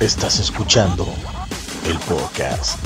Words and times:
Estás 0.00 0.40
escuchando 0.40 1.06
el 1.86 1.98
podcast. 2.08 2.82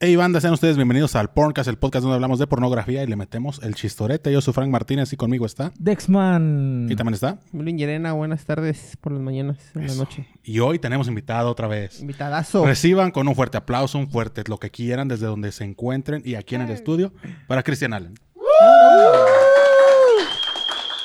Hey 0.00 0.16
banda, 0.16 0.40
sean 0.40 0.52
ustedes 0.52 0.74
bienvenidos 0.74 1.14
al 1.14 1.30
Porncast, 1.30 1.68
el 1.68 1.78
podcast 1.78 2.02
donde 2.02 2.16
hablamos 2.16 2.40
de 2.40 2.48
pornografía 2.48 3.04
y 3.04 3.06
le 3.06 3.14
metemos 3.14 3.60
el 3.62 3.76
chistorete. 3.76 4.32
Yo 4.32 4.40
soy 4.40 4.52
Frank 4.52 4.70
Martínez 4.70 5.12
y 5.12 5.16
conmigo 5.16 5.46
está. 5.46 5.72
Dexman. 5.78 6.88
Y 6.90 6.96
también 6.96 7.14
está. 7.14 7.38
Luis 7.52 7.76
Llerena, 7.76 8.14
buenas 8.14 8.44
tardes 8.46 8.98
por 9.00 9.12
las 9.12 9.22
mañanas, 9.22 9.58
en 9.76 9.86
la 9.86 9.94
noche. 9.94 10.26
Y 10.42 10.58
hoy 10.58 10.80
tenemos 10.80 11.06
invitado 11.06 11.52
otra 11.52 11.68
vez. 11.68 12.00
Invitadazo. 12.00 12.66
Reciban 12.66 13.12
con 13.12 13.28
un 13.28 13.36
fuerte 13.36 13.56
aplauso, 13.56 13.96
un 13.96 14.10
fuerte 14.10 14.42
lo 14.48 14.58
que 14.58 14.70
quieran 14.70 15.06
desde 15.06 15.26
donde 15.26 15.52
se 15.52 15.62
encuentren 15.62 16.20
y 16.24 16.34
aquí 16.34 16.56
en 16.56 16.62
el 16.62 16.70
estudio 16.70 17.12
para 17.46 17.62
Cristian 17.62 17.92
Allen. 17.92 18.14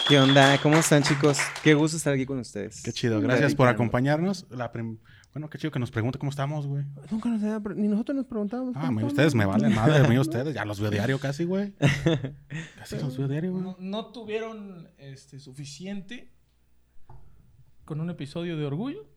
¿Qué 0.10 0.20
onda? 0.20 0.60
¿Cómo 0.62 0.78
están, 0.78 1.04
chicos? 1.04 1.38
Qué 1.64 1.74
gusto 1.76 1.96
estar 1.98 2.14
aquí 2.14 2.26
con 2.26 2.40
ustedes. 2.40 2.82
Qué 2.82 2.92
chido, 2.92 3.22
gracias 3.22 3.54
por 3.54 3.68
acompañarnos. 3.68 4.48
La 4.50 4.72
prim- 4.72 4.98
Bueno, 5.34 5.48
qué 5.50 5.60
chido 5.60 5.70
que 5.72 5.78
nos 5.78 5.92
pregunte 5.92 6.18
cómo 6.18 6.32
estamos, 6.32 6.66
güey. 6.66 6.84
Nunca 7.12 7.30
nos 7.30 7.44
había 7.44 7.60
pre- 7.60 7.76
ni 7.76 7.88
nosotros 7.88 8.16
nos 8.18 8.26
preguntamos. 8.26 8.74
Ah, 8.76 8.80
¿cómo 8.82 8.88
a 8.88 8.92
mí 8.92 8.96
estamos? 8.98 9.14
ustedes 9.14 9.36
me 9.36 9.46
valen 9.46 9.76
madre, 9.76 10.04
a 10.04 10.08
mí 10.10 10.18
ustedes. 10.20 10.56
Ya 10.56 10.66
los 10.66 10.80
veo 10.80 10.90
diario 10.90 11.20
casi, 11.20 11.44
güey. 11.44 11.74
Casi 12.80 12.96
los 12.98 13.16
veo 13.18 13.28
diario, 13.28 13.52
güey. 13.52 13.64
No, 13.64 13.78
no 13.80 14.08
tuvieron 14.08 14.90
este, 14.98 15.40
suficiente 15.40 16.34
con 17.86 18.02
un 18.02 18.10
episodio 18.10 18.58
de 18.58 18.66
orgullo. 18.66 19.08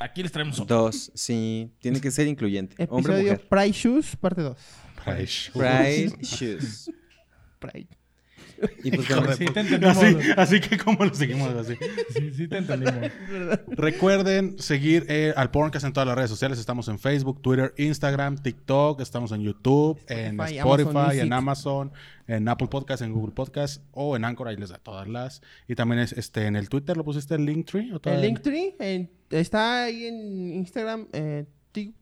Aquí 0.00 0.22
les 0.22 0.32
traemos 0.32 0.58
otro. 0.60 0.76
Dos, 0.84 1.12
sí. 1.14 1.74
Tiene 1.80 2.00
que 2.00 2.10
ser 2.10 2.26
incluyente. 2.26 2.74
Hombre 2.88 3.14
Episodio 3.14 3.32
mujer. 3.34 3.48
Pride 3.48 3.72
Shoes, 3.72 4.16
parte 4.16 4.40
2. 4.42 4.58
Fresh. 5.04 5.52
Pride 5.52 6.16
Shoes. 6.22 6.90
Pride. 7.58 7.88
Y 8.84 8.90
pues 8.90 9.08
Hijo 9.10 9.20
bueno, 9.20 9.30
de 9.30 9.36
Sí, 9.36 9.44
te 9.44 9.46
puta. 9.46 9.60
entendimos. 9.60 9.96
Así, 9.96 10.16
así 10.36 10.60
que 10.60 10.78
como 10.78 11.04
lo 11.04 11.14
seguimos 11.14 11.50
así. 11.54 11.74
Sí, 12.14 12.32
sí 12.34 12.48
te 12.48 12.58
entendimos. 12.58 13.10
Recuerden 13.68 14.58
seguir 14.58 15.06
eh, 15.08 15.32
al 15.36 15.50
Porncast 15.50 15.84
en 15.84 15.92
todas 15.92 16.06
las 16.06 16.16
redes 16.16 16.30
sociales. 16.30 16.58
Estamos 16.58 16.88
en 16.88 16.98
Facebook, 16.98 17.40
Twitter, 17.42 17.74
Instagram, 17.76 18.38
TikTok. 18.38 19.00
Estamos 19.00 19.32
en 19.32 19.42
YouTube, 19.42 19.98
en 20.08 20.40
Spotify, 20.40 20.58
Spotify, 20.58 20.88
Amazon 20.90 21.20
en. 21.26 21.32
Amazon, 21.32 21.92
en 22.26 22.48
Apple 22.48 22.68
Podcast, 22.68 23.02
en 23.02 23.12
Google 23.12 23.32
Podcast 23.34 23.82
o 23.92 24.16
en 24.16 24.24
Anchor. 24.24 24.48
Ahí 24.48 24.56
les 24.56 24.70
da 24.70 24.78
todas 24.78 25.08
las. 25.08 25.42
Y 25.66 25.74
también 25.74 26.00
es, 26.00 26.12
este, 26.12 26.46
en 26.46 26.56
el 26.56 26.68
Twitter 26.68 26.96
lo 26.96 27.04
pusiste 27.04 27.34
el 27.34 27.44
Linktree. 27.44 27.92
¿o 27.94 28.00
El? 28.04 28.20
Linktree 28.22 28.76
en- 28.78 29.10
está 29.30 29.84
ahí 29.84 30.06
en 30.06 30.54
Instagram, 30.54 31.06
eh, 31.12 31.44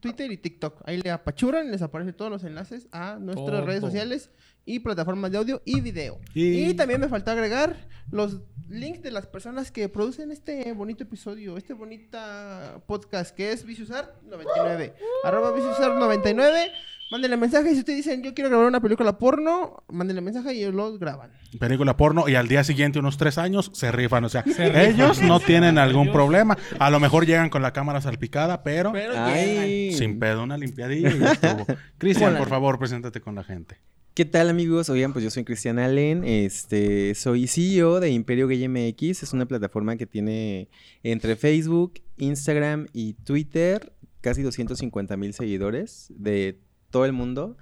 Twitter 0.00 0.30
y 0.32 0.36
TikTok. 0.38 0.82
Ahí 0.86 1.00
le 1.02 1.10
apachuran 1.10 1.66
y 1.66 1.70
les 1.70 1.82
aparecen 1.82 2.14
todos 2.14 2.30
los 2.30 2.44
enlaces 2.44 2.88
a 2.92 3.18
nuestras 3.20 3.46
Todo. 3.46 3.66
redes 3.66 3.80
sociales 3.82 4.30
y 4.66 4.80
plataformas 4.80 5.30
de 5.30 5.38
audio 5.38 5.62
y 5.64 5.80
video. 5.80 6.18
Y- 6.34 6.64
Y... 6.70 6.74
también 6.74 7.00
me 7.00 7.08
faltó 7.08 7.30
agregar 7.30 7.76
los 8.10 8.40
links 8.68 9.00
de 9.02 9.12
las 9.12 9.26
personas 9.26 9.70
que 9.70 9.88
producen 9.88 10.30
este 10.32 10.72
bonito 10.72 11.04
episodio, 11.04 11.56
este 11.56 11.72
bonita 11.72 12.82
podcast 12.86 13.34
que 13.34 13.52
es 13.52 13.64
Viciusart99. 13.66 14.92
Arroba 15.24 15.56
Viciusart99. 15.56 16.70
Mándenle 17.08 17.36
mensaje 17.36 17.70
si 17.72 17.78
ustedes 17.78 17.98
dicen 18.04 18.20
yo 18.24 18.34
quiero 18.34 18.50
grabar 18.50 18.66
una 18.66 18.80
película 18.80 19.16
porno, 19.16 19.84
mándenle 19.88 20.20
mensaje 20.20 20.54
y 20.54 20.58
ellos 20.64 20.74
los 20.74 20.98
graban. 20.98 21.30
Película 21.60 21.96
porno 21.96 22.28
y 22.28 22.34
al 22.34 22.48
día 22.48 22.64
siguiente, 22.64 22.98
unos 22.98 23.16
tres 23.16 23.38
años, 23.38 23.70
se 23.74 23.92
rifan. 23.92 24.24
O 24.24 24.28
sea, 24.28 24.42
ellos 24.58 25.22
no 25.22 25.38
tienen 25.46 25.78
algún 25.78 26.02
Ellos- 26.08 26.14
problema. 26.16 26.58
A 26.80 26.90
lo 26.90 26.98
mejor 26.98 27.24
llegan 27.24 27.48
con 27.48 27.62
la 27.62 27.72
cámara 27.72 28.00
salpicada, 28.00 28.64
pero, 28.64 28.90
Pero 28.92 29.12
llegan. 29.12 29.28
ay. 29.28 29.92
sin 29.92 30.18
pedo, 30.18 30.42
una 30.42 30.58
limpiadilla 30.58 31.10
y 31.10 31.18
ya 31.20 31.32
estuvo. 31.32 31.64
Cristian, 31.98 32.36
por 32.36 32.48
favor, 32.48 32.76
preséntate 32.80 33.20
con 33.20 33.36
la 33.36 33.44
gente. 33.44 33.78
¿Qué 34.16 34.24
tal, 34.24 34.48
amigos? 34.48 34.88
Oigan, 34.88 35.12
pues 35.12 35.22
yo 35.26 35.30
soy 35.30 35.44
Cristian 35.44 35.78
Allen. 35.78 36.24
Este, 36.24 37.14
soy 37.14 37.46
CEO 37.46 38.00
de 38.00 38.08
Imperio 38.08 38.48
Gay 38.48 38.66
MX. 38.66 39.22
Es 39.22 39.34
una 39.34 39.44
plataforma 39.44 39.96
que 39.96 40.06
tiene 40.06 40.70
entre 41.02 41.36
Facebook, 41.36 42.00
Instagram 42.16 42.86
y 42.94 43.12
Twitter 43.12 43.92
casi 44.22 44.40
250 44.40 45.18
mil 45.18 45.34
seguidores 45.34 46.06
de 46.16 46.58
todo 46.88 47.04
el 47.04 47.12
mundo. 47.12 47.58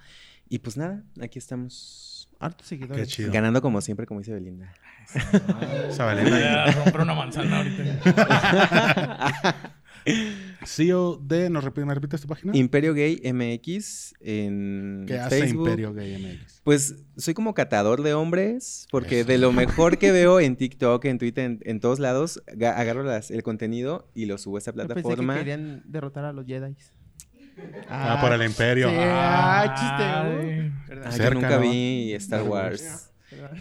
Y 0.47 0.59
pues 0.59 0.77
nada, 0.77 1.03
aquí 1.21 1.39
estamos. 1.39 2.29
Hartos 2.39 2.67
seguidores. 2.67 3.05
Qué 3.05 3.13
chido. 3.13 3.33
Ganando 3.33 3.61
como 3.61 3.81
siempre, 3.81 4.05
como 4.05 4.21
dice 4.21 4.31
Belinda. 4.33 4.73
Esa 5.89 6.05
Voy 6.13 6.23
Belinda. 6.23 6.63
a 6.63 6.71
romper 6.71 7.01
una 7.01 7.15
manzana 7.15 7.57
ahorita. 7.57 7.83
CEO 10.65 11.17
de, 11.17 11.49
¿nos 11.49 11.63
repite, 11.63 11.85
¿me 11.85 11.93
repites 11.93 12.21
tu 12.21 12.27
página? 12.27 12.55
Imperio 12.55 12.93
Gay 12.93 13.21
MX 13.33 14.13
en 14.21 15.05
¿Qué 15.07 15.19
hace 15.19 15.41
Facebook. 15.41 15.67
Imperio 15.67 15.93
Gay 15.93 16.17
MX? 16.41 16.61
Pues 16.63 16.95
soy 17.17 17.33
como 17.33 17.53
catador 17.53 18.01
de 18.03 18.13
hombres, 18.13 18.87
porque 18.91 19.23
de 19.23 19.37
lo 19.37 19.51
mejor 19.51 19.97
que 19.97 20.11
veo 20.11 20.39
en 20.39 20.55
TikTok, 20.55 21.05
en 21.05 21.17
Twitter, 21.17 21.45
en, 21.45 21.59
en 21.63 21.79
todos 21.79 21.99
lados, 21.99 22.41
ga- 22.47 22.75
agarro 22.77 23.03
las- 23.03 23.31
el 23.31 23.43
contenido 23.43 24.09
y 24.15 24.25
lo 24.25 24.37
subo 24.37 24.55
a 24.55 24.59
esta 24.59 24.71
Yo 24.71 24.77
pensé 24.77 24.93
que 24.95 25.01
plataforma. 25.01 25.35
querían 25.35 25.83
derrotar 25.85 26.25
a 26.25 26.33
los 26.33 26.45
Jedi. 26.45 26.75
Ah, 27.89 28.17
por 28.21 28.33
el 28.33 28.41
Imperio. 28.43 28.89
Sí, 28.89 28.95
Ah. 28.97 29.61
ah, 29.63 29.75
chiste. 29.75 30.03
Ay. 30.03 30.71
Ah, 31.05 31.09
yo 31.09 31.11
cerca, 31.11 31.33
nunca 31.35 31.55
¿no? 31.57 31.61
vi 31.61 32.13
Star 32.13 32.43
Wars. 32.43 33.11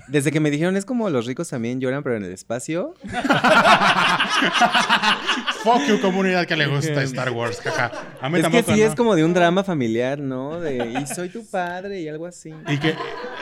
Desde 0.09 0.31
que 0.31 0.41
me 0.41 0.51
dijeron 0.51 0.77
es 0.77 0.85
como 0.85 1.09
los 1.11 1.27
ricos 1.27 1.49
también 1.49 1.81
lloran, 1.81 2.03
pero 2.03 2.17
en 2.17 2.25
el 2.25 2.33
espacio. 2.33 2.95
Fuck 5.65 5.87
you, 5.89 6.01
comunidad 6.01 6.47
que 6.47 6.57
le 6.57 6.67
gusta 6.67 7.03
Star 7.03 7.31
Wars, 7.31 7.61
jaja. 7.63 7.91
A 8.21 8.29
mí 8.29 8.39
Es 8.39 8.45
que 8.47 8.51
tampoco, 8.51 8.75
sí 8.75 8.81
¿no? 8.81 8.87
es 8.87 8.95
como 8.95 9.15
de 9.17 9.25
un 9.25 9.33
drama 9.33 9.65
familiar, 9.65 10.19
¿no? 10.19 10.61
De, 10.61 10.77
y 11.01 11.07
soy 11.07 11.31
tu 11.31 11.47
padre 11.49 12.01
y 12.03 12.09
algo 12.09 12.27
así. 12.27 12.53
Y 12.69 12.77
que 12.79 12.95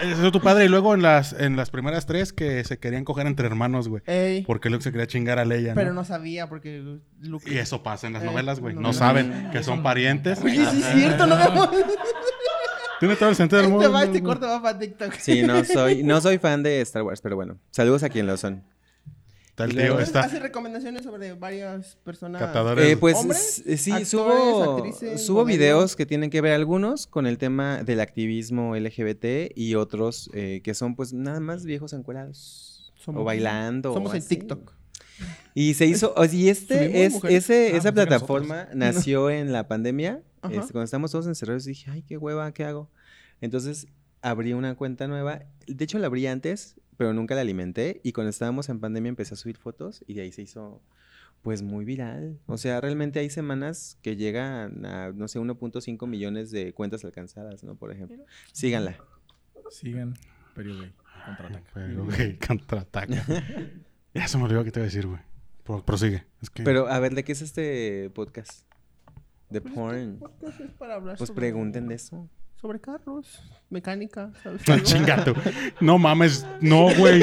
ese 0.03 0.27
es 0.27 0.33
tu 0.33 0.41
padre. 0.41 0.67
Y 0.67 0.69
luego 0.69 0.95
en 0.95 1.03
las, 1.03 1.33
en 1.33 1.57
las 1.57 1.71
primeras 1.71 2.07
tres 2.07 2.33
que 2.33 2.63
se 2.65 2.79
querían 2.79 3.05
coger 3.05 3.27
entre 3.27 3.47
hermanos, 3.47 3.89
güey. 3.89 4.03
Ey, 4.07 4.43
Porque 4.43 4.71
Luke 4.71 4.85
se 4.85 4.93
quería 4.93 5.07
chingar 5.09 5.39
a 5.41 5.45
Leia, 5.45 5.71
¿no? 5.71 5.75
pero 5.75 5.93
no 5.93 6.05
sabía 6.05 6.49
porque 6.49 6.83
Luke... 7.21 7.51
Y 7.53 7.59
eso 7.59 7.83
pasa 7.83 8.07
en 8.07 8.13
las 8.13 8.23
Eh, 8.23 8.27
novelas, 8.27 8.61
güey. 8.61 8.75
no 8.75 8.81
No 8.83 8.93
saben 8.93 9.51
que 9.51 9.63
son 9.65 9.83
parientes. 9.83 10.41
Oye, 10.45 10.65
sí 10.71 10.81
es 10.81 10.87
cierto, 10.95 11.27
no. 11.27 11.37
Tiene 13.03 13.17
todo 13.17 13.31
el 13.31 13.35
sentido 13.35 13.59
del 13.61 13.67
Este 13.73 13.75
mundo. 13.79 13.93
va, 13.93 14.05
este 14.05 14.23
corto 14.23 14.47
va 14.47 14.63
para 14.63 14.79
TikTok. 14.79 15.13
Sí, 15.15 15.43
no 15.43 15.65
soy, 15.65 16.05
no 16.05 16.21
soy 16.21 16.39
fan 16.39 16.63
de 16.63 16.81
Star 16.83 17.03
Wars, 17.03 17.21
pero 17.21 17.35
bueno. 17.35 17.59
Saludos 17.73 18.05
a 18.05 18.09
quien 18.09 18.29
lo 18.29 18.37
son. 18.37 18.63
El 19.59 19.73
Y 19.73 19.77
tío, 19.77 19.99
está 19.99 20.21
Hace 20.21 20.39
recomendaciones 20.39 21.03
sobre 21.03 21.35
varias 21.35 21.97
personas. 22.05 22.41
catadores. 22.41 22.85
Eh, 22.93 22.97
pues 22.97 23.17
¿Hombres? 23.17 23.59
s- 23.67 23.77
sí, 23.77 23.91
Actores, 23.91 24.09
subo, 24.09 24.77
actrices, 24.77 25.27
subo 25.27 25.45
videos 25.45 25.97
que 25.97 26.07
tienen 26.07 26.31
que 26.31 26.41
ver 26.41 26.53
algunos 26.53 27.09
con 27.09 27.27
el 27.27 27.39
tema 27.39 27.83
del 27.83 28.01
activismo 28.01 28.77
LGBT 28.77 29.51
y 29.57 29.75
otros 29.75 30.31
eh, 30.33 30.61
que 30.63 30.75
son 30.75 30.95
pues 30.95 31.13
nada 31.13 31.41
más 31.41 31.65
viejos 31.65 31.93
encuerados. 31.93 32.93
Somos- 32.95 33.21
o 33.23 33.25
bailando. 33.25 33.93
Somos 33.95 34.13
o 34.13 34.15
en 34.15 34.19
así. 34.23 34.29
TikTok. 34.29 34.73
Y 35.55 35.75
se 35.75 35.87
hizo, 35.87 36.15
o- 36.17 36.25
y 36.25 36.49
este 36.49 37.05
es, 37.05 37.23
ese, 37.25 37.71
Ah, 37.73 37.77
esa 37.77 37.89
que 37.91 37.95
plataforma 37.95 38.69
nació 38.75 39.31
en 39.31 39.53
la 39.53 39.69
pandemia. 39.69 40.23
Este, 40.45 40.73
cuando 40.73 40.83
estábamos 40.85 41.11
todos 41.13 41.27
encerrados 41.27 41.65
dije, 41.65 41.91
ay, 41.91 42.03
qué 42.03 42.17
hueva, 42.17 42.53
¿qué 42.53 42.65
hago? 42.65 42.91
Entonces 43.41 43.87
abrí 44.23 44.53
una 44.55 44.75
cuenta 44.77 45.07
nueva. 45.09 45.43
De 45.67 45.85
hecho 45.85 45.99
la 45.99 46.07
abrí 46.07 46.27
antes, 46.27 46.77
pero 46.97 47.13
nunca 47.13 47.35
la 47.35 47.43
alimenté. 47.43 48.01
Y 48.03 48.13
cuando 48.13 48.31
estábamos 48.31 48.69
en 48.69 48.81
pandemia 48.81 49.11
empecé 49.11 49.35
a 49.35 49.37
subir 49.37 49.57
fotos 49.57 50.03
y 50.07 50.15
de 50.15 50.23
ahí 50.23 50.33
se 50.33 50.43
hizo 50.43 50.81
pues 51.43 51.61
muy 51.63 51.85
viral. 51.85 52.39
O 52.47 52.57
sea, 52.57 52.81
realmente 52.81 53.19
hay 53.19 53.29
semanas 53.29 53.99
que 54.01 54.17
llegan 54.17 54.87
a, 54.87 55.11
no 55.13 55.27
sé, 55.29 55.39
1.5 55.41 56.07
millones 56.07 56.51
de 56.53 56.73
cuentas 56.73 57.05
alcanzadas, 57.05 57.63
¿no? 57.65 57.75
Por 57.75 57.91
ejemplo. 57.93 58.17
Síganla. 58.53 58.97
Sigan. 59.71 60.15
Contraataca. 61.27 61.71
Pero, 61.75 62.05
güey, 62.05 62.39
contraataca. 62.47 63.25
ya 64.21 64.29
se 64.29 64.39
me 64.39 64.45
olvidó 64.45 64.65
qué 64.65 64.71
te 64.71 64.81
iba 64.81 64.85
a 64.85 64.89
decir, 64.89 65.07
güey. 65.07 65.21
Pro- 65.65 65.85
prosigue. 65.85 66.25
Es 66.43 66.51
que... 66.51 66.63
Pero 66.65 66.89
a 66.89 66.99
ver, 66.99 67.15
¿de 67.15 67.25
qué 67.25 67.33
es 67.33 67.43
este 67.43 68.11
podcast? 68.15 68.63
De 69.51 69.61
Pues 69.61 69.75
porn. 69.75 69.97
este 70.15 70.19
podcast 70.19 70.61
es 70.61 70.71
para 70.73 70.95
hablar 70.95 71.17
Pues 71.19 71.29
sobre- 71.29 71.41
pregunten 71.41 71.89
de 71.89 71.95
eso. 71.95 72.29
Sobre 72.61 72.81
carros, 72.81 73.41
mecánica, 73.71 74.31
¿sabes? 74.43 74.67
No, 74.69 74.79
chinga 74.81 75.25
tú. 75.25 75.35
No 75.81 75.99
mames, 75.99 76.47
no, 76.61 76.95
güey. 76.97 77.23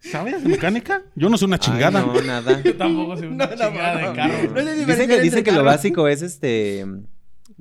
¿Sabes 0.00 0.42
de 0.42 0.48
mecánica? 0.48 1.02
Yo 1.14 1.28
no 1.28 1.36
soy 1.36 1.46
una 1.48 1.58
chingada. 1.58 2.00
Ay, 2.00 2.06
no, 2.06 2.22
nada. 2.22 2.60
Yo 2.64 2.76
tampoco 2.76 3.16
soy 3.16 3.26
una 3.26 3.46
No, 3.46 3.52
chingada 3.56 4.00
no. 4.00 4.08
de 4.10 4.16
carro. 4.16 4.64
No 4.64 4.86
Dicen 4.86 5.08
que, 5.08 5.20
dicen 5.20 5.44
que 5.44 5.52
lo 5.52 5.64
básico 5.64 6.08
es 6.08 6.22
este 6.22 6.86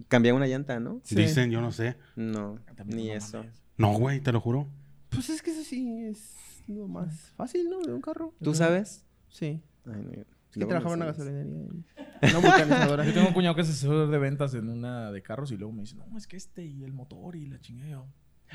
cambiar 0.08 0.36
una 0.36 0.46
llanta, 0.48 0.80
¿no? 0.80 1.02
Sí. 1.04 1.16
Dicen, 1.16 1.52
yo 1.52 1.60
no 1.60 1.72
sé. 1.72 1.98
No, 2.16 2.60
También 2.76 2.98
ni 2.98 3.12
eso. 3.12 3.40
mames. 3.40 3.62
No, 3.78 3.92
güey, 3.94 4.22
te 4.22 4.32
lo 4.32 4.40
juro. 4.40 4.68
Pues 5.10 5.30
es 5.30 5.42
que 5.42 5.52
eso 5.52 5.64
sí 5.64 6.06
es 6.06 6.34
lo 6.68 6.88
más 6.88 7.32
fácil, 7.36 7.70
¿no? 7.70 7.80
De 7.82 7.94
un 7.94 8.02
carro. 8.02 8.34
¿Tú 8.42 8.54
sabes? 8.54 9.06
Sí. 9.30 9.62
Ay, 9.86 10.02
no, 10.04 10.12
Es 10.12 10.26
que 10.54 10.66
trabajaba 10.66 10.94
en 10.96 11.02
una 11.02 11.06
gasolinería. 11.12 11.52
y- 11.54 11.86
No 12.34 12.42
vulcanizadora. 12.42 13.06
Yo 13.06 13.14
tengo 13.14 13.28
un 13.28 13.34
cuñado 13.34 13.56
que 13.56 13.62
es 13.62 13.70
asesor 13.70 14.10
de 14.10 14.18
ventas 14.18 14.54
en 14.56 14.70
una 14.70 15.12
de 15.12 15.22
carros 15.22 15.52
y 15.52 15.58
luego 15.58 15.72
me 15.72 15.82
dice, 15.82 15.96
no, 15.96 16.18
es 16.18 16.26
que 16.28 16.36
este 16.38 16.66
y 16.66 16.84
el 16.84 16.94
motor 16.94 17.36
y 17.36 17.46
la 17.48 17.60
chingada. 17.60 18.04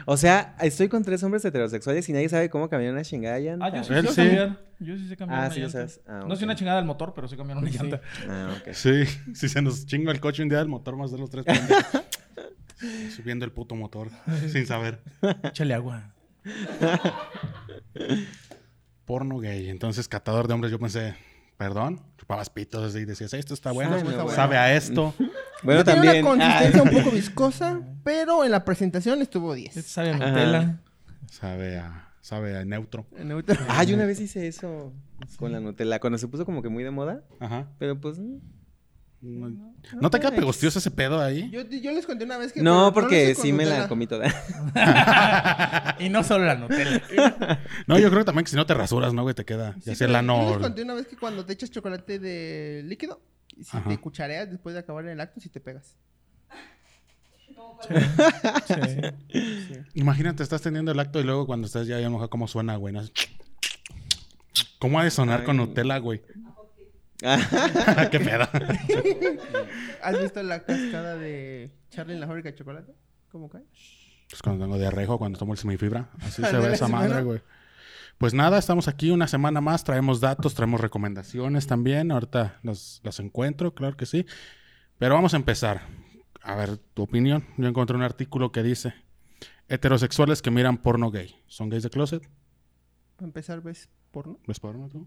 O 0.06 0.17
sea, 0.17 0.56
estoy 0.62 0.88
con 0.88 1.05
tres 1.05 1.23
hombres 1.23 1.44
heterosexuales 1.44 2.09
y 2.09 2.12
nadie 2.14 2.29
sabe 2.29 2.49
cómo 2.49 2.69
cambiar 2.69 2.93
una 2.94 3.03
chingada 3.03 3.38
llanta. 3.38 3.67
Ah, 3.67 3.76
yo 3.76 3.85
sí 3.85 3.93
sé 3.94 4.09
sí. 4.09 4.17
cambiar. 4.17 4.58
Yo 4.81 4.97
sí 4.97 5.06
sé 5.08 5.17
cambiar 5.17 5.38
Ah, 5.41 5.44
una 5.47 5.55
sí 5.55 5.61
llanta. 5.61 5.73
sabes. 5.73 6.00
Ah, 6.06 6.25
No 6.26 6.35
sé 6.35 6.44
una 6.44 6.56
chingada 6.56 6.79
del 6.79 6.87
motor, 6.87 7.12
pero 7.15 7.29
sé 7.29 7.37
cambiar 7.37 7.58
una 7.58 7.70
llanta. 7.70 8.00
Ah, 8.29 8.56
ok. 8.61 8.73
Sí, 8.73 9.05
si 9.35 9.49
se 9.49 9.61
nos 9.62 9.85
chinga 9.87 10.11
el 10.11 10.19
coche 10.20 10.43
un 10.43 10.49
día, 10.49 10.61
el 10.61 10.69
motor 10.69 10.97
más 10.97 11.12
de 11.12 11.19
los 11.19 11.29
tres. 11.31 11.44
Subiendo 13.15 13.44
el 13.44 13.53
puto 13.53 13.76
motor, 13.76 14.08
sin 14.49 14.67
saber. 14.67 15.00
Échale 15.44 15.75
agua. 15.75 16.12
Porno 19.04 19.38
gay. 19.38 19.69
Entonces, 19.69 20.08
catador 20.08 20.46
de 20.49 20.54
hombres, 20.54 20.70
yo 20.70 20.78
pensé, 20.78 21.14
Perdón, 21.58 22.00
chupabas 22.19 22.50
pitos 22.50 22.96
y 22.96 23.04
decías, 23.04 23.32
esto 23.34 23.54
está 23.54 23.70
bueno, 23.70 23.90
Sabe, 23.96 24.10
está 24.10 24.22
bueno. 24.25 24.37
sabe 24.37 24.56
a 24.56 24.75
esto. 24.76 25.14
Bueno, 25.64 25.84
Tiene 25.84 26.00
también. 26.02 26.26
una 26.26 26.31
consistencia 26.49 26.81
Ah. 26.81 26.82
un 26.82 26.90
poco 27.04 27.10
viscosa, 27.14 27.81
pero 28.02 28.43
en 28.44 28.50
la 28.50 28.64
presentación 28.64 29.22
estuvo 29.22 29.54
10. 29.54 29.76
Este 29.76 29.88
sabe 29.88 30.10
a. 30.10 30.14
Nutella. 30.19 30.81
Sabe 31.31 31.78
a, 31.78 32.08
sabe 32.20 32.56
a 32.58 32.64
neutro. 32.64 33.06
Ah, 33.69 33.84
yo 33.84 33.94
una 33.94 34.05
vez 34.05 34.19
hice 34.19 34.48
eso 34.48 34.93
con 35.37 35.52
la 35.52 35.60
Nutella, 35.60 36.00
cuando 36.00 36.19
se 36.19 36.26
puso 36.26 36.44
como 36.44 36.62
que 36.62 36.69
muy 36.69 36.82
de 36.82 36.90
moda, 36.90 37.22
Ajá. 37.38 37.69
pero 37.78 38.00
pues... 38.00 38.19
No, 39.22 39.72
¿No 40.00 40.10
te 40.10 40.19
queda 40.19 40.32
pegostioso 40.32 40.80
ese 40.80 40.90
pedo 40.90 41.20
ahí? 41.20 41.48
Yo, 41.50 41.62
yo 41.62 41.92
les 41.92 42.06
conté 42.06 42.24
una 42.24 42.38
vez 42.38 42.52
que... 42.52 42.60
No, 42.60 42.92
porque 42.92 43.36
sí 43.36 43.52
me 43.52 43.64
la 43.64 43.86
comí 43.86 44.08
toda. 44.08 44.26
y 46.00 46.08
no 46.08 46.24
solo 46.24 46.44
la 46.44 46.56
Nutella. 46.56 47.00
No, 47.86 47.98
yo 48.00 48.08
creo 48.08 48.20
que 48.20 48.24
también 48.24 48.44
que 48.44 48.50
si 48.50 48.56
no 48.56 48.66
te 48.66 48.74
rasuras, 48.74 49.14
¿no, 49.14 49.22
güey? 49.22 49.34
Te 49.34 49.44
queda. 49.44 49.74
Sí, 49.74 49.90
y 49.90 49.92
así 49.92 50.04
el 50.04 50.10
pero 50.10 50.19
ano. 50.19 50.42
Yo 50.42 50.50
les 50.50 50.58
conté 50.58 50.82
una 50.82 50.94
vez 50.94 51.06
que 51.06 51.16
cuando 51.16 51.44
te 51.44 51.52
echas 51.52 51.70
chocolate 51.70 52.19
de 52.19 52.82
líquido, 52.84 53.20
si 53.60 53.76
Ajá. 53.76 53.88
te 53.88 53.98
cuchareas 53.98 54.50
después 54.50 54.74
de 54.74 54.80
acabar 54.80 55.06
el 55.06 55.20
acto, 55.20 55.40
si 55.40 55.48
te 55.48 55.60
pegas. 55.60 55.96
Sí. 57.86 57.94
Imagínate, 59.94 60.42
estás 60.42 60.62
teniendo 60.62 60.90
el 60.90 60.98
acto 60.98 61.20
y 61.20 61.24
luego 61.24 61.46
cuando 61.46 61.69
estás 61.69 61.86
ya 61.86 61.98
bien 61.98 62.10
mojado, 62.10 62.30
¿cómo 62.30 62.48
suena, 62.48 62.74
güey? 62.76 62.92
¿No? 62.92 63.02
¿Cómo 64.80 64.98
ha 64.98 65.04
de 65.04 65.10
sonar 65.10 65.44
con. 65.44 65.56
Nutella, 65.56 65.98
güey? 65.98 66.22
¿Qué 68.10 68.20
pedo? 68.20 68.42
¿Has 70.02 70.20
visto 70.20 70.42
la 70.42 70.64
cascada 70.64 71.16
de 71.16 71.70
Charlie 71.88 72.14
en 72.14 72.20
la 72.20 72.26
fábrica 72.26 72.50
de 72.50 72.56
chocolate? 72.56 72.94
¿Cómo 73.30 73.48
cae? 73.48 73.62
Pues 74.28 74.42
cuando 74.42 74.64
tengo 74.64 74.76
diarrejo, 74.78 75.19
cuando 75.19 75.38
tomo 75.38 75.52
el 75.52 75.58
semifibra. 75.58 76.10
Así 76.20 76.42
se 76.50 76.58
ve 76.58 76.72
esa 76.72 76.88
madre, 76.88 77.22
güey. 77.22 77.40
Pues 78.19 78.34
nada, 78.34 78.58
estamos 78.58 78.88
aquí 78.88 79.10
una 79.10 79.28
semana 79.28 79.60
más. 79.60 79.84
Traemos 79.84 80.20
datos, 80.20 80.54
traemos 80.54 80.80
recomendaciones 80.80 81.66
también. 81.66 82.10
Ahorita 82.10 82.58
las, 82.62 83.00
las 83.04 83.20
encuentro, 83.20 83.72
claro 83.72 83.96
que 83.96 84.06
sí. 84.06 84.26
Pero 84.98 85.14
vamos 85.14 85.34
a 85.34 85.36
empezar. 85.36 85.82
A 86.42 86.56
ver, 86.56 86.76
tu 86.76 87.02
opinión. 87.02 87.44
Yo 87.56 87.69
encontré 87.69 87.96
un 87.96 88.02
artículo 88.02 88.50
que 88.50 88.64
dice: 88.64 88.94
Heterosexuales 89.69 90.42
que 90.42 90.50
miran 90.50 90.78
porno 90.78 91.10
gay. 91.12 91.36
¿Son 91.46 91.69
gays 91.69 91.84
de 91.84 91.90
closet? 91.90 92.28
Para 93.16 93.26
empezar, 93.26 93.62
¿ves 93.62 93.88
porno? 94.10 94.40
¿Ves 94.46 94.58
porno 94.58 94.88
tú? 94.88 95.06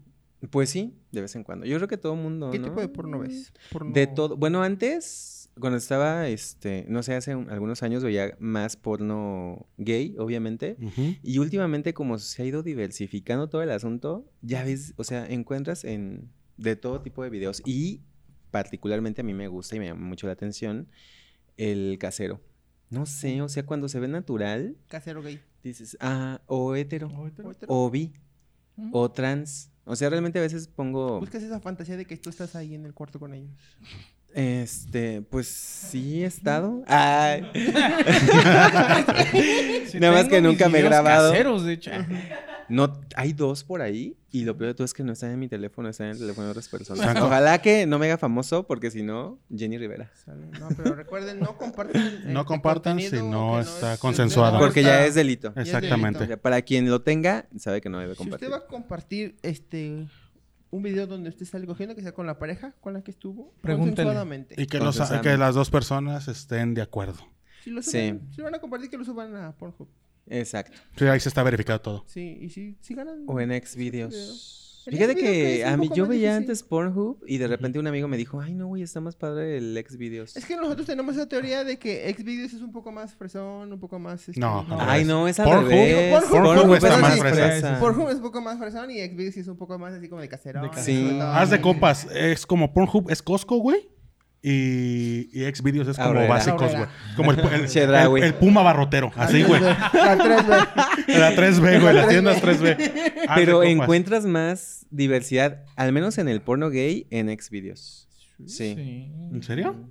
Pues 0.50 0.70
sí, 0.70 0.94
de 1.12 1.22
vez 1.22 1.34
en 1.34 1.44
cuando. 1.44 1.64
Yo 1.66 1.76
creo 1.76 1.88
que 1.88 1.96
todo 1.96 2.14
mundo, 2.14 2.50
¿Qué 2.50 2.58
¿no? 2.58 2.66
tipo 2.66 2.80
de 2.80 2.88
porno 2.88 3.18
ves? 3.20 3.52
Porno- 3.72 3.92
De 3.92 4.06
todo. 4.06 4.36
Bueno, 4.36 4.62
antes, 4.62 5.48
cuando 5.58 5.78
estaba, 5.78 6.28
este, 6.28 6.84
no 6.88 7.02
sé, 7.02 7.14
hace 7.14 7.34
un- 7.34 7.48
algunos 7.50 7.82
años 7.82 8.04
veía 8.04 8.36
más 8.38 8.76
porno 8.76 9.66
gay, 9.78 10.14
obviamente. 10.18 10.76
Y 11.22 11.38
últimamente, 11.38 11.94
como 11.94 12.18
se 12.18 12.42
ha 12.42 12.44
ido 12.46 12.62
diversificando 12.62 13.48
todo 13.48 13.62
el 13.62 13.70
asunto, 13.70 14.30
ya 14.42 14.62
ves, 14.62 14.92
o 14.96 15.04
sea, 15.04 15.26
encuentras 15.26 15.84
en 15.84 16.30
de 16.58 16.76
todo 16.76 17.00
tipo 17.00 17.22
de 17.24 17.30
videos. 17.30 17.62
Y 17.64 18.02
particularmente 18.50 19.22
a 19.22 19.24
mí 19.24 19.32
me 19.34 19.48
gusta 19.48 19.76
y 19.76 19.78
me 19.78 19.86
llama 19.86 20.06
mucho 20.06 20.26
la 20.26 20.34
atención 20.34 20.88
el 21.56 21.96
casero. 21.98 22.40
No 22.90 23.04
sé, 23.06 23.40
o 23.42 23.48
sea, 23.48 23.64
cuando 23.66 23.88
se 23.88 23.98
ve 24.00 24.06
natural, 24.08 24.76
Casero 24.88 25.22
gay. 25.22 25.40
dices, 25.64 25.96
ah, 26.00 26.40
o 26.46 26.76
hetero, 26.76 27.08
¿O 27.08 27.26
hetero? 27.26 27.48
¿O 27.48 27.52
hetero? 27.52 27.72
o 27.72 27.90
bi, 27.90 28.12
o 28.92 29.10
trans. 29.10 29.70
O 29.88 29.94
sea, 29.94 30.10
realmente 30.10 30.38
a 30.40 30.42
veces 30.42 30.66
pongo... 30.66 31.20
Buscas 31.20 31.42
esa 31.44 31.60
fantasía 31.60 31.96
de 31.96 32.04
que 32.04 32.16
tú 32.16 32.28
estás 32.28 32.56
ahí 32.56 32.74
en 32.74 32.84
el 32.84 32.92
cuarto 32.92 33.20
con 33.20 33.32
ellos. 33.32 33.52
Este, 34.34 35.22
pues 35.22 35.46
sí 35.46 36.24
he 36.24 36.26
estado. 36.26 36.82
Ay. 36.88 37.48
Sí, 39.86 39.98
Nada 40.00 40.12
más 40.12 40.28
que 40.28 40.40
nunca 40.42 40.68
me 40.68 40.80
he 40.80 40.82
grabado. 40.82 41.30
caseros, 41.30 41.64
de 41.64 41.72
hecho. 41.72 41.92
No, 42.68 43.00
hay 43.14 43.32
dos 43.32 43.64
por 43.64 43.80
ahí 43.82 44.16
y 44.30 44.44
lo 44.44 44.56
peor 44.56 44.68
de 44.68 44.74
todo 44.74 44.84
es 44.84 44.92
que 44.94 45.02
no 45.04 45.12
están 45.12 45.30
en 45.30 45.38
mi 45.38 45.48
teléfono, 45.48 45.88
están 45.88 46.06
en 46.08 46.12
el 46.14 46.18
teléfono 46.18 46.46
de 46.46 46.50
otras 46.50 46.68
personas. 46.68 47.00
Exacto. 47.02 47.26
Ojalá 47.26 47.60
que 47.62 47.86
no 47.86 47.98
me 47.98 48.06
haga 48.06 48.18
famoso 48.18 48.66
porque 48.66 48.90
si 48.90 49.02
no, 49.02 49.38
Jenny 49.54 49.78
Rivera. 49.78 50.10
Sale. 50.24 50.46
No, 50.58 50.68
pero 50.76 50.94
recuerden, 50.94 51.38
no 51.40 51.56
compartan. 51.56 52.02
este 52.06 52.28
No 52.32 52.44
compartan 52.44 53.00
si 53.00 53.22
no 53.22 53.60
está 53.60 53.94
es- 53.94 54.00
consensuado. 54.00 54.58
Porque 54.58 54.82
ya 54.82 55.04
es 55.06 55.14
delito. 55.14 55.52
Exactamente. 55.56 56.20
delito. 56.20 56.40
Para 56.40 56.60
quien 56.62 56.88
lo 56.90 57.02
tenga, 57.02 57.46
sabe 57.58 57.80
que 57.80 57.88
no 57.88 57.98
debe 57.98 58.14
Si 58.14 58.18
compartir. 58.18 58.48
usted 58.48 58.60
va 58.60 58.64
a 58.64 58.66
compartir 58.68 59.36
este 59.42 60.06
un 60.70 60.82
video 60.82 61.06
donde 61.06 61.28
usted 61.30 61.46
sale 61.46 61.66
cogiendo, 61.66 61.94
que 61.94 62.02
sea 62.02 62.12
con 62.12 62.26
la 62.26 62.38
pareja 62.38 62.74
con 62.80 62.92
la 62.92 63.00
que 63.02 63.12
estuvo, 63.12 63.54
Pregúntele. 63.62 63.94
consensuadamente. 63.96 64.60
Y 64.60 64.66
que, 64.66 64.78
los, 64.80 65.00
que 65.22 65.36
las 65.38 65.54
dos 65.54 65.70
personas 65.70 66.26
estén 66.28 66.74
de 66.74 66.82
acuerdo. 66.82 67.18
Si 67.62 67.70
lo 67.70 67.80
Sí. 67.82 67.90
suben, 67.92 68.28
si 68.32 68.38
lo 68.38 68.44
van 68.44 68.56
a 68.56 68.58
compartir, 68.58 68.90
que 68.90 68.98
lo 68.98 69.04
suban 69.04 69.34
a 69.36 69.52
Pornhub. 69.52 69.88
Exacto. 70.28 70.76
Sí, 70.96 71.04
ahí 71.06 71.20
se 71.20 71.28
está 71.28 71.42
verificado 71.42 71.80
todo. 71.80 72.04
Sí, 72.06 72.38
y 72.40 72.50
si, 72.50 72.76
si 72.80 72.94
ganan. 72.94 73.24
O 73.26 73.40
en 73.40 73.48
video. 73.48 74.10
Xvideos. 74.10 74.62
El 74.86 74.92
Fíjate 74.94 75.16
que 75.16 75.64
a 75.64 75.76
mí 75.76 75.90
yo 75.92 76.06
veía 76.06 76.34
difícil. 76.34 76.50
antes 76.50 76.62
Pornhub 76.62 77.18
y 77.26 77.38
de 77.38 77.48
repente 77.48 77.80
un 77.80 77.88
amigo 77.88 78.06
me 78.06 78.16
dijo, 78.16 78.40
ay 78.40 78.54
no, 78.54 78.68
güey, 78.68 78.82
está 78.84 79.00
más 79.00 79.16
padre 79.16 79.56
el 79.58 79.84
Xvideos. 79.84 80.36
Es 80.36 80.44
que 80.46 80.54
nosotros 80.54 80.86
tenemos 80.86 81.16
esa 81.16 81.28
teoría 81.28 81.64
de 81.64 81.76
que 81.76 82.08
Xvideos 82.16 82.52
es 82.52 82.62
un 82.62 82.70
poco 82.70 82.92
más 82.92 83.12
fresón, 83.16 83.72
un 83.72 83.80
poco 83.80 83.98
más... 83.98 84.28
este, 84.28 84.38
No, 84.40 84.62
No. 84.62 84.80
Ay 84.80 85.04
no, 85.04 85.26
es 85.26 85.40
al 85.40 85.48
Pornhub- 85.48 85.68
revés. 85.68 86.14
Pornhub- 86.14 86.28
Pornhub 86.30 86.54
Pornhub 86.54 86.74
está 86.76 86.94
es 86.94 87.00
más 87.00 87.18
fresa. 87.18 87.80
Pornhub 87.80 88.08
es 88.10 88.14
un 88.16 88.22
poco 88.22 88.40
más 88.40 88.58
fresón 88.60 88.88
y 88.92 89.04
Xvideos 89.04 89.34
sí 89.34 89.40
es 89.40 89.48
un 89.48 89.56
poco 89.56 89.76
más 89.76 89.92
así 89.92 90.08
como 90.08 90.20
de 90.20 90.28
casero. 90.28 90.62
De 90.62 90.68
sobre 90.68 91.08
todo. 91.18 91.22
Haz 91.32 91.50
de 91.50 91.60
copas. 91.60 92.06
Es 92.14 92.46
como 92.46 92.72
Pornhub, 92.72 93.10
es 93.10 93.22
Costco, 93.22 93.56
güey. 93.56 93.88
Y, 94.42 95.28
y 95.32 95.44
Xvideos 95.52 95.88
es 95.88 95.96
como 95.96 96.08
Aurrera. 96.08 96.28
básicos, 96.28 96.60
güey. 96.70 96.74
Aurrera. 96.76 96.90
Como 97.16 97.30
el, 97.32 97.40
el, 97.40 98.16
el- 98.16 98.22
el 98.22 98.34
Puma 98.34 98.62
barrotero. 98.62 99.10
Así, 99.16 99.42
güey. 99.42 99.60
La 99.60 99.90
3B. 100.16 101.08
La 101.18 101.32
3B, 101.34 101.80
güey. 101.80 101.94
Las 101.94 102.08
tiendas 102.08 102.42
3B. 102.42 102.70
Haz 103.28 103.36
de 103.36 103.42
Pero 103.44 103.62
encuentras 103.64 104.24
más 104.24 104.86
diversidad, 104.90 105.64
al 105.74 105.92
menos 105.92 106.18
en 106.18 106.28
el 106.28 106.40
porno 106.42 106.70
gay, 106.70 107.06
en 107.10 107.28
Xvideos. 107.36 108.08
Sí. 108.46 108.74
¿En 108.76 109.42
serio? 109.42 109.90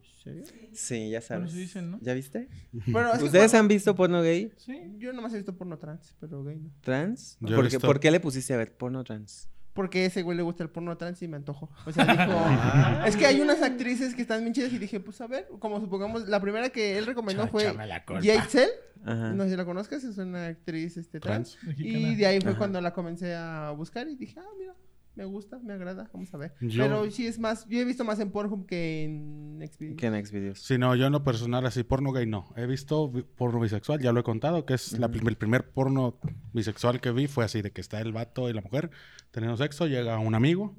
Sí, 0.73 1.09
ya 1.11 1.21
sabes. 1.21 1.49
eso 1.51 1.57
dicen, 1.59 1.91
¿no? 1.91 1.99
¿Ya 2.01 2.13
viste? 2.13 2.47
Bueno, 2.87 3.11
¿Ustedes 3.21 3.53
han 3.53 3.67
visto 3.67 3.93
porno 3.95 4.21
gay 4.21 4.51
Sí. 4.57 4.73
Yo 4.97 5.13
nomás 5.13 5.33
he 5.33 5.37
visto 5.37 5.55
porno 5.55 5.77
trans, 5.77 6.15
pero 6.19 6.43
gay 6.43 6.57
no. 6.57 6.69
trans? 6.81 7.37
¿Por 7.39 7.63
visto- 7.63 7.79
por 7.85 7.99
qué 7.99 8.09
le 8.11 8.19
pusiste 8.19 8.53
a 8.53 8.57
ver 8.57 8.75
porno 8.75 9.03
trans? 9.03 9.49
Porque 9.75 10.03
a 10.03 10.05
ese 10.05 10.21
güey 10.23 10.37
le 10.37 10.41
gusta 10.41 10.63
el 10.63 10.69
porno 10.69 10.95
trans 10.97 11.21
y 11.21 11.27
me 11.27 11.35
antojo. 11.35 11.69
O 11.85 11.91
sea, 11.91 12.05
dijo... 12.05 13.05
es 13.05 13.17
que 13.17 13.25
hay 13.25 13.41
unas 13.41 13.61
actrices 13.61 14.15
que 14.15 14.21
están 14.21 14.39
bien 14.39 14.53
chidas 14.53 14.71
y 14.71 14.77
dije, 14.79 15.01
pues 15.01 15.19
a 15.19 15.27
ver, 15.27 15.49
como 15.59 15.81
supongamos, 15.81 16.29
la 16.29 16.39
primera 16.39 16.69
que 16.69 16.97
él 16.97 17.05
recomendó 17.05 17.45
fue. 17.47 17.75
Yaitzel. 18.21 18.69
No 19.03 19.43
sé 19.43 19.49
si 19.49 19.55
la 19.57 19.65
conozcas, 19.65 20.03
es 20.05 20.17
una 20.17 20.47
actriz 20.47 20.95
este, 20.95 21.19
trans. 21.19 21.57
Trans. 21.61 21.77
Y 21.77 22.15
de 22.15 22.25
ahí 22.25 22.39
fue 22.39 22.51
Ajá. 22.51 22.57
cuando 22.57 22.79
la 22.79 22.93
comencé 22.93 23.35
a 23.35 23.71
buscar 23.71 24.07
y 24.07 24.15
dije, 24.15 24.39
ah, 24.39 24.49
mira, 24.57 24.73
me 25.15 25.23
gusta, 25.25 25.59
me 25.59 25.73
agrada, 25.73 26.09
vamos 26.13 26.33
a 26.33 26.37
ver. 26.37 26.53
Yo- 26.59 26.83
Pero 26.83 27.09
sí 27.09 27.25
es 27.25 27.39
más, 27.39 27.67
yo 27.69 27.79
he 27.79 27.85
visto 27.85 28.03
más 28.03 28.19
en 28.19 28.31
Pornhub 28.31 28.65
que 28.65 29.03
en 29.05 29.59
Xvideos. 29.65 29.97
¿Qué 29.97 30.07
en 30.07 30.25
Xvideos? 30.25 30.59
Sí, 30.59 30.77
no, 30.77 30.95
yo 30.95 31.05
en 31.05 31.13
lo 31.13 31.23
personal 31.23 31.65
así, 31.65 31.83
porno 31.83 32.11
gay 32.11 32.25
no. 32.25 32.53
He 32.57 32.65
visto 32.65 33.09
vi- 33.09 33.23
porno 33.23 33.59
bisexual, 33.59 34.01
ya 34.01 34.11
lo 34.11 34.19
he 34.19 34.23
contado, 34.23 34.65
que 34.65 34.73
es 34.73 34.97
la 34.99 35.05
el 35.07 35.37
primer 35.37 35.69
porno 35.69 36.17
bisexual 36.53 36.99
que 36.99 37.11
vi 37.11 37.27
fue 37.27 37.45
así, 37.45 37.61
de 37.61 37.71
que 37.71 37.79
está 37.81 38.01
el 38.01 38.11
vato 38.11 38.49
y 38.49 38.53
la 38.53 38.61
mujer 38.61 38.91
teniendo 39.35 39.57
sexo, 39.57 39.85
llega 39.87 40.17
un 40.17 40.33
amigo 40.33 40.73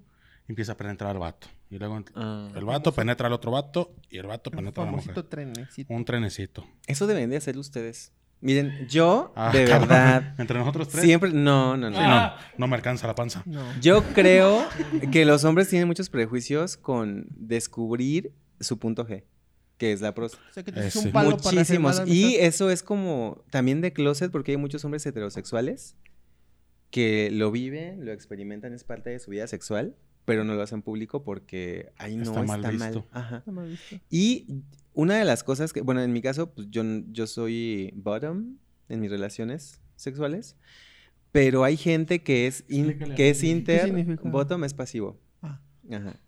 y 0.49 0.53
empieza 0.53 0.73
a 0.73 0.77
penetrar 0.77 1.11
al 1.13 1.19
vato. 1.21 1.47
Y 1.71 1.79
luego 1.79 2.03
Ah. 2.15 2.49
el 2.55 2.65
vato 2.65 2.93
penetra 2.93 3.27
al 3.29 3.33
otro 3.33 3.51
vato 3.53 3.95
y 4.11 4.19
el 4.19 4.27
vato 4.27 4.51
penetra 4.51 4.83
a 4.83 4.87
la 4.87 4.93
mujer. 4.93 5.23
trenecito. 5.25 5.93
Un 5.95 6.05
trenecito. 6.05 6.67
Eso 6.87 7.07
deben 7.07 7.31
de 7.31 7.37
hacer 7.37 7.57
ustedes. 7.59 8.13
Miren, 8.41 8.87
yo, 8.89 9.33
Ah, 9.35 9.51
de 9.51 9.65
cabrón. 9.65 9.89
verdad, 9.89 10.35
Entre 10.39 10.59
nosotros 10.59 10.89
tres. 10.89 11.05
siempre... 11.05 11.33
No, 11.33 11.77
no, 11.77 11.89
no. 11.91 11.97
Sí, 11.97 12.03
no, 12.03 12.33
no 12.59 12.67
me 12.69 12.77
alcanza 12.77 13.07
la 13.07 13.15
panza. 13.15 13.43
No. 13.47 13.63
Yo 13.81 14.03
creo 14.15 14.65
que 15.11 15.25
los 15.25 15.45
hombres 15.45 15.69
tienen 15.69 15.89
muchos 15.89 16.11
prejuicios 16.11 16.77
con 16.77 17.27
descubrir 17.31 18.33
su 18.61 18.79
punto 18.79 19.07
G, 19.07 19.25
que 19.79 19.93
es 19.93 20.03
la 20.03 20.15
próstata. 20.15 20.45
O 20.51 20.53
sea, 20.53 20.63
que 20.63 20.71
Eh, 20.79 20.91
sí. 20.91 20.99
un 21.07 21.13
palo 21.13 21.37
para 21.39 21.53
Muchísimos. 21.53 21.99
hacer 22.01 22.09
Y 22.15 22.37
eso 22.37 22.71
es 22.71 22.83
como 22.83 23.43
también 23.51 23.81
de 23.81 23.93
closet 23.93 24.31
porque 24.31 24.53
hay 24.53 24.57
muchos 24.59 24.85
hombres 24.85 25.05
heterosexuales 25.07 25.97
que 26.91 27.31
lo 27.31 27.51
viven, 27.51 28.05
lo 28.05 28.13
experimentan, 28.13 28.73
es 28.73 28.85
parte 28.85 29.11
de 29.11 29.19
su 29.19 29.31
vida 29.31 29.47
sexual, 29.47 29.97
pero 30.25 30.45
no 30.45 30.55
lo 30.55 30.63
hacen 30.63 30.83
público 30.83 31.23
porque 31.23 31.93
ahí 31.99 32.17
no 32.17 32.23
Está 32.23 32.41
está, 32.41 32.47
mal 32.47 32.61
mal. 32.63 32.73
visto. 32.73 33.07
Ajá. 33.13 33.39
Está 33.39 33.51
mal 33.53 33.69
visto. 33.69 33.97
Y 34.11 34.63
una 34.95 35.17
de 35.19 35.25
las 35.25 35.45
cosas 35.45 35.73
que, 35.73 35.83
bueno, 35.83 36.03
en 36.03 36.13
mi 36.13 36.23
caso, 36.23 36.53
pues 36.55 36.69
yo, 36.71 36.83
yo 37.13 37.27
soy 37.27 37.93
bottom 37.97 38.57
en 38.89 39.01
mis 39.01 39.11
relaciones 39.11 39.81
sexuales, 39.97 40.57
pero 41.33 41.65
hay 41.65 41.77
gente 41.77 42.23
que 42.23 42.47
es, 42.47 42.65
in- 42.69 42.99
que 43.15 43.31
es 43.31 43.43
mí. 43.43 43.49
¿Qué 43.65 43.81
inter, 43.83 44.19
bottom 44.25 44.65
es 44.65 44.75
pasivo. 44.75 45.21
Ah. 45.43 45.61
Ajá. 45.91 46.19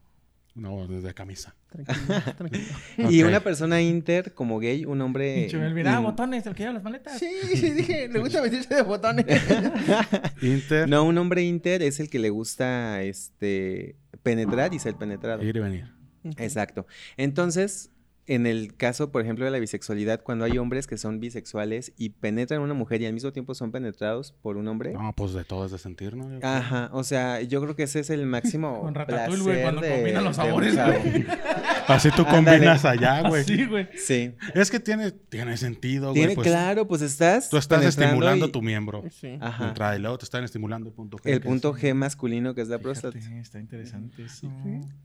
No, 0.55 0.89
desde 0.89 1.15
camisa. 1.15 1.55
Tranquilo, 1.71 1.97
tranquilo. 2.37 3.11
Y 3.11 3.23
una 3.23 3.41
persona 3.41 3.81
inter, 3.81 4.35
como 4.35 4.59
gay, 4.59 4.85
un 4.85 5.01
hombre... 5.03 5.49
Ah, 5.87 5.97
in- 5.99 6.03
botones, 6.03 6.45
el 6.47 6.55
que 6.55 6.63
lleva 6.65 6.73
las 6.75 6.83
maletas. 6.83 7.19
Sí, 7.19 7.31
sí, 7.55 7.71
dije, 7.71 8.09
le 8.09 8.19
gusta 8.19 8.41
vestirse 8.41 8.75
de 8.75 8.83
botones. 8.83 9.25
Inter, 10.43 10.89
No, 10.89 11.05
un 11.05 11.17
hombre 11.19 11.43
inter 11.43 11.83
es 11.83 12.01
el 12.01 12.11
que 12.11 12.19
le 12.19 12.31
gusta 12.31 13.03
este 13.03 13.97
penetrar 14.23 14.75
y 14.75 14.79
ser 14.79 14.95
penetrado. 14.97 15.43
ir 15.45 15.57
y 15.57 15.61
venir. 15.61 15.93
Exacto. 16.39 16.87
Entonces, 17.17 17.91
en 18.29 18.47
el 18.47 18.77
caso, 18.77 19.11
por 19.11 19.23
ejemplo, 19.23 19.45
de 19.45 19.51
la 19.51 19.59
bisexualidad, 19.59 20.23
cuando 20.23 20.45
hay 20.45 20.59
hombres 20.59 20.87
que 20.87 20.97
son 20.99 21.19
bisexuales 21.19 21.93
y 21.97 22.11
penetran 22.11 22.61
a 22.61 22.63
una 22.65 22.75
mujer 22.75 23.01
y 23.03 23.07
al 23.07 23.13
mismo 23.15 23.33
tiempo 23.33 23.55
son 23.55 23.73
penetrados 23.73 24.33
por 24.43 24.57
un 24.57 24.69
hombre. 24.69 24.93
No, 24.93 25.13
pues 25.17 25.33
de 25.33 25.45
todo 25.45 25.65
es 25.67 25.73
de 25.73 25.79
sentir, 25.79 26.15
¿no? 26.17 26.31
Yo. 26.31 26.39
Ajá, 26.47 26.91
o 26.93 27.03
sea, 27.05 27.41
yo 27.43 27.61
creo 27.63 27.75
que 27.75 27.85
ese 27.85 28.01
es 28.01 28.11
el 28.11 28.25
máximo 28.27 28.81
Con 28.83 28.95
Ratatouille, 28.95 29.43
güey, 29.43 29.63
cuando 29.63 29.81
de- 29.81 29.91
combinan 29.95 30.25
los 30.25 30.37
sabores, 30.37 30.75
güey. 30.77 31.27
Así 31.89 32.11
tú 32.11 32.23
Ándale. 32.27 32.59
combinas 32.59 32.85
allá, 32.85 33.27
güey. 33.29 33.45
Sí, 33.45 33.65
güey. 33.65 33.89
Sí. 33.97 34.35
Es 34.55 34.71
que 34.71 34.79
tiene, 34.79 35.11
tiene 35.11 35.57
sentido, 35.57 36.11
güey. 36.11 36.21
Tiene, 36.21 36.35
pues, 36.35 36.47
claro, 36.47 36.87
pues 36.87 37.01
estás 37.01 37.49
Tú 37.49 37.57
estás 37.57 37.83
estimulando 37.83 38.47
y- 38.47 38.53
tu 38.53 38.61
miembro. 38.61 39.05
Sí. 39.11 39.39
Ajá. 39.41 39.69
Entrada 39.69 39.97
y 39.97 39.99
luego 40.01 40.19
te 40.19 40.25
están 40.27 40.45
estimulando 40.45 40.91
el 40.91 40.95
punto 40.95 41.17
G. 41.17 41.31
El 41.31 41.41
punto 41.41 41.75
es- 41.75 41.83
G 41.83 41.95
masculino 41.95 42.55
que 42.55 42.61
es 42.61 42.69
la 42.69 42.79
próstata. 42.79 43.17
Fíjate, 43.19 43.41
está 43.41 43.59
interesante 43.59 44.23
eso. 44.23 44.51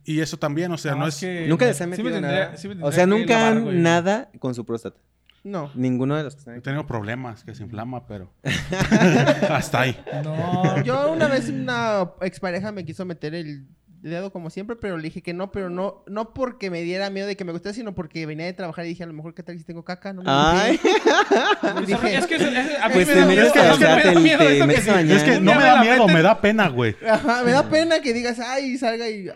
Y 0.04 0.20
eso 0.20 0.36
también, 0.38 0.72
o 0.74 0.78
sea, 0.78 0.96
no 0.96 1.08
es... 1.08 1.22
que- 1.22 1.46
Nunca 1.48 1.66
les 1.68 1.78
sí 1.78 1.84
han 1.84 1.90
me 1.92 1.96
metido 1.98 2.14
tendría- 2.14 2.40
nada. 2.48 2.58
sí 2.58 2.68
me 2.68 2.84
o 2.84 2.92
sea, 2.92 3.06
nunca 3.18 3.48
han 3.48 3.82
nada 3.84 4.30
con 4.40 4.54
su 4.56 4.66
próstata. 4.66 4.98
No. 5.44 5.70
Ninguno 5.76 6.16
de 6.16 6.24
los 6.24 6.36
que 6.36 6.40
están 6.40 6.56
He 6.56 6.62
tenido 6.62 6.88
problemas, 6.88 7.44
que 7.44 7.54
se 7.54 7.64
inflama, 7.64 8.08
pero... 8.08 8.32
Hasta 9.50 9.82
ahí. 9.82 9.98
No, 10.24 10.82
Yo 10.84 11.12
una 11.12 11.28
vez 11.28 11.50
una 11.50 12.12
expareja 12.22 12.72
me 12.72 12.86
quiso 12.86 13.04
meter 13.04 13.36
el 13.36 13.68
dedo 14.04 14.32
como 14.32 14.50
siempre, 14.50 14.76
pero 14.76 14.98
le 14.98 15.04
dije 15.04 15.22
que 15.22 15.34
no, 15.34 15.52
pero 15.52 15.70
no, 15.70 16.04
no 16.08 16.34
porque 16.34 16.70
me 16.70 16.82
diera 16.82 17.10
miedo 17.10 17.28
de 17.28 17.36
que 17.38 17.46
me 17.46 17.52
gustara, 17.54 17.74
sino 17.74 17.96
porque 17.96 18.26
venía 18.26 18.46
de 18.46 18.54
trabajar 18.54 18.86
y 18.86 18.90
dije, 18.90 19.04
a 19.04 19.08
lo 19.08 19.14
mejor 19.14 19.34
qué 19.34 19.44
tal 19.44 19.58
si 19.58 19.64
tengo 19.64 19.84
caca, 19.84 20.12
no 20.14 20.22
me 20.24 20.30
Ay, 20.30 20.80
es 22.12 22.28
que 22.28 22.36
es- 22.36 22.44
a 22.82 22.88
mí 22.90 22.94
pues 22.94 23.08
me 23.08 23.14
te 23.14 23.26
me 23.26 23.26
da 23.26 24.20
miedo 24.20 24.44
eso 24.44 24.68
que 24.68 24.82
sí. 24.82 24.90
Es 25.12 25.24
que 25.24 25.40
no 25.40 25.56
me 25.56 25.64
da 25.64 25.82
miedo, 25.82 26.08
me 26.08 26.22
da 26.22 26.40
pena, 26.40 26.68
güey. 26.68 26.96
Ajá, 27.10 27.44
me 27.44 27.52
da 27.52 27.70
pena 27.70 28.02
que 28.02 28.14
digas, 28.14 28.40
ay, 28.40 28.78
salga 28.78 29.10
y... 29.10 29.30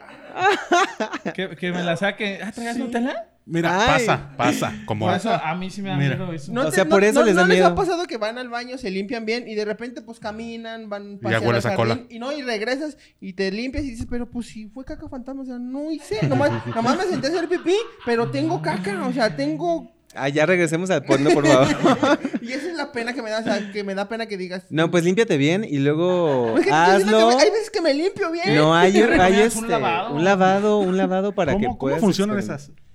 Que, 1.33 1.55
que 1.55 1.71
me 1.71 1.83
la 1.83 1.95
saque. 1.97 2.39
Ah, 2.43 2.51
¿traías 2.51 2.77
Nutella? 2.77 3.25
Mira, 3.49 3.79
Ay. 3.95 4.05
pasa, 4.05 4.29
pasa. 4.35 4.73
Como... 4.85 5.05
Por 5.07 5.15
eso 5.15 5.31
a 5.31 5.55
mí 5.55 5.69
sí 5.69 5.81
me 5.81 5.89
da 5.89 5.95
Mira. 5.95 6.17
miedo 6.17 6.33
eso. 6.33 6.51
No 6.51 6.61
O 6.63 6.65
te- 6.65 6.75
sea, 6.75 6.83
no- 6.83 6.89
por 6.89 7.03
eso 7.05 7.21
no- 7.21 7.25
les 7.25 7.35
da 7.35 7.43
¿no 7.43 7.47
les 7.47 7.57
miedo. 7.57 7.67
ha 7.69 7.75
pasado 7.75 8.05
que 8.05 8.17
van 8.17 8.37
al 8.37 8.49
baño, 8.49 8.77
se 8.77 8.91
limpian 8.91 9.25
bien 9.25 9.47
y 9.47 9.55
de 9.55 9.63
repente 9.63 10.01
pues 10.01 10.19
caminan, 10.19 10.89
van 10.89 11.17
pasear 11.19 11.41
hueles 11.43 11.65
al 11.65 11.71
a 11.71 11.75
cola. 11.75 11.95
jardín, 11.95 12.07
y 12.09 12.19
no 12.19 12.31
y 12.33 12.41
regresas 12.41 12.97
y 13.21 13.33
te 13.33 13.49
limpias 13.51 13.85
y 13.85 13.91
dices, 13.91 14.05
"Pero 14.09 14.29
pues 14.29 14.47
si 14.47 14.67
fue 14.67 14.83
caca 14.83 15.07
fantasma, 15.07 15.43
o 15.43 15.45
sea, 15.45 15.57
no 15.59 15.89
hice, 15.91 16.27
nomás, 16.27 16.51
nomás 16.75 16.97
me 16.97 17.03
senté 17.05 17.27
a 17.27 17.29
hacer 17.29 17.47
pipí, 17.47 17.75
pero 18.05 18.29
tengo 18.31 18.61
caca, 18.61 19.05
o 19.07 19.13
sea, 19.13 19.35
tengo 19.35 19.91
Ah, 20.15 20.29
ya 20.29 20.45
regresemos 20.47 20.89
al 20.89 21.03
porno, 21.03 21.29
por 21.29 21.45
favor. 21.45 21.67
y 22.41 22.51
esa 22.51 22.69
es 22.71 22.75
la 22.77 22.91
pena 22.91 23.13
que 23.13 23.21
me 23.21 23.29
da, 23.29 23.39
o 23.39 23.43
sea, 23.43 23.71
que 23.71 23.83
me 23.83 23.93
da 23.93 24.07
pena 24.09 24.25
que 24.25 24.35
digas. 24.37 24.63
No, 24.69 24.89
pues 24.89 25.03
límpiate 25.03 25.37
bien 25.37 25.63
y 25.63 25.77
luego 25.77 26.57
Es 26.57 26.63
que 26.63 26.69
yo 26.71 26.75
siento 26.85 27.07
que 27.07 27.13
hazlo. 27.15 27.27
me- 27.37 27.43
hay 27.43 27.49
veces 27.51 27.69
que 27.69 27.81
me 27.81 27.93
limpio 27.93 28.31
bien. 28.31 28.55
No, 28.55 28.73
hay, 28.73 28.93
¿Qué 28.93 28.97
hay 28.99 29.03
recomiendas? 29.09 29.45
este, 29.53 29.59
¿Un 29.59 29.69
lavado? 29.69 30.15
un 30.15 30.23
lavado, 30.23 30.79
un 30.79 30.97
lavado 30.97 31.33
para 31.33 31.51
que 31.51 31.57
¿Cómo, 31.57 31.67
cómo 31.67 31.77
puedas 31.79 31.99
funcionan 31.99 32.37
experimentar. 32.37 32.71
esas? 32.71 32.86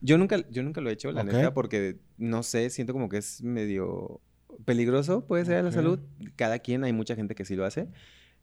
Yo 0.00 0.18
nunca, 0.18 0.48
yo 0.50 0.62
nunca 0.62 0.80
lo 0.80 0.90
he 0.90 0.92
hecho, 0.92 1.10
la 1.12 1.24
neta, 1.24 1.54
porque 1.54 1.98
no 2.18 2.42
sé, 2.42 2.70
siento 2.70 2.92
como 2.92 3.08
que 3.08 3.18
es 3.18 3.42
medio 3.42 4.20
peligroso, 4.64 5.26
puede 5.26 5.44
ser 5.44 5.56
a 5.56 5.62
la 5.62 5.72
salud. 5.72 6.00
Cada 6.36 6.58
quien, 6.58 6.84
hay 6.84 6.92
mucha 6.92 7.16
gente 7.16 7.34
que 7.34 7.44
sí 7.44 7.56
lo 7.56 7.64
hace. 7.64 7.88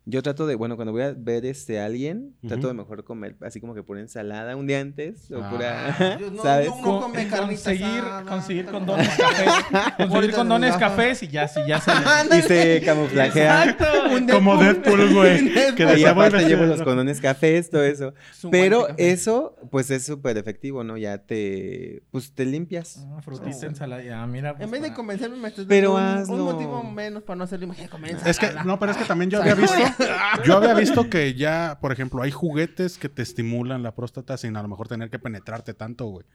Yo 0.05 0.21
trato 0.21 0.45
de, 0.45 0.55
bueno, 0.55 0.75
cuando 0.75 0.91
voy 0.91 1.01
a 1.03 1.13
ver 1.17 1.45
este 1.45 1.79
a 1.79 1.85
alguien, 1.85 2.35
trato 2.41 2.57
Ujú. 2.63 2.67
de 2.67 2.73
mejor 2.73 3.03
comer 3.05 3.37
así 3.41 3.61
como 3.61 3.73
que 3.73 3.83
pura 3.83 4.01
ensalada 4.01 4.53
un 4.57 4.67
día 4.67 4.81
antes 4.81 5.31
o 5.31 5.41
Ah. 5.41 5.49
pura, 5.49 5.97
no- 6.33 6.43
¿sabes? 6.43 6.67
no- 6.67 6.81
Con- 6.81 7.01
come 7.03 7.27
conseguir, 7.29 7.85
asada, 7.85 8.23
conseguir 8.25 8.65
condones 8.65 9.07
cafés. 9.09 9.53
Conseguir 10.09 10.33
condones 10.35 10.75
cafés 10.75 11.23
y 11.23 11.27
ya, 11.29 11.47
sí, 11.47 11.61
ya 11.65 11.79
se. 11.79 11.91
Y 12.37 12.41
se 12.41 12.81
camuflajea. 12.83 13.63
Exacto. 13.63 13.85
Como 14.33 14.57
Deadpool, 14.57 15.13
güey. 15.13 15.53
Que 15.75 15.85
"Voy 15.85 16.03
aparte 16.03 16.37
llevo 16.39 16.61
vestido". 16.63 16.65
los 16.65 16.81
condones 16.81 17.21
cafés, 17.21 17.69
todo 17.69 17.83
eso. 17.83 18.13
Su 18.33 18.49
Pero 18.51 18.87
eso, 18.97 19.55
pues 19.71 19.89
es 19.89 20.05
súper 20.05 20.37
efectivo, 20.37 20.83
¿no? 20.83 20.97
Ya 20.97 21.19
te, 21.19 22.03
pues 22.11 22.33
te 22.33 22.45
limpias. 22.45 23.05
Ah, 23.15 23.21
frutita, 23.21 23.65
ensalada. 23.67 24.03
Ya, 24.03 24.25
mira. 24.27 24.53
pues, 24.55 24.65
En 24.65 24.71
vez 24.71 24.81
de 24.81 24.93
convencerme, 24.93 25.37
me 25.37 25.47
estás 25.47 25.65
Pero 25.65 25.93
dando 25.93 26.33
un, 26.33 26.39
un 26.41 26.45
motivo 26.45 26.83
menos 26.83 27.23
para 27.23 27.37
no 27.37 27.43
hacerlo. 27.45 27.65
Imagínate 27.65 27.89
comer 27.89 28.17
Es 28.25 28.37
que, 28.37 28.45
ensalada. 28.47 28.63
no, 28.65 28.79
pero 28.79 28.91
es 28.91 28.97
que 28.97 29.05
también 29.05 29.29
yo 29.31 29.39
había 29.41 29.55
visto, 29.55 29.77
yo 30.45 30.57
había 30.57 30.73
visto 30.73 31.09
que 31.09 31.33
ya, 31.33 31.77
por 31.81 31.91
ejemplo, 31.91 32.21
hay 32.21 32.31
juguetes 32.31 32.97
que 32.97 33.09
te 33.09 33.21
estimulan 33.21 33.83
la 33.83 33.93
próstata 33.95 34.37
sin 34.37 34.55
a 34.55 34.61
lo 34.61 34.67
mejor 34.67 34.87
tener 34.87 35.09
que 35.09 35.19
penetrarte 35.19 35.73
tanto, 35.73 36.05
güey. 36.07 36.25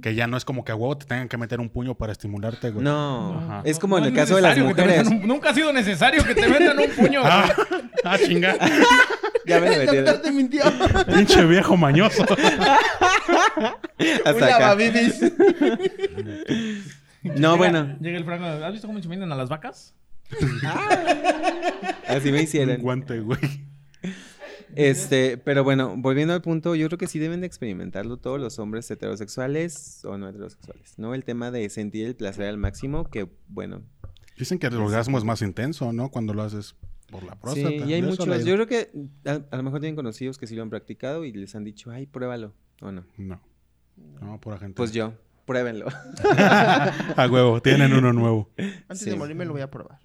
Que 0.00 0.14
ya 0.14 0.26
no 0.26 0.36
es 0.36 0.44
como 0.44 0.64
que 0.64 0.72
a 0.72 0.76
huevo 0.76 0.96
te 0.98 1.06
tengan 1.06 1.28
que 1.28 1.36
meter 1.36 1.60
un 1.60 1.68
puño 1.70 1.94
para 1.96 2.12
estimularte, 2.12 2.70
güey. 2.70 2.84
No, 2.84 3.38
Ajá. 3.38 3.62
es 3.64 3.78
como 3.78 3.98
No 3.98 4.04
en 4.06 4.10
el 4.12 4.16
caso 4.18 4.36
de 4.36 4.42
las 4.42 4.58
mujeres. 4.58 5.06
un- 5.08 5.26
nunca 5.26 5.50
ha 5.50 5.54
sido 5.54 5.72
necesario 5.72 6.24
que 6.24 6.34
te 6.34 6.48
metan 6.48 6.78
un 6.78 6.90
puño. 6.90 7.20
Ah, 7.24 7.52
ah, 8.04 8.16
chinga. 8.18 8.56
Ya 9.46 9.60
me 9.60 9.72
El 9.74 9.86
doctor 10.04 10.20
te 10.20 10.30
mintió. 10.30 10.62
Pinche 11.14 11.42
viejo 11.46 11.74
mañoso. 11.74 12.22
Hasta 14.26 14.30
acá. 14.30 14.58
lavabibis. 14.60 15.20
No, 17.22 17.52
Llega- 17.52 17.56
bueno, 17.56 17.96
Llega 18.00 18.18
el 18.18 18.24
Franco. 18.24 18.44
¿Has 18.44 18.72
visto 18.72 18.86
cómo 18.86 18.98
inseminan 18.98 19.32
a 19.32 19.36
las 19.36 19.48
vacas? 19.48 19.94
Así 22.06 22.30
me 22.32 22.38
Un 22.38 22.44
hicieron. 22.44 22.80
guante, 22.82 23.20
güey. 23.20 23.38
Este, 24.74 25.38
pero 25.38 25.64
bueno, 25.64 25.94
volviendo 25.96 26.34
al 26.34 26.42
punto, 26.42 26.74
yo 26.74 26.86
creo 26.88 26.98
que 26.98 27.06
sí 27.06 27.18
deben 27.18 27.40
de 27.40 27.46
experimentarlo 27.46 28.18
todos 28.18 28.38
los 28.38 28.58
hombres 28.58 28.90
heterosexuales 28.90 30.04
o 30.04 30.18
no 30.18 30.28
heterosexuales, 30.28 30.98
¿no? 30.98 31.14
El 31.14 31.24
tema 31.24 31.50
de 31.50 31.68
sentir 31.70 32.06
el 32.06 32.14
placer 32.14 32.46
al 32.46 32.58
máximo, 32.58 33.08
que 33.10 33.28
bueno, 33.48 33.82
Dicen 34.36 34.60
que 34.60 34.68
el 34.68 34.76
orgasmo 34.76 35.18
es 35.18 35.24
más 35.24 35.42
intenso, 35.42 35.92
¿no? 35.92 36.10
Cuando 36.10 36.32
lo 36.32 36.42
haces 36.42 36.76
por 37.10 37.24
la 37.24 37.34
próstata. 37.34 37.70
sí, 37.70 37.82
y 37.88 37.92
hay 37.94 38.02
muchos, 38.02 38.44
yo 38.44 38.54
creo 38.54 38.66
que 38.68 38.90
a, 39.24 39.40
a 39.50 39.56
lo 39.56 39.62
mejor 39.64 39.80
tienen 39.80 39.96
conocidos 39.96 40.38
que 40.38 40.46
sí 40.46 40.54
lo 40.54 40.62
han 40.62 40.70
practicado 40.70 41.24
y 41.24 41.32
les 41.32 41.56
han 41.56 41.64
dicho, 41.64 41.90
ay, 41.90 42.06
pruébalo, 42.06 42.54
o 42.80 42.92
no. 42.92 43.04
No. 43.16 43.40
No, 44.20 44.40
pura 44.40 44.58
gente. 44.58 44.76
Pues 44.76 44.92
yo, 44.92 45.12
pruébenlo. 45.44 45.86
A 47.16 47.26
huevo, 47.28 47.60
tienen 47.62 47.92
uno 47.94 48.12
nuevo. 48.12 48.48
Antes 48.88 49.00
Sí. 49.00 49.10
de 49.10 49.16
morirme 49.16 49.44
lo 49.44 49.52
voy 49.54 49.62
a 49.62 49.70
probar. 49.72 49.98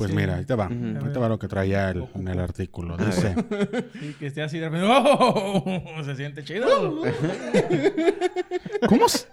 Pues 0.00 0.08
Sí. 0.12 0.16
mira, 0.16 0.36
ahí 0.36 0.46
te 0.46 0.54
va. 0.54 0.64
Ujú. 0.64 1.04
Ahí 1.06 1.12
te 1.12 1.18
va 1.18 1.28
lo 1.28 1.38
que 1.38 1.46
traía 1.46 1.90
el- 1.90 2.08
en 2.14 2.26
el 2.28 2.38
artículo. 2.40 2.96
Dice, 2.96 3.34
Y 4.00 4.14
que 4.14 4.28
esté 4.28 4.40
así 4.42 4.58
de 4.58 4.70
repente. 4.70 4.86
¡Oh! 4.90 6.02
Se 6.04 6.16
siente 6.16 6.42
chido. 6.42 7.02
¿cómo? 8.88 9.08
se- 9.08 9.26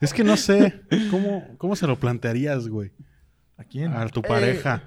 Es 0.00 0.12
que 0.12 0.24
no 0.24 0.36
sé. 0.36 0.82
¿Cómo, 1.10 1.56
cómo 1.56 1.74
se 1.76 1.86
lo 1.86 1.98
plantearías, 1.98 2.68
güey? 2.68 2.92
¿A 3.56 3.64
quién? 3.64 3.92
A 3.94 4.06
tu 4.08 4.20
Eh. 4.20 4.24
pareja. 4.28 4.82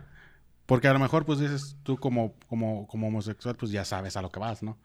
Porque 0.68 0.88
a 0.88 0.94
lo 0.94 1.00
mejor, 1.00 1.26
pues 1.26 1.40
dices, 1.40 1.78
tú 1.84 1.98
como, 1.98 2.36
como, 2.48 2.86
como 2.88 3.08
homosexual, 3.08 3.56
pues 3.56 3.72
ya 3.72 3.86
sabes 3.86 4.18
a 4.18 4.22
lo 4.22 4.32
que 4.32 4.40
vas, 4.40 4.62
¿no? 4.64 4.78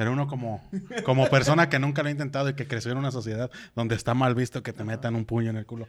Pero 0.00 0.12
uno 0.14 0.26
como, 0.26 0.66
como 1.04 1.28
persona 1.28 1.68
que 1.68 1.78
nunca 1.78 2.02
lo 2.02 2.08
ha 2.08 2.10
intentado 2.10 2.48
y 2.48 2.54
que 2.54 2.66
creció 2.66 2.90
en 2.90 2.96
una 2.96 3.10
sociedad 3.10 3.50
donde 3.76 3.96
está 3.96 4.14
mal 4.14 4.34
visto 4.34 4.62
que 4.62 4.72
te 4.72 4.82
metan 4.82 5.14
un 5.14 5.26
puño 5.26 5.50
en 5.50 5.58
el 5.58 5.66
culo. 5.66 5.88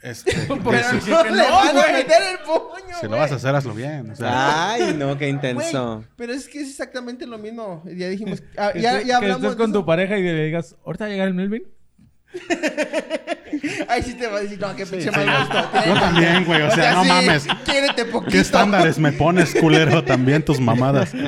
Este, 0.00 0.30
dices, 0.30 1.04
sí, 1.04 1.10
No 1.10 1.22
que 1.22 1.30
le 1.32 1.36
no, 1.50 1.50
van 1.50 1.76
a 1.76 1.92
meter 1.92 2.22
el 2.32 2.38
puño, 2.46 2.96
si 2.98 3.08
lo 3.08 3.18
vas 3.18 3.30
a 3.30 3.34
hacer, 3.34 3.54
hazlo 3.54 3.74
bien. 3.74 4.10
O 4.10 4.16
sea, 4.16 4.70
Ay, 4.70 4.94
no, 4.96 5.18
qué 5.18 5.28
intenso. 5.28 6.02
pero 6.16 6.32
es 6.32 6.48
que 6.48 6.62
es 6.62 6.70
exactamente 6.70 7.26
lo 7.26 7.36
mismo. 7.36 7.82
Ya 7.94 8.08
dijimos, 8.08 8.42
ah, 8.56 8.70
Que 8.72 8.80
ya, 8.80 8.94
estés- 8.94 9.04
ya 9.04 9.18
que 9.18 9.26
hablamos 9.26 9.42
estés 9.42 9.50
de 9.50 9.56
con 9.58 9.72
tu 9.74 9.84
pareja 9.84 10.16
y 10.16 10.22
le 10.22 10.46
digas, 10.46 10.74
¿ahorita 10.86 11.04
va 11.04 11.08
a 11.08 11.12
llegar 11.12 11.28
el 11.28 11.34
Melvin? 11.34 11.64
Ay, 13.88 14.02
sí 14.02 14.14
te 14.14 14.28
va 14.28 14.38
a 14.38 14.40
decir, 14.40 14.58
no, 14.58 14.74
qué 14.74 14.86
pinche 14.86 15.10
sí. 15.10 15.14
mal 15.14 15.40
gusto. 15.40 15.70
Yo 15.86 16.00
también, 16.00 16.44
güey. 16.46 16.62
O 16.62 16.70
sea, 16.70 16.94
no 16.94 17.02
sí, 17.02 17.08
mames. 17.10 17.46
Quiérete 17.66 18.06
poquito. 18.06 18.32
¿Qué 18.32 18.40
estándares 18.40 18.98
me 18.98 19.12
pones, 19.12 19.54
culero? 19.54 20.02
También 20.02 20.42
tus 20.42 20.58
mamadas. 20.58 21.12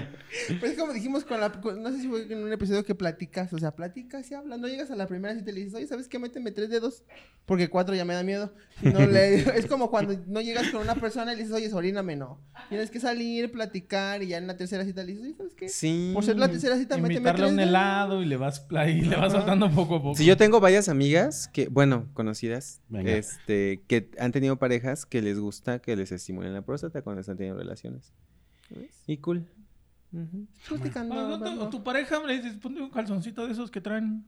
Pues 0.61 0.73
es 0.73 0.79
como 0.79 0.93
dijimos 0.93 1.25
con 1.25 1.41
la... 1.41 1.50
con- 1.53 1.83
no 1.83 1.91
sé 1.93 2.00
si 2.00 2.09
fue 2.09 2.23
en 2.33 2.43
un 2.43 2.53
episodio 2.53 2.85
que 2.85 2.95
platicas. 2.95 3.53
O 3.53 3.59
sea, 3.59 3.75
platicas 3.75 4.31
y 4.31 4.35
hablas. 4.35 4.59
No 4.59 4.67
llegas 4.69 4.91
a 4.91 4.97
la 4.97 5.07
primera 5.07 5.35
y 5.35 5.43
te 5.43 5.53
le 5.53 5.61
dices, 5.61 5.75
oye, 5.75 5.87
¿sabes 5.87 6.09
qué? 6.09 6.19
Méteme 6.19 6.50
tres 6.50 6.71
dedos. 6.71 7.05
Porque 7.47 7.69
cuatro 7.69 7.95
ya 7.95 8.05
me 8.05 8.14
da 8.14 8.23
miedo. 8.23 8.53
No 8.83 9.00
le- 9.07 9.35
es 9.59 9.67
como 9.67 9.91
cuando 9.91 10.14
no 10.26 10.41
llegas 10.41 10.69
con 10.71 10.81
una 10.83 10.95
persona 10.97 11.33
y 11.33 11.37
le 11.37 11.43
dices, 11.43 11.55
oye, 11.57 11.73
oríname, 11.73 12.17
no. 12.17 12.41
Tienes 12.69 12.91
que 12.91 13.00
salir, 13.00 13.50
platicar 13.53 14.23
y 14.23 14.29
ya 14.29 14.38
en 14.38 14.47
la 14.47 14.57
tercera 14.57 14.85
cita 14.85 15.03
le 15.03 15.12
dices, 15.12 15.25
oye, 15.26 15.35
¿sabes 15.37 15.55
qué? 15.55 15.69
Sí. 15.69 16.11
Por 16.14 16.25
ser 16.25 16.37
la 16.38 16.49
tercera 16.49 16.76
cita, 16.79 16.97
méteme 16.99 17.33
tres 17.33 17.50
un 17.50 17.57
dedos. 17.57 17.69
helado 17.69 18.23
y 18.23 18.26
le 18.26 18.37
vas, 18.37 18.67
ahí 18.76 19.03
le 19.03 19.17
vas 19.17 19.33
soltando 19.33 19.71
poco 19.71 19.97
a 19.97 20.03
poco. 20.03 20.17
Sí, 20.17 20.25
yo 20.25 20.37
tengo 20.37 20.61
varias 20.61 20.88
amigas 20.88 21.49
que, 21.53 21.69
bueno, 21.69 22.09
conocidas, 22.14 22.81
Venga. 22.88 23.12
este, 23.12 23.83
que 23.87 24.11
han 24.19 24.33
tenido 24.33 24.59
parejas 24.59 25.07
que 25.07 25.23
les 25.23 25.38
gusta 25.38 25.79
que 25.81 25.95
les 25.97 26.11
estimulen 26.12 26.53
la 26.55 26.62
próstata 26.62 27.03
cuando 27.03 27.21
están 27.21 27.37
teniendo 27.37 27.61
relaciones. 27.61 28.12
¿Ves? 28.71 29.03
Y 29.07 29.19
cool. 29.19 29.47
Platicando, 30.68 31.14
Ah, 31.14 31.16
no, 31.23 31.28
no, 31.28 31.35
hablando. 31.35 31.68
tu 31.71 31.83
pareja 31.83 32.18
le 32.26 32.40
dices, 32.40 32.56
ponte 32.61 32.80
un 32.80 32.90
calzoncito 32.90 33.47
de 33.47 33.52
esos 33.52 33.71
que 33.71 33.80
traen. 33.80 34.25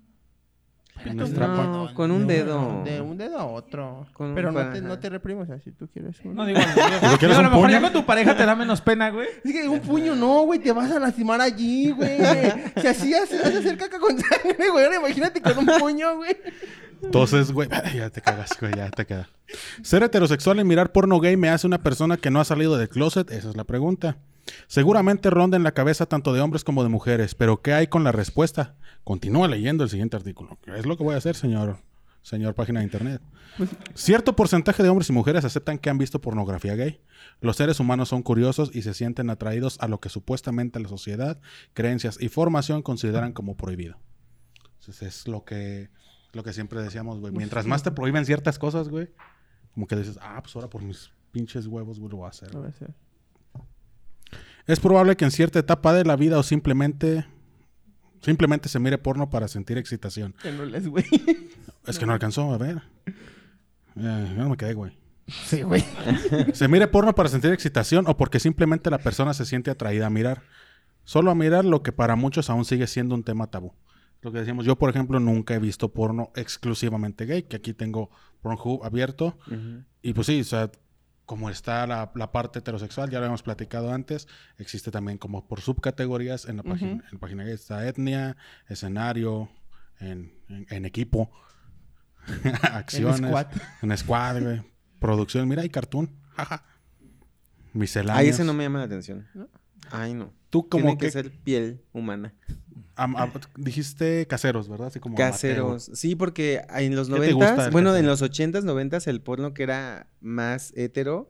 No, 1.05 1.93
con 1.93 2.11
un 2.11 2.27
dedo. 2.27 2.83
De 2.83 3.03
un 3.03 3.19
dedo 3.19 3.39
a 3.39 3.45
otro. 3.45 4.07
Con 4.15 4.35
Pero 4.35 4.51
no 4.51 4.73
te, 4.73 4.81
no 4.81 4.99
te 4.99 5.11
reprimes 5.11 5.51
así, 5.51 5.71
tú 5.73 5.87
quieres 5.89 6.17
uno. 6.25 6.35
No, 6.35 6.47
digo, 6.47 6.59
digo, 6.75 7.19
quieres 7.19 7.37
digo, 7.37 7.39
a 7.39 7.43
lo 7.43 7.51
mejor 7.51 7.71
ya 7.71 7.81
con 7.83 7.93
tu 7.93 8.07
pareja 8.07 8.35
te 8.35 8.47
da 8.47 8.57
menos 8.57 8.81
pena, 8.81 9.11
güey. 9.11 9.29
Es 9.45 9.53
que 9.53 9.69
un 9.69 9.81
puño 9.81 10.17
no, 10.17 10.43
güey, 10.45 10.59
te 10.59 10.73
vas 10.73 10.91
a 10.91 10.99
lastimar 10.99 11.41
allí, 11.41 11.91
güey. 11.91 12.19
Si 12.81 12.87
así 12.87 13.15
haces 13.15 13.45
haces 13.45 13.59
hacer 13.59 13.77
caca 13.77 13.99
con 13.99 14.19
sangre, 14.19 14.71
güey. 14.71 14.85
Ahora 14.85 14.97
imagínate 14.97 15.43
con 15.43 15.59
un 15.59 15.67
puño, 15.79 16.17
güey. 16.17 16.35
Entonces, 17.03 17.53
güey, 17.53 17.69
ya 17.95 18.09
te 18.09 18.23
cagas, 18.23 18.51
güey, 18.59 18.73
ya 18.75 18.91
te 18.91 19.05
queda. 19.05 19.29
Ser 19.83 20.03
heterosexual 20.03 20.59
y 20.61 20.65
mirar 20.65 20.93
porno 20.93 21.21
gay 21.21 21.37
me 21.37 21.51
hace 21.51 21.67
una 21.67 21.83
persona 21.83 22.17
que 22.17 22.31
no 22.31 22.41
ha 22.41 22.45
salido 22.45 22.79
del 22.79 22.89
closet, 22.89 23.31
esa 23.33 23.51
es 23.51 23.57
la 23.57 23.65
pregunta. 23.65 24.17
Seguramente 24.67 25.31
ronda 25.31 25.57
en 25.57 25.63
la 25.63 25.73
cabeza 25.73 26.07
tanto 26.07 26.33
de 26.33 26.41
hombres 26.41 26.65
como 26.65 26.83
de 26.83 26.89
mujeres, 26.89 27.35
pero 27.35 27.63
¿qué 27.63 27.73
hay 27.73 27.87
con 27.87 28.05
la 28.05 28.13
respuesta? 28.13 28.77
Continúa 29.05 29.49
leyendo 29.49 29.85
el 29.85 29.91
siguiente 29.91 30.17
artículo. 30.17 30.59
Es 30.67 30.87
lo 30.87 30.97
que 30.97 31.05
voy 31.05 31.15
a 31.15 31.19
hacer, 31.19 31.37
señor, 31.37 31.79
señor 32.23 32.55
página 32.55 32.81
de 32.81 32.85
internet. 32.85 33.23
Cierto 33.95 34.37
porcentaje 34.37 34.83
de 34.83 34.89
hombres 34.89 35.09
y 35.09 35.13
mujeres 35.13 35.45
aceptan 35.45 35.79
que 35.79 35.91
han 35.91 35.99
visto 35.99 36.21
pornografía 36.21 36.75
gay. 36.75 37.01
Los 37.41 37.57
seres 37.57 37.81
humanos 37.81 38.09
son 38.09 38.23
curiosos 38.23 38.71
y 38.75 38.83
se 38.83 38.95
sienten 38.95 39.31
atraídos 39.31 39.79
a 39.81 39.89
lo 39.89 40.01
que 40.01 40.09
supuestamente 40.09 40.81
la 40.81 40.89
sociedad, 40.89 41.41
creencias 41.73 42.19
y 42.21 42.29
formación 42.29 42.83
consideran 42.83 43.33
como 43.33 43.57
prohibido. 43.57 43.99
Es 45.01 45.27
lo 45.27 45.45
que, 45.45 45.91
lo 46.33 46.45
que 46.45 46.53
siempre 46.53 46.81
decíamos, 46.81 47.19
güey. 47.19 47.33
Mientras 47.33 47.67
más 47.67 47.83
te 47.83 47.91
prohíben 47.91 48.25
ciertas 48.25 48.59
cosas, 48.59 48.89
güey, 48.89 49.09
como 49.75 49.87
que 49.87 49.97
dices, 49.97 50.19
ah, 50.23 50.39
pues 50.43 50.55
ahora 50.55 50.69
por 50.69 50.83
mis 50.83 51.11
pinches 51.33 51.67
huevos, 51.67 51.99
güey, 51.99 52.11
lo 52.11 52.19
voy 52.19 52.27
a 52.27 52.31
hacer. 52.31 52.55
No 52.55 52.61
güey". 52.61 52.73
Es 54.67 54.81
probable 54.81 55.17
que 55.17 55.25
en 55.25 55.31
cierta 55.31 55.59
etapa 55.59 55.93
de 55.93 56.05
la 56.05 56.17
vida 56.17 56.39
o 56.39 56.43
simplemente 56.43 57.27
simplemente 58.21 58.69
se 58.69 58.79
mire 58.79 58.99
porno 58.99 59.31
para 59.31 59.47
sentir 59.49 59.79
excitación. 59.79 60.35
Que 60.43 60.53
no 60.53 60.65
les, 60.65 60.89
güey. 60.89 61.05
Es 61.87 62.01
que 62.01 62.07
no 62.07 62.13
alcanzó, 62.13 62.53
a 62.53 62.59
ver. 62.59 62.83
Eh, 63.07 64.33
yo 64.37 64.43
no 64.43 64.49
me 64.49 64.57
quedé, 64.57 64.75
güey. 64.75 64.93
Sí, 65.29 65.63
güey. 65.63 65.85
Se 66.53 66.67
mire 66.67 66.89
porno 66.89 67.15
para 67.15 67.29
sentir 67.29 67.53
excitación 67.53 68.07
o 68.09 68.17
porque 68.17 68.41
simplemente 68.41 68.91
la 68.91 68.99
persona 68.99 69.35
se 69.35 69.45
siente 69.45 69.71
atraída 69.71 70.07
a 70.07 70.11
mirar. 70.11 70.43
Solo 71.05 71.31
a 71.31 71.37
mirar 71.37 71.65
lo 71.65 71.85
que 71.85 71.93
para 71.93 72.17
muchos 72.17 72.51
aún 72.51 72.65
sigue 72.65 72.89
siendo 72.89 73.15
un 73.15 73.23
tema 73.23 73.47
tabú. 73.47 73.73
Lo 74.23 74.33
que 74.33 74.39
decíamos, 74.39 74.65
yo 74.65 74.77
por 74.77 74.91
ejemplo 74.91 75.21
nunca 75.21 75.55
he 75.55 75.61
visto 75.61 75.93
porno 75.93 76.33
exclusivamente 76.35 77.27
gay, 77.27 77.45
que 77.45 77.57
aquí 77.57 77.73
tengo 77.73 78.11
Pornhub 78.43 78.85
abierto. 78.85 79.39
Y 80.03 80.15
pues 80.15 80.27
sí, 80.27 80.41
o 80.41 80.45
sea, 80.45 80.71
como 81.27 81.51
está 81.51 81.87
la, 81.87 82.11
la 82.15 82.33
parte 82.33 82.61
heterosexual, 82.61 83.11
ya 83.11 83.19
lo 83.21 83.27
hemos 83.27 83.43
platicado 83.43 83.93
antes, 83.93 84.29
existe 84.59 84.91
también 84.91 85.19
como 85.19 85.47
por 85.47 85.61
subcategorías 85.61 86.47
en 86.47 86.57
la 86.59 86.63
página. 86.63 86.93
Ujú. 86.95 87.03
En 87.05 87.13
la 87.13 87.19
página 87.19 87.45
gay 87.45 87.53
está 87.53 87.87
etnia, 87.87 88.37
escenario, 88.69 89.49
en, 90.01 90.33
en- 90.49 90.67
en 90.71 90.85
equipo, 90.87 91.31
acciones. 92.63 93.21
En 93.21 93.27
squad. 93.29 93.47
En 93.83 93.97
squad, 93.99 94.43
güey. 94.43 94.63
Producción, 95.01 95.47
mira, 95.49 95.63
hay 95.63 95.69
cartoon. 95.71 96.11
Jaja. 96.37 96.65
Misceláneos. 97.73 98.19
Ahí 98.21 98.29
ese 98.29 98.45
no 98.45 98.55
me 98.55 98.65
llama 98.65 98.79
la 98.79 98.85
atención. 98.87 99.27
¿No? 99.35 99.49
Ay, 99.91 100.15
no. 100.15 100.33
Tú 100.63 100.69
como 100.69 100.85
Tiene 100.85 100.99
que, 100.99 101.07
que 101.07 101.13
ser 101.13 101.31
piel 101.31 101.81
humana. 101.93 102.35
am- 102.95 103.17
am- 103.17 103.31
dijiste 103.57 104.27
caseros, 104.27 104.69
¿verdad? 104.69 104.87
Así 104.89 105.01
como 105.01 105.17
Caseros. 105.17 105.91
Sí, 105.93 106.15
porque 106.17 106.63
en 106.75 106.97
los 106.97 107.09
¿Qué 107.09 107.21
te 107.21 107.33
gusta 107.33 107.51
noventas, 107.51 107.73
bueno, 107.73 107.95
en 107.97 108.07
los 108.07 108.23
ochentas, 108.23 108.65
noventas, 108.65 109.07
el 109.07 109.21
porno 109.21 109.53
que 109.55 109.63
era 109.65 110.07
más 110.21 110.73
hetero, 110.77 111.29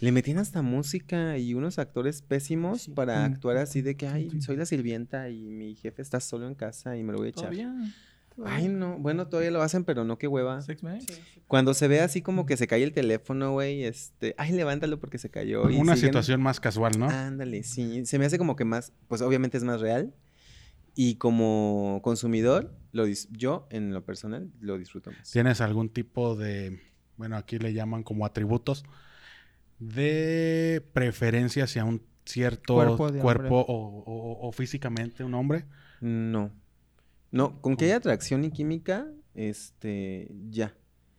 le 0.00 0.10
metían 0.10 0.38
hasta 0.38 0.60
música 0.62 1.38
y 1.38 1.54
unos 1.54 1.78
actores 1.78 2.20
pésimos 2.22 2.82
Sí. 2.82 2.90
para 2.90 3.20
Mm. 3.28 3.32
actuar 3.32 3.56
así 3.58 3.80
de 3.80 3.96
que, 3.96 4.08
ay, 4.08 4.40
soy 4.40 4.56
la 4.56 4.66
sirvienta 4.66 5.28
y 5.30 5.50
mi 5.50 5.76
jefe 5.76 6.02
está 6.02 6.18
solo 6.18 6.48
en 6.48 6.54
casa 6.56 6.96
y 6.96 7.04
me 7.04 7.12
lo 7.12 7.18
voy 7.18 7.28
a 7.28 7.30
echar. 7.30 7.44
Todavía. 7.44 7.72
Ay, 8.44 8.68
no. 8.68 8.98
Bueno, 8.98 9.28
todavía 9.28 9.50
lo 9.52 9.62
hacen, 9.62 9.84
pero 9.84 10.04
no, 10.04 10.18
qué 10.18 10.26
hueva. 10.26 10.60
Sex 10.60 10.82
Man. 10.82 10.98
Cuando 11.46 11.72
se 11.74 11.86
ve 11.88 12.00
así 12.00 12.20
como 12.22 12.46
que 12.46 12.56
se 12.56 12.66
cae 12.66 12.82
el 12.82 12.92
teléfono, 12.92 13.52
güey, 13.52 13.84
este, 13.84 14.34
ay, 14.38 14.52
levántalo 14.52 14.98
porque 14.98 15.18
se 15.18 15.30
cayó. 15.30 15.70
y 15.70 15.76
Una 15.76 15.94
siguen- 15.94 16.06
situación 16.08 16.42
más 16.42 16.58
casual, 16.58 16.98
¿no? 16.98 17.08
Ándale, 17.08 17.62
sí. 17.62 18.04
Se 18.06 18.18
me 18.18 18.24
hace 18.26 18.38
como 18.38 18.56
que 18.56 18.64
más, 18.64 18.92
pues 19.08 19.20
obviamente 19.22 19.56
es 19.56 19.62
más 19.64 19.80
real. 19.80 20.14
Y 20.96 21.16
como 21.16 22.00
consumidor, 22.02 22.72
lo 22.92 23.06
dis- 23.06 23.28
yo 23.32 23.66
en 23.70 23.92
lo 23.92 24.04
personal 24.04 24.50
lo 24.60 24.78
disfruto 24.78 25.10
más. 25.12 25.30
¿Tienes 25.30 25.60
algún 25.60 25.88
tipo 25.88 26.34
de, 26.36 26.80
bueno, 27.16 27.36
aquí 27.36 27.58
le 27.58 27.72
llaman 27.72 28.02
como 28.02 28.26
atributos, 28.26 28.84
de 29.78 30.84
preferencia 30.92 31.64
hacia 31.64 31.84
un 31.84 32.02
cierto 32.24 32.74
Cuerpo 33.20 33.56
o, 33.60 34.02
o- 34.06 34.48
o 34.48 34.52
físicamente 34.52 35.24
un 35.24 35.34
hombre? 35.34 35.64
No. 36.00 36.50
No, 37.34 37.60
con 37.60 37.76
que 37.76 37.86
haya 37.86 37.96
atracción 37.96 38.44
y 38.44 38.50
química, 38.52 39.06
este, 39.34 40.30
ya. 40.50 40.74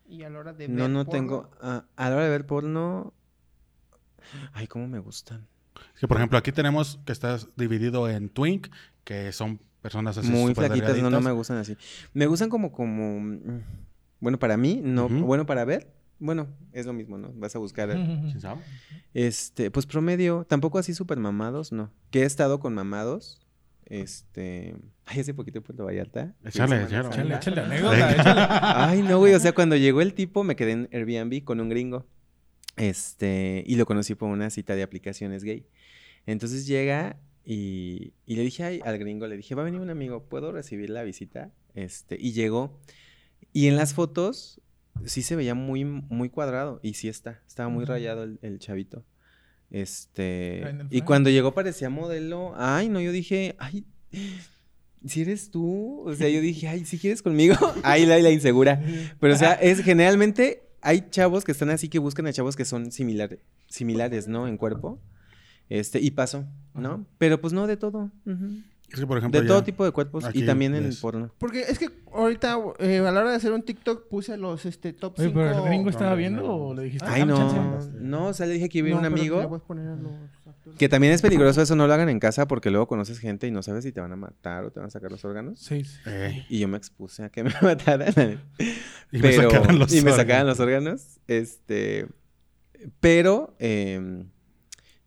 Y 0.07 0.23
a 0.23 0.29
la 0.29 0.39
hora 0.39 0.53
de 0.53 0.69
No, 0.69 0.83
ver 0.83 0.89
no 0.91 1.05
porno, 1.05 1.11
tengo. 1.11 1.51
ah, 1.61 1.85
a 1.95 2.09
la 2.09 2.15
hora 2.15 2.23
de 2.25 2.29
ver 2.31 2.45
porno. 2.45 3.13
Ay, 4.53 4.67
cómo 4.67 4.87
me 4.87 4.99
gustan. 4.99 5.45
Es 5.93 5.99
que, 5.99 6.07
por 6.07 6.17
ejemplo, 6.17 6.37
aquí 6.37 6.51
tenemos 6.51 6.99
que 7.05 7.11
estás 7.11 7.49
dividido 7.57 8.09
en 8.09 8.29
twink, 8.29 8.67
que 9.03 9.31
son 9.33 9.59
personas 9.81 10.17
así 10.17 10.29
Muy 10.31 10.55
flaquitas, 10.55 10.97
no, 10.99 11.09
no 11.09 11.21
me 11.21 11.31
gustan 11.31 11.57
así. 11.57 11.75
Me 12.13 12.25
gustan 12.27 12.49
como, 12.49 12.71
como. 12.71 13.19
mm, 13.19 13.61
Bueno, 14.21 14.39
para 14.39 14.55
mí, 14.57 14.81
no. 14.83 15.09
Bueno, 15.09 15.45
para 15.45 15.65
ver, 15.65 15.93
bueno, 16.19 16.47
es 16.71 16.85
lo 16.85 16.93
mismo, 16.93 17.17
¿no? 17.17 17.33
Vas 17.35 17.55
a 17.55 17.59
buscar. 17.59 17.89
¿Quién 17.93 18.39
sabe? 18.39 18.61
Este, 19.13 19.69
pues 19.69 19.85
promedio, 19.85 20.45
tampoco 20.47 20.79
así 20.79 20.93
súper 20.93 21.17
mamados, 21.19 21.71
no. 21.73 21.91
Que 22.09 22.21
he 22.21 22.25
estado 22.25 22.59
con 22.61 22.73
mamados. 22.73 23.41
Este. 23.85 24.75
Ay, 25.05 25.19
hace 25.19 25.33
poquito 25.33 25.59
en 25.59 25.63
Puerto 25.63 25.85
Vallarta. 25.85 26.33
Échale, 26.43 26.83
échale. 26.83 27.09
Échale, 27.09 27.35
échale 27.35 27.61
anécdota, 27.61 28.11
échale. 28.11 28.41
Ay, 28.61 29.01
no, 29.03 29.19
güey. 29.19 29.33
O 29.33 29.39
sea, 29.39 29.53
cuando 29.53 29.75
llegó 29.75 30.01
el 30.01 30.13
tipo, 30.13 30.43
me 30.43 30.55
quedé 30.55 30.71
en 30.71 30.89
Airbnb 30.91 31.43
con 31.43 31.59
un 31.59 31.69
gringo. 31.69 32.07
Este, 32.77 33.63
y 33.65 33.75
lo 33.75 33.85
conocí 33.85 34.15
por 34.15 34.29
una 34.29 34.49
cita 34.49 34.75
de 34.75 34.83
aplicaciones 34.83 35.43
gay. 35.43 35.65
Entonces 36.25 36.65
llega 36.65 37.17
y, 37.45 38.13
y 38.25 38.35
le 38.35 38.41
dije 38.41 38.63
ay, 38.63 38.81
al 38.83 38.97
gringo, 38.97 39.27
le 39.27 39.37
dije, 39.37 39.55
va 39.55 39.61
a 39.61 39.65
venir 39.65 39.79
un 39.79 39.91
amigo, 39.91 40.23
¿puedo 40.23 40.51
recibir 40.51 40.89
la 40.89 41.03
visita? 41.03 41.51
Este, 41.75 42.17
y 42.19 42.33
llegó. 42.33 42.79
Y 43.53 43.67
en 43.67 43.75
las 43.75 43.93
fotos 43.93 44.59
sí 45.05 45.21
se 45.21 45.35
veía 45.35 45.53
muy, 45.53 45.85
muy 45.85 46.29
cuadrado. 46.29 46.79
Y 46.81 46.95
sí 46.95 47.07
está, 47.07 47.41
estaba 47.47 47.69
muy 47.69 47.85
rayado 47.85 48.23
el, 48.23 48.39
el 48.41 48.59
chavito. 48.59 49.05
Este, 49.75 50.63
y 50.89 51.01
cuando 51.01 51.29
llegó 51.29 51.53
parecía 51.53 51.89
modelo. 51.89 52.53
Ay, 52.55 52.87
no, 52.87 53.01
yo 53.01 53.11
dije, 53.11 53.57
ay, 53.59 53.83
si 55.05 55.21
eres 55.21 55.51
tú. 55.51 55.99
O 56.05 56.15
sea, 56.15 56.29
yo 56.29 56.39
dije, 56.39 56.69
ay, 56.69 56.85
si 56.85 56.97
quieres 56.97 57.21
conmigo. 57.21 57.55
Ay, 57.83 58.05
la, 58.05 58.17
la 58.19 58.31
insegura. 58.31 58.81
Pero, 59.19 59.33
o 59.33 59.37
sea, 59.37 59.51
es 59.55 59.81
generalmente 59.83 60.63
hay 60.79 61.09
chavos 61.09 61.43
que 61.43 61.51
están 61.51 61.71
así 61.71 61.89
que 61.89 61.99
buscan 61.99 62.25
a 62.25 62.31
chavos 62.31 62.55
que 62.55 62.63
son 62.63 62.93
similares, 62.93 63.39
similares, 63.67 64.29
¿no? 64.29 64.47
En 64.47 64.55
cuerpo. 64.55 65.01
Este, 65.67 65.99
y 65.99 66.11
paso, 66.11 66.45
¿no? 66.73 66.93
Ajá. 66.93 67.03
Pero 67.17 67.41
pues 67.41 67.51
no 67.51 67.67
de 67.67 67.75
todo. 67.75 68.13
Es 68.91 68.99
que, 68.99 69.07
por 69.07 69.17
ejemplo, 69.17 69.41
De 69.41 69.47
todo 69.47 69.63
tipo 69.63 69.83
de 69.83 69.91
cuerpos 69.91 70.25
aquí 70.25 70.43
y 70.43 70.45
también 70.45 70.75
en 70.75 70.89
porno. 71.01 71.31
Porque 71.37 71.61
es 71.61 71.77
que 71.79 71.89
ahorita, 72.13 72.57
eh, 72.79 72.99
a 72.99 73.11
la 73.11 73.21
hora 73.21 73.31
de 73.31 73.35
hacer 73.37 73.51
un 73.51 73.63
TikTok, 73.63 74.07
puse 74.07 74.37
los 74.37 74.65
este, 74.65 74.93
top 74.93 75.15
5. 75.17 75.23
Oye, 75.39 75.47
pero 75.49 75.63
el 75.63 75.69
gringo 75.69 75.89
estaba 75.89 76.11
No, 76.11 76.15
viendo 76.17 76.41
no, 76.43 76.55
o 76.55 76.73
le 76.73 76.83
dijiste? 76.83 77.05
Ay, 77.09 77.21
"Dame 77.21 77.33
no. 77.33 77.37
chance"? 77.51 77.89
No, 77.99 78.27
o 78.27 78.33
sea, 78.33 78.45
le 78.45 78.53
dije 78.53 78.69
que 78.69 78.77
iba 78.79 78.87
a 78.87 78.91
ir 78.91 78.95
un 78.97 79.05
amigo. 79.05 79.41
Los. 79.41 80.75
Que 80.77 80.87
también 80.89 81.13
es 81.13 81.21
peligroso 81.21 81.61
eso, 81.61 81.75
no 81.75 81.87
lo 81.87 81.93
hagan 81.93 82.09
en 82.09 82.19
casa 82.19 82.47
porque 82.47 82.69
luego 82.69 82.87
conoces 82.87 83.19
gente 83.19 83.47
y 83.47 83.51
no 83.51 83.61
sabes 83.63 83.83
si 83.83 83.91
te 83.91 84.01
van 84.01 84.11
a 84.11 84.15
matar 84.15 84.63
o 84.65 84.71
te 84.71 84.79
van 84.79 84.87
a 84.87 84.91
sacar 84.91 85.11
los 85.11 85.23
órganos. 85.25 85.59
Sí, 85.59 85.83
sí. 85.83 85.99
Ey, 86.05 86.45
Y 86.49 86.59
yo 86.59 86.67
me 86.67 86.77
expuse 86.77 87.23
a 87.23 87.29
que 87.29 87.43
me 87.43 87.51
mataran. 87.61 88.41
y 89.11 89.17
me 89.17 89.21
pero, 89.21 89.49
sacaran 89.51 89.79
los 89.79 89.93
y 89.93 90.01
me 90.01 90.11
sacaban 90.11 90.47
los 90.47 90.59
órganos. 90.59 91.19
Este, 91.27 92.07
pero 92.99 93.55
em, 93.59 94.29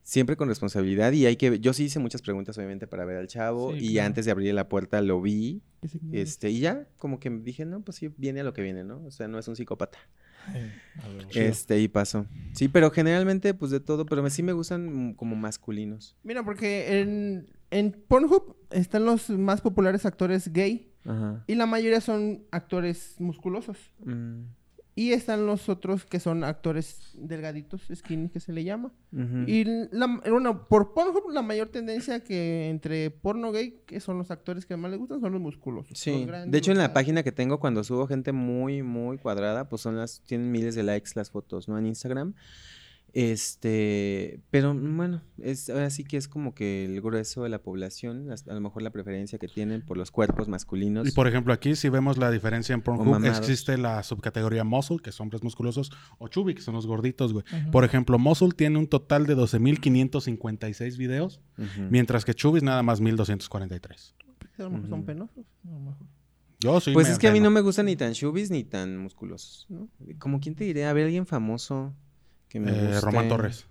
siempre 0.09 0.37
con 0.37 0.49
responsabilidad 0.49 1.13
y 1.13 1.27
hay 1.27 1.37
que, 1.37 1.61
yo 1.61 1.75
sí 1.75 1.85
hice 1.85 1.99
muchas 1.99 2.23
preguntas 2.23 2.57
obviamente 2.57 2.87
para 2.87 3.05
ver 3.05 3.19
al 3.19 3.27
chavo 3.27 3.73
Sí, 3.75 3.79
y 3.91 3.93
claro. 3.93 4.07
antes 4.07 4.25
de 4.25 4.31
abrir 4.31 4.55
la 4.55 4.67
puerta 4.67 5.03
lo 5.03 5.21
vi, 5.21 5.61
este, 6.13 6.49
y 6.49 6.61
ya 6.61 6.87
como 6.97 7.21
que 7.21 7.29
dije, 7.29 7.67
no, 7.67 7.83
pues 7.83 7.99
sí, 7.99 8.11
viene 8.17 8.41
a 8.41 8.45
lo 8.45 8.55
que 8.55 8.63
viene, 8.63 8.85
¿no? 8.85 9.05
O 9.05 9.11
sea, 9.11 9.29
no 9.29 9.39
es 9.39 9.47
un 9.49 9.55
psicópata. 9.55 9.99
Eh, 10.55 10.73
a 11.05 11.09
ver. 11.09 11.27
Este, 11.37 11.79
y 11.79 11.89
pasó. 11.89 12.25
Sí, 12.55 12.69
pero 12.69 12.91
generalmente 12.91 13.53
pues 13.53 13.71
de 13.71 13.81
todo, 13.81 14.07
pero 14.07 14.29
sí 14.31 14.43
me 14.43 14.55
gustan 14.55 15.13
como 15.13 15.37
masculinos. 15.37 16.17
Mira, 16.23 16.43
porque 16.43 17.01
en, 17.01 17.47
en 17.71 17.93
Pornhub 17.93 18.57
están 18.71 19.05
los 19.05 19.29
más 19.29 19.61
populares 19.61 20.07
actores 20.07 20.51
gay 20.55 20.91
Ajá. 21.05 21.45
y 21.47 21.55
la 21.55 21.67
mayoría 21.67 22.01
son 22.01 22.45
actores 22.51 23.17
musculosos. 23.19 23.77
Mm, 24.07 24.45
Y 24.99 25.13
están 25.13 25.47
los 25.47 25.69
otros 25.69 26.05
que 26.05 26.19
son 26.19 26.43
actores 26.43 27.13
delgaditos, 27.15 27.83
skinny 27.95 28.31
que 28.31 28.41
se 28.41 28.53
le 28.53 28.65
llama. 28.65 28.91
Y 29.47 29.63
la, 29.93 30.21
bueno, 30.29 30.67
por 30.67 30.93
Pornhub 30.93 31.31
la 31.31 31.41
mayor 31.41 31.69
tendencia 31.69 32.25
que 32.25 32.69
entre 32.69 33.13
porno 33.13 33.53
gay, 33.53 33.81
que 33.87 34.01
son 34.01 34.19
los 34.19 34.33
actores 34.33 34.67
que 34.67 34.77
más 34.77 34.91
les 34.91 34.99
gustan, 34.99 35.21
son 35.21 35.31
los 35.31 35.41
musculosos. 35.41 35.91
los 35.91 36.01
Sí, 36.01 36.27
de 36.49 36.59
hecho 36.59 36.73
en 36.73 36.79
la 36.79 36.93
página 36.93 37.23
que 37.23 37.31
tengo 37.31 37.61
cuando 37.61 37.85
subo 37.85 38.09
gente 38.09 38.33
muy, 38.33 38.83
muy 38.83 39.19
cuadrada, 39.19 39.69
pues 39.69 39.83
son 39.83 39.97
las, 39.97 40.21
tienen 40.23 40.51
miles 40.51 40.75
de 40.75 40.83
likes 40.83 41.13
las 41.15 41.31
fotos, 41.31 41.69
¿no? 41.69 41.79
En 41.79 41.87
Instagram. 41.87 42.35
Este, 43.15 44.41
pero 44.51 44.75
bueno, 44.75 45.23
es, 45.39 45.71
ahora 45.71 45.91
sí 45.91 46.05
que 46.05 46.17
es 46.17 46.29
como 46.29 46.55
que 46.55 46.85
el 46.85 47.01
grueso 47.01 47.43
de 47.43 47.49
la 47.49 47.63
población, 47.63 48.31
a 48.31 48.55
lo 48.55 48.61
mejor 48.61 48.83
la 48.83 48.91
preferencia 48.91 49.39
que 49.39 49.49
tienen 49.49 49.83
por 49.83 49.97
los 49.97 50.11
cuerpos 50.11 50.49
masculinos. 50.49 51.09
Y 51.09 51.13
por 51.13 51.27
ejemplo, 51.27 51.53
aquí 51.53 51.75
si 51.75 51.89
vemos 51.89 52.19
la 52.19 52.31
diferencia 52.31 52.75
en 52.75 52.83
Pornhub, 52.83 53.25
existe 53.25 53.79
la 53.79 54.03
subcategoría 54.03 54.65
muscle, 54.65 54.99
que 54.99 55.13
son 55.13 55.27
hombres 55.27 55.43
musculosos, 55.43 55.91
o 56.19 56.29
chubby, 56.29 56.55
que 56.55 56.63
son 56.63 56.75
los 56.75 56.87
gorditos, 56.87 57.33
güey. 57.33 57.45
Por 57.73 57.85
ejemplo, 57.85 58.19
muscle 58.19 58.51
tiene 58.57 58.79
un 58.79 58.87
total 58.87 59.27
de 59.27 59.37
12.556 59.37 60.97
videos, 60.97 61.41
Ujú. 61.59 61.89
mientras 61.91 62.25
que 62.25 62.35
chubby 62.35 62.61
nada 62.61 62.83
más 62.83 63.01
1.243. 63.01 64.15
A 64.59 64.63
lo 64.63 64.71
mejor 64.71 64.89
son 64.89 64.99
Ujú. 65.01 65.07
penosos. 65.07 65.47
A 65.67 65.71
lo 65.71 65.79
mejor. 65.81 66.07
Yo 66.61 66.81
sí 66.81 66.93
Pues 66.93 67.09
es 67.09 67.19
que 67.19 67.29
a 67.29 67.33
mí 67.33 67.39
no 67.41 67.51
me 67.51 67.61
gustan 67.61 67.87
ni 67.87 67.95
tan 67.95 68.13
chubis 68.15 68.51
ni 68.51 68.65
tan 68.65 68.97
musculosos. 68.99 69.67
¿no? 69.69 69.89
Como 70.19 70.41
quién 70.41 70.57
te 70.57 70.65
diré, 70.65 70.87
a 70.87 70.93
ver 70.93 71.05
alguien 71.05 71.25
famoso 71.27 71.95
que 72.49 72.61
me 72.61 72.71
Eh, 72.71 72.87
guste. 72.87 73.01
Román 73.01 73.29
Torres. 73.29 73.67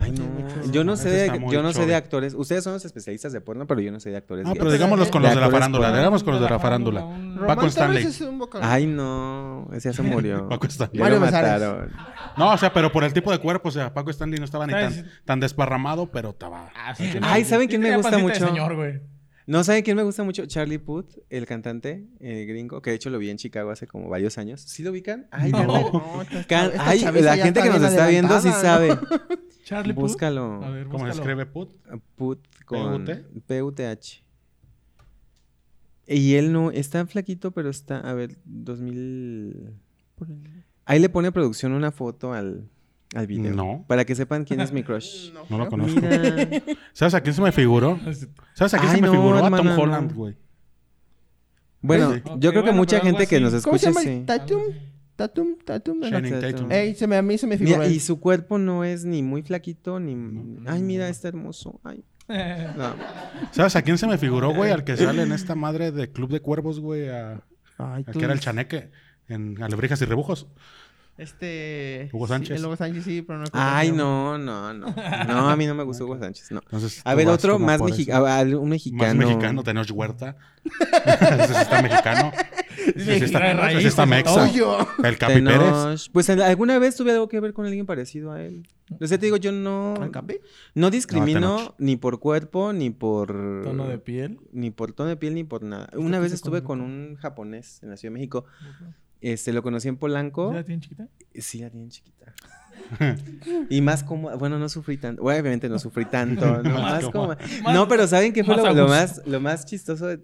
Ay, 0.00 0.12
no. 0.12 0.70
Yo 0.70 0.84
no 0.84 0.96
sé 0.96 1.10
de, 1.10 1.26
está 1.26 1.40
muy 1.40 1.52
yo 1.52 1.60
no 1.60 1.72
sé 1.72 1.80
de 1.80 1.86
chove. 1.86 1.94
actores. 1.96 2.34
Ustedes 2.34 2.62
son 2.62 2.72
los 2.74 2.84
especialistas 2.84 3.32
de 3.32 3.40
porno, 3.40 3.66
pero 3.66 3.80
yo 3.80 3.90
no 3.90 3.98
sé 3.98 4.10
de 4.10 4.16
actores. 4.16 4.44
Ah, 4.46 4.50
gays. 4.50 4.58
pero 4.60 4.70
digámoslos 4.70 5.08
con 5.10 5.22
los 5.22 5.34
de 5.34 5.40
la 5.40 5.50
farándula. 5.50 5.92
Digamos 5.96 6.22
con 6.22 6.34
los 6.34 6.42
de 6.42 6.48
la 6.48 6.58
farándula. 6.60 7.04
Paco 7.48 7.66
Stanley. 7.66 8.04
Es 8.04 8.20
un. 8.20 8.40
Ay, 8.62 8.86
no. 8.86 9.68
Ese 9.72 9.88
ya 9.88 9.92
se 9.92 10.02
murió. 10.02 10.48
Paco 10.48 10.68
Stanley. 10.68 11.00
Mario 11.00 11.18
lo 11.18 11.26
mataron. 11.26 11.90
No, 12.36 12.52
o 12.52 12.58
sea, 12.58 12.72
pero 12.72 12.92
por 12.92 13.02
el 13.02 13.12
tipo 13.12 13.32
de 13.32 13.38
cuerpo, 13.38 13.70
o 13.70 13.72
sea, 13.72 13.92
Paco 13.92 14.10
Stanley 14.10 14.38
no 14.38 14.44
estaba 14.44 14.68
ni 14.68 14.74
tan, 15.24 15.40
desparramado, 15.40 16.06
pero 16.12 16.30
estaba. 16.30 16.70
Ah, 16.76 16.94
sí, 16.94 17.10
Ay, 17.22 17.44
¿saben 17.44 17.66
quién 17.66 17.80
me 17.80 17.96
gusta 17.96 18.18
mucho? 18.18 18.46
señor, 18.46 18.76
güey. 18.76 19.00
No, 19.50 19.64
¿saben 19.64 19.82
quién 19.82 19.96
me 19.96 20.02
gusta 20.02 20.22
mucho? 20.24 20.44
Charlie 20.44 20.76
Puth, 20.78 21.06
el 21.30 21.46
cantante 21.46 22.06
eh, 22.20 22.44
gringo, 22.44 22.82
que 22.82 22.90
de 22.90 22.96
hecho 22.96 23.08
lo 23.08 23.18
vi 23.18 23.30
en 23.30 23.38
Chicago 23.38 23.70
hace 23.70 23.86
como 23.86 24.08
varios 24.10 24.36
años. 24.36 24.60
¿Sí 24.60 24.82
lo 24.82 24.90
ubican? 24.90 25.26
Ay, 25.30 25.52
No. 25.52 25.66
No, 25.66 26.20
esta- 26.22 26.44
Can- 26.46 26.70
esta 26.72 26.86
Ay, 26.88 27.00
la 27.22 27.36
gente 27.38 27.62
que 27.62 27.70
nos 27.70 27.82
está 27.82 28.06
viendo 28.08 28.38
sí 28.42 28.50
sabe. 28.50 28.90
Charlie 29.64 29.94
Puth. 29.94 30.02
Búscalo. 30.02 30.62
A 30.62 30.68
ver, 30.70 30.84
¿Cómo 30.88 30.98
se 30.98 31.04
búscalo. 31.06 31.22
escribe 31.22 31.46
Put? 31.46 31.72
Puth 32.16 32.38
con 32.66 33.04
¿PUT? 33.06 33.14
P-U-T-H. 33.46 34.22
Y 36.06 36.34
él 36.34 36.52
no, 36.52 36.70
está 36.70 37.06
flaquito, 37.06 37.50
pero 37.50 37.70
está, 37.70 38.00
a 38.00 38.12
ver, 38.14 38.36
2000... 38.44 39.72
Ahí 40.84 40.98
le 41.00 41.08
pone 41.08 41.32
producción 41.32 41.72
una 41.72 41.90
foto 41.90 42.32
al, 42.32 42.68
al 43.14 43.26
video. 43.26 43.54
No. 43.54 43.84
Para 43.86 44.04
que 44.04 44.14
sepan 44.14 44.44
quién 44.44 44.60
es 44.60 44.72
mi 44.72 44.82
crush. 44.82 45.32
No, 45.32 45.44
No 45.48 45.58
lo 45.58 45.68
conozco. 45.68 46.00
Mira. 46.00 46.62
¿Sabes 46.92 47.14
a 47.14 47.20
quién 47.20 47.34
se 47.34 47.42
me 47.42 47.52
figuró? 47.52 47.98
¿Sabes 48.54 48.74
a 48.74 48.78
quién 48.78 48.90
Ay, 48.90 48.96
se 48.96 49.02
me 49.02 49.06
no, 49.08 49.12
figuró? 49.12 49.44
a 49.44 49.50
Tom. 49.50 49.68
Holland, 49.78 50.12
güey. 50.14 50.36
Bueno, 51.80 52.16
yo 52.38 52.50
creo 52.50 52.52
que 52.52 52.70
bueno, 52.70 52.76
mucha 52.78 53.00
gente 53.00 53.26
que 53.26 53.40
nos 53.40 53.62
¿Cómo 53.62 53.78
se 53.78 53.88
escucha 53.88 54.00
llama? 54.04 54.20
sí. 54.20 54.24
Tatum. 54.26 54.62
Tatum, 55.16 55.56
Tatum. 55.64 56.00
Channing 56.02 56.40
Tatum. 56.40 56.70
Ey, 56.70 56.94
se 56.94 57.06
me, 57.06 57.16
a 57.16 57.22
mí 57.22 57.38
se 57.38 57.46
me 57.46 57.58
figuró. 57.58 57.78
Mira, 57.78 57.90
y 57.90 57.98
su 58.00 58.20
cuerpo 58.20 58.58
no 58.58 58.84
es 58.84 59.04
ni 59.04 59.22
muy 59.22 59.42
flaquito 59.42 59.98
ni. 59.98 60.12
Ay, 60.66 60.82
mira, 60.82 61.08
está 61.08 61.28
hermoso. 61.28 61.80
Ay. 61.84 62.04
No. 62.76 62.94
¿Sabes 63.52 63.74
a 63.74 63.80
quién 63.82 63.96
se 63.96 64.06
me 64.06 64.18
figuró, 64.18 64.52
güey? 64.54 64.70
Al 64.70 64.84
que 64.84 64.96
sale 64.98 65.22
en 65.22 65.32
esta 65.32 65.54
madre 65.54 65.92
de 65.92 66.12
Club 66.12 66.30
de 66.30 66.40
Cuervos, 66.40 66.78
güey. 66.78 67.08
A... 67.08 67.42
Ay, 67.78 68.04
Al 68.06 68.12
que 68.12 68.22
era 68.24 68.34
el 68.34 68.40
chaneque 68.40 68.90
en 69.28 69.62
Alebrijas 69.62 70.02
y 70.02 70.04
Rebujos. 70.04 70.46
Este. 71.18 72.08
Hugo 72.12 72.26
sí, 72.26 72.32
Sánchez. 72.32 72.56
el 72.58 72.64
Hugo 72.64 72.76
Sánchez, 72.76 73.04
sí, 73.04 73.22
pero 73.22 73.40
no. 73.40 73.44
Ay, 73.52 73.90
no, 73.90 74.38
no, 74.38 74.72
no. 74.72 74.86
No, 75.26 75.50
a 75.50 75.56
mí 75.56 75.66
no 75.66 75.74
me 75.74 75.82
gustó 75.82 76.04
Hugo 76.04 76.18
Sánchez. 76.18 76.52
No. 76.52 76.60
Entonces, 76.60 77.02
A 77.04 77.14
ver, 77.14 77.28
otro 77.28 77.58
más 77.58 77.82
mexicano. 77.82 78.24
Un 78.60 78.68
Más 78.68 78.68
mexicano. 78.70 79.14
mexicano, 79.26 79.62
Tenoch 79.64 79.90
Huerta. 79.92 80.36
Ese 81.04 81.54
sí 81.54 81.60
está 81.60 81.82
mexicano. 81.82 82.32
Ese 82.94 83.18
sí 83.18 83.24
está, 83.24 83.70
ese 83.70 83.88
está 83.88 84.06
mexa. 84.06 84.48
El 85.04 85.18
Capi 85.18 85.42
Pérez. 85.42 86.08
Pues 86.12 86.30
alguna 86.30 86.78
vez 86.78 86.96
tuve 86.96 87.12
algo 87.12 87.28
que 87.28 87.40
ver 87.40 87.52
con 87.52 87.66
alguien 87.66 87.84
parecido 87.86 88.32
a 88.32 88.40
él. 88.42 88.66
O 89.00 89.06
sea, 89.06 89.18
te 89.18 89.26
digo, 89.26 89.36
yo 89.36 89.50
no. 89.52 89.94
¿Al 90.00 90.10
Capi? 90.10 90.36
No 90.74 90.90
discrimino 90.90 91.74
ni 91.78 91.96
por 91.96 92.20
cuerpo, 92.20 92.72
ni 92.72 92.90
por. 92.90 93.28
Tono 93.64 93.88
de 93.88 93.98
piel. 93.98 94.38
Ni 94.52 94.70
por 94.70 94.92
tono 94.92 95.08
de 95.08 95.16
piel, 95.16 95.34
ni 95.34 95.44
por 95.44 95.62
nada. 95.62 95.88
¿Qué 95.90 95.98
Una 95.98 96.18
vez 96.20 96.32
estuve 96.32 96.62
con- 96.62 96.78
con 96.78 96.80
un 96.82 97.16
japonés 97.16 97.82
en 97.82 97.90
la 97.90 97.96
Ciudad 97.96 98.12
de 98.12 98.18
México. 98.18 98.44
Este, 99.20 99.52
lo 99.52 99.62
conocí 99.62 99.88
en 99.88 99.96
Polanco. 99.96 100.50
¿Sí 100.50 100.54
la 100.56 100.62
tienen 100.64 100.80
chiquita? 100.80 101.08
Sí, 101.34 101.58
la 101.60 101.70
tienen 101.70 101.88
chiquita. 101.90 102.34
y 103.70 103.80
más 103.80 104.04
como, 104.04 104.36
bueno, 104.38 104.58
no 104.58 104.68
sufrí 104.68 104.96
tanto. 104.96 105.22
Bueno, 105.22 105.40
obviamente 105.40 105.68
no 105.68 105.78
sufrí 105.78 106.04
tanto. 106.04 106.62
No, 106.62 106.70
Más 106.70 106.82
más 106.82 107.04
como- 107.04 107.12
como- 107.12 107.28
Más- 107.64 107.74
no, 107.74 107.88
pero 107.88 108.06
¿saben 108.06 108.32
qué 108.32 108.44
fue 108.44 108.56
más 108.56 108.74
lo, 108.74 108.88
más, 108.88 109.22
lo 109.26 109.40
más 109.40 109.66
chistoso? 109.66 110.06
de- 110.06 110.20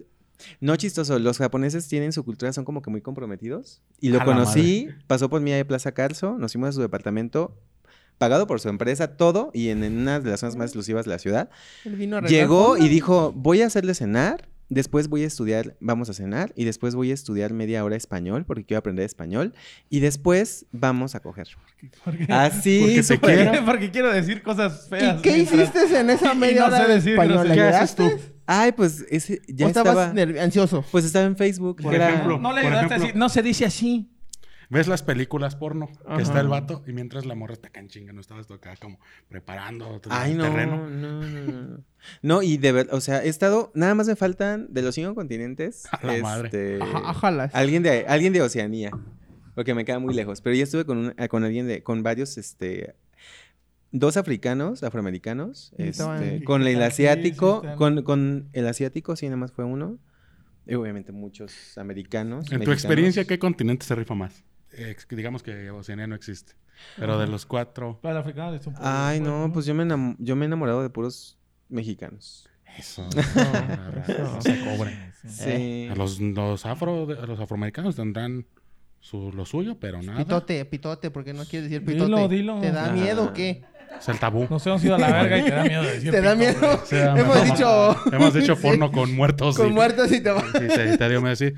No 0.61 0.75
chistoso, 0.75 1.19
los 1.19 1.37
japoneses 1.37 1.87
tienen 1.87 2.11
su 2.13 2.23
cultura, 2.23 2.51
son 2.53 2.65
como 2.65 2.81
que 2.81 2.89
muy 2.89 3.01
comprometidos. 3.01 3.81
Y 3.99 4.09
lo 4.09 4.23
conocí, 4.23 4.87
pasó 5.07 5.29
por 5.29 5.41
mí 5.41 5.51
de 5.51 5.65
Plaza 5.65 5.91
Carso, 5.93 6.37
nos 6.39 6.53
fuimos 6.53 6.69
a 6.69 6.71
su 6.73 6.81
departamento, 6.81 7.57
pagado 8.17 8.47
por 8.47 8.59
su 8.61 8.69
empresa, 8.69 9.17
todo, 9.17 9.51
y 9.53 9.69
en, 9.69 9.83
en 9.83 9.97
una 9.97 10.19
de 10.19 10.29
las 10.31 10.39
zonas 10.39 10.55
más 10.55 10.65
exclusivas 10.67 11.05
de 11.05 11.11
la 11.11 11.19
ciudad. 11.19 11.49
Vino 11.83 12.21
Llegó 12.21 12.77
y 12.77 12.87
dijo, 12.87 13.33
voy 13.35 13.61
a 13.61 13.67
hacerle 13.67 13.93
cenar, 13.93 14.47
después 14.69 15.07
voy 15.09 15.23
a 15.23 15.27
estudiar, 15.27 15.75
vamos 15.79 16.09
a 16.09 16.13
cenar, 16.13 16.51
y 16.55 16.65
después 16.65 16.95
voy 16.95 17.11
a 17.11 17.13
estudiar 17.13 17.53
media 17.53 17.83
hora 17.83 17.95
español, 17.95 18.45
porque 18.45 18.65
quiero 18.65 18.79
aprender 18.79 19.05
español, 19.05 19.53
y 19.89 19.99
después 19.99 20.65
vamos 20.71 21.15
a 21.15 21.19
coger. 21.21 21.47
Así, 22.29 22.79
Porque 22.81 23.03
te 23.03 23.19
quiero. 23.19 23.65
porque 23.65 23.91
quiero 23.91 24.11
decir 24.11 24.41
cosas 24.43 24.87
feas. 24.89 25.19
¿Y 25.19 25.21
qué 25.21 25.33
mientras- 25.33 25.69
hiciste 25.75 25.99
en 25.99 26.09
esa 26.09 26.33
media 26.33 26.61
no 26.61 26.67
hora 26.67 26.77
sé 26.81 26.87
de 26.87 26.93
decir 26.95 27.11
español? 27.13 27.37
groserías. 27.39 27.69
¿Qué 27.69 27.75
haces 27.75 27.95
tú? 27.95 28.03
¿Ayudaste? 28.03 28.35
Ay, 28.47 28.71
pues 28.73 29.05
ese 29.09 29.41
ya 29.47 29.65
¿O 29.65 29.69
estabas 29.69 30.15
estaba. 30.15 30.43
ansioso? 30.43 30.85
Pues 30.91 31.03
estaba 31.05 31.25
en 31.25 31.35
Facebook. 31.35 31.81
Por 31.81 31.95
era- 31.95 32.09
ejemplo. 32.09 32.37
No 32.39 32.53
le 32.53 32.61
ayudaste 32.61 32.77
a 32.77 32.87
ejemplo- 32.97 33.05
decir, 33.07 33.15
no 33.15 33.29
se 33.29 33.41
dice 33.41 33.65
así. 33.65 34.11
¿Ves 34.69 34.87
las 34.87 35.03
películas 35.03 35.55
porno? 35.55 35.89
Ajá. 36.05 36.17
Que 36.17 36.23
está 36.23 36.39
el 36.39 36.47
vato 36.47 36.83
y 36.87 36.91
mientras 36.93 37.25
la 37.25 37.35
morra 37.35 37.53
está 37.53 37.67
acá 37.67 37.79
en 37.79 37.87
chinga, 37.89 38.13
no 38.13 38.21
estabas 38.21 38.47
tú 38.47 38.53
acá 38.55 38.75
como 38.81 38.99
preparando 39.29 39.99
todo 40.01 40.13
Ay, 40.13 40.31
el 40.31 40.37
no, 40.37 40.43
terreno. 40.43 40.89
no, 40.89 41.21
no, 41.21 41.27
no, 41.27 41.61
no. 41.61 41.83
No, 42.21 42.41
y 42.43 42.57
de 42.57 42.71
verdad, 42.71 42.93
o 42.95 43.01
sea, 43.01 43.23
he 43.23 43.29
estado, 43.29 43.71
nada 43.75 43.95
más 43.95 44.07
me 44.07 44.15
faltan 44.15 44.67
de 44.73 44.81
los 44.81 44.95
cinco 44.95 45.13
continentes. 45.15 45.83
A 45.91 46.05
la 46.05 46.17
madre. 46.21 46.45
este, 46.47 46.79
Ajá, 46.83 47.09
ajalas. 47.09 47.53
alguien 47.55 47.83
de, 47.83 48.05
alguien 48.07 48.33
de 48.33 48.41
Oceanía. 48.41 48.91
Porque 49.55 49.73
me 49.73 49.85
queda 49.85 49.99
muy 49.99 50.13
lejos. 50.13 50.41
Pero 50.41 50.55
ya 50.55 50.63
estuve 50.63 50.83
con, 50.85 50.97
un- 50.97 51.13
eh, 51.17 51.27
con 51.29 51.43
alguien 51.45 51.65
de, 51.67 51.81
con 51.81 52.03
varios, 52.03 52.37
este, 52.37 52.93
dos 53.91 54.17
africanos, 54.17 54.83
afroamericanos, 54.83 55.73
este, 55.77 56.43
con 56.43 56.61
el 56.63 56.67
sí, 56.67 56.73
sí, 56.75 56.81
asiático, 56.81 57.63
con, 57.77 58.03
con 58.03 58.49
el 58.51 58.67
asiático, 58.67 59.15
sí, 59.15 59.27
nada 59.27 59.37
más 59.37 59.53
fue 59.53 59.63
uno. 59.63 59.97
Y 60.67 60.73
obviamente 60.75 61.11
muchos 61.13 61.77
americanos. 61.77 62.51
En 62.51 62.63
tu 62.63 62.71
experiencia, 62.71 63.23
¿qué 63.25 63.39
continente 63.39 63.85
se 63.85 63.95
rifa 63.95 64.15
más? 64.15 64.43
Ex- 64.77 65.07
digamos 65.09 65.43
que 65.43 65.69
Oceanía 65.71 66.07
no 66.07 66.15
existe. 66.15 66.53
Pero 66.97 67.17
de 67.17 67.27
los 67.27 67.45
cuatro. 67.45 67.99
Para 68.01 68.15
el 68.15 68.21
africano 68.21 68.51
le 68.51 68.57
está 68.57 68.69
un 68.69 68.75
poco 68.75 68.87
Ay, 68.87 69.19
no, 69.21 69.49
pues 69.53 69.65
yo 69.65 69.73
me, 69.73 70.15
yo 70.19 70.35
me 70.35 70.45
he 70.45 70.47
enamorado 70.47 70.81
de 70.83 70.89
puros 70.89 71.37
mexicanos. 71.69 72.49
Eso. 72.77 73.07
no 74.19 74.41
se 74.41 74.59
cobre. 74.65 75.11
Sí. 75.27 75.87
A 75.91 75.95
los, 75.95 76.19
los 76.19 76.65
afro, 76.65 77.07
a 77.09 77.25
los 77.25 77.39
afroamericanos 77.39 77.95
tendrán 77.95 78.45
su, 78.99 79.31
lo 79.31 79.45
suyo, 79.45 79.77
pero 79.79 80.01
nada. 80.01 80.17
Pitote, 80.17 80.65
pitote, 80.65 81.11
porque 81.11 81.33
no 81.33 81.45
quieres 81.45 81.69
decir 81.69 81.85
Dilo, 81.87 82.05
pitote. 82.07 82.35
dilo. 82.35 82.59
¿Te 82.59 82.71
da 82.71 82.87
Ah. 82.89 82.91
miedo 82.91 83.23
o 83.25 83.33
qué? 83.33 83.63
Es 83.97 84.09
el 84.09 84.19
tabú. 84.19 84.45
Nos 84.49 84.65
hemos 84.67 84.83
ido 84.83 84.95
a 84.95 84.99
la 84.99 85.07
verga 85.23 85.37
y 85.37 85.43
te 85.43 85.51
da 85.51 85.63
miedo 85.63 85.83
de 85.83 85.91
decir 85.93 86.11
¿Te 86.11 86.21
da 86.21 86.35
pito, 86.35 86.59
miedo? 86.59 86.83
da 86.91 87.19
Hemos 87.19 87.35
miedo. 87.43 87.53
dicho 87.55 87.95
Hemos 88.13 88.33
dicho 88.33 88.55
Sí. 88.57 88.61
porno 88.61 88.91
con 88.91 89.15
muertos. 89.15 89.55
con 89.55 89.69
y- 89.69 89.71
muertos 89.73 90.11
y 90.11 90.21
te 90.21 90.31
va. 90.31 90.41
Sí, 90.41 90.67
te, 90.67 90.97
te 90.97 91.09
dio 91.09 91.21
miedo 91.21 91.29
decir. 91.29 91.55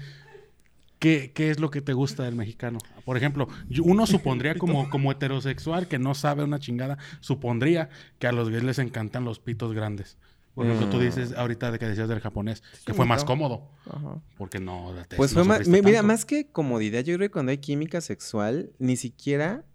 ¿Qué, 1.00 1.32
¿Qué 1.34 1.52
es 1.52 1.60
lo 1.60 1.70
que 1.70 1.82
te 1.82 1.94
gusta 1.94 2.24
del 2.24 2.36
mexicano? 2.36 2.80
Por 3.06 3.18
ejemplo, 3.18 3.48
uno 3.84 4.08
supondría 4.08 4.56
como, 4.56 4.90
como 4.90 5.12
heterosexual 5.12 5.88
que 5.88 6.00
no 6.00 6.16
sabe 6.16 6.44
una 6.44 6.60
chingada, 6.60 6.98
supondría 7.20 7.90
que 8.20 8.28
a 8.28 8.32
los 8.32 8.50
gays 8.50 8.64
les 8.64 8.80
encantan 8.80 9.24
los 9.26 9.40
pitos 9.40 9.74
grandes. 9.74 10.18
Por 10.56 10.66
ejemplo, 10.66 10.90
tú 10.90 10.98
Mm. 10.98 11.02
dices 11.02 11.34
ahorita 11.34 11.70
de 11.72 11.78
que 11.78 11.86
decías 11.86 12.10
del 12.10 12.20
japonés, 12.20 12.64
que 12.84 12.96
fue 12.96 13.06
más 13.06 13.24
cómodo, 13.24 13.70
Ajá. 13.86 14.20
porque 14.40 14.60
no... 14.60 14.92
te- 15.08 15.16
Pues 15.16 15.36
no 15.36 15.46
fue 15.46 15.60
más, 15.60 15.68
mira, 15.68 15.84
tanto. 15.84 16.04
más 16.08 16.26
que 16.26 16.48
comodidad, 16.52 17.02
yo 17.04 17.16
creo 17.16 17.28
que 17.30 17.32
cuando 17.32 17.52
hay 17.52 17.60
química 17.60 18.02
sexual, 18.02 18.72
ni 18.80 18.98
siquiera 18.98 19.66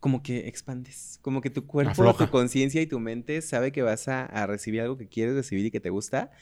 como 0.00 0.20
que 0.24 0.48
expandes, 0.48 1.20
como 1.22 1.40
que 1.42 1.50
tu 1.50 1.64
cuerpo, 1.68 1.92
Afloja. 1.92 2.24
tu 2.26 2.30
conciencia 2.32 2.82
y 2.82 2.88
tu 2.88 2.98
mente 2.98 3.40
sabe 3.40 3.70
que 3.70 3.82
vas 3.82 4.08
a, 4.08 4.24
a 4.24 4.48
recibir 4.48 4.80
algo 4.80 4.96
que 4.96 5.06
quieres 5.06 5.36
recibir 5.36 5.64
y 5.66 5.70
que 5.70 5.78
te 5.78 5.90
gusta. 5.90 6.32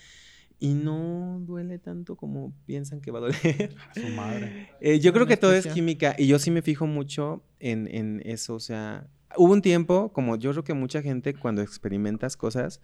Y 0.62 0.74
no 0.74 1.40
duele 1.46 1.78
tanto 1.78 2.16
como 2.16 2.52
piensan 2.66 3.00
que 3.00 3.10
va 3.10 3.18
a 3.18 3.22
doler. 3.22 3.74
Su 3.94 4.08
madre. 4.08 4.68
Eh, 4.82 4.98
yo 5.00 5.12
creo 5.12 5.26
que 5.26 5.36
todo 5.36 5.54
es 5.54 5.66
química 5.66 6.14
y 6.18 6.26
yo 6.26 6.38
sí 6.38 6.50
me 6.50 6.60
fijo 6.62 6.86
mucho 6.86 7.42
en, 7.58 7.88
en 7.94 8.22
eso. 8.24 8.54
O 8.54 8.60
sea, 8.60 9.06
hubo 9.36 9.52
un 9.52 9.62
tiempo, 9.62 10.12
como 10.12 10.36
yo 10.36 10.50
creo 10.52 10.64
que 10.64 10.74
mucha 10.74 11.00
gente 11.02 11.34
cuando 11.34 11.60
experimentas 11.62 12.36
cosas, 12.36 12.80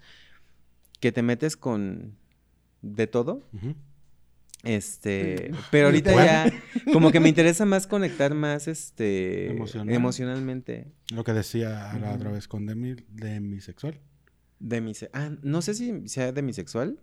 que 1.00 1.12
te 1.12 1.22
metes 1.22 1.56
con 1.56 2.16
de 2.82 3.06
todo. 3.06 3.46
Este, 4.64 5.52
pero 5.70 5.86
ahorita 5.86 6.12
Bueno. 6.12 6.26
ya 6.26 6.50
como 6.92 7.12
que 7.12 7.20
me 7.20 7.28
interesa 7.28 7.64
más 7.66 7.86
conectar 7.86 8.34
más 8.34 8.66
este 8.68 9.50
Emocional. 9.50 9.94
emocionalmente 9.94 10.88
Lo 11.12 11.22
que 11.24 11.32
decía 11.34 11.92
la 12.00 12.08
Ujú. 12.08 12.16
otra 12.16 12.30
vez 12.32 12.48
con 12.48 12.66
demi, 12.66 12.96
demisexual. 13.08 14.00
de 14.58 14.80
mi 14.80 14.94
se- 14.94 15.10
ah, 15.12 15.30
no 15.42 15.60
sé 15.62 15.74
si 15.74 16.08
sea 16.08 16.32
demisexual, 16.32 16.98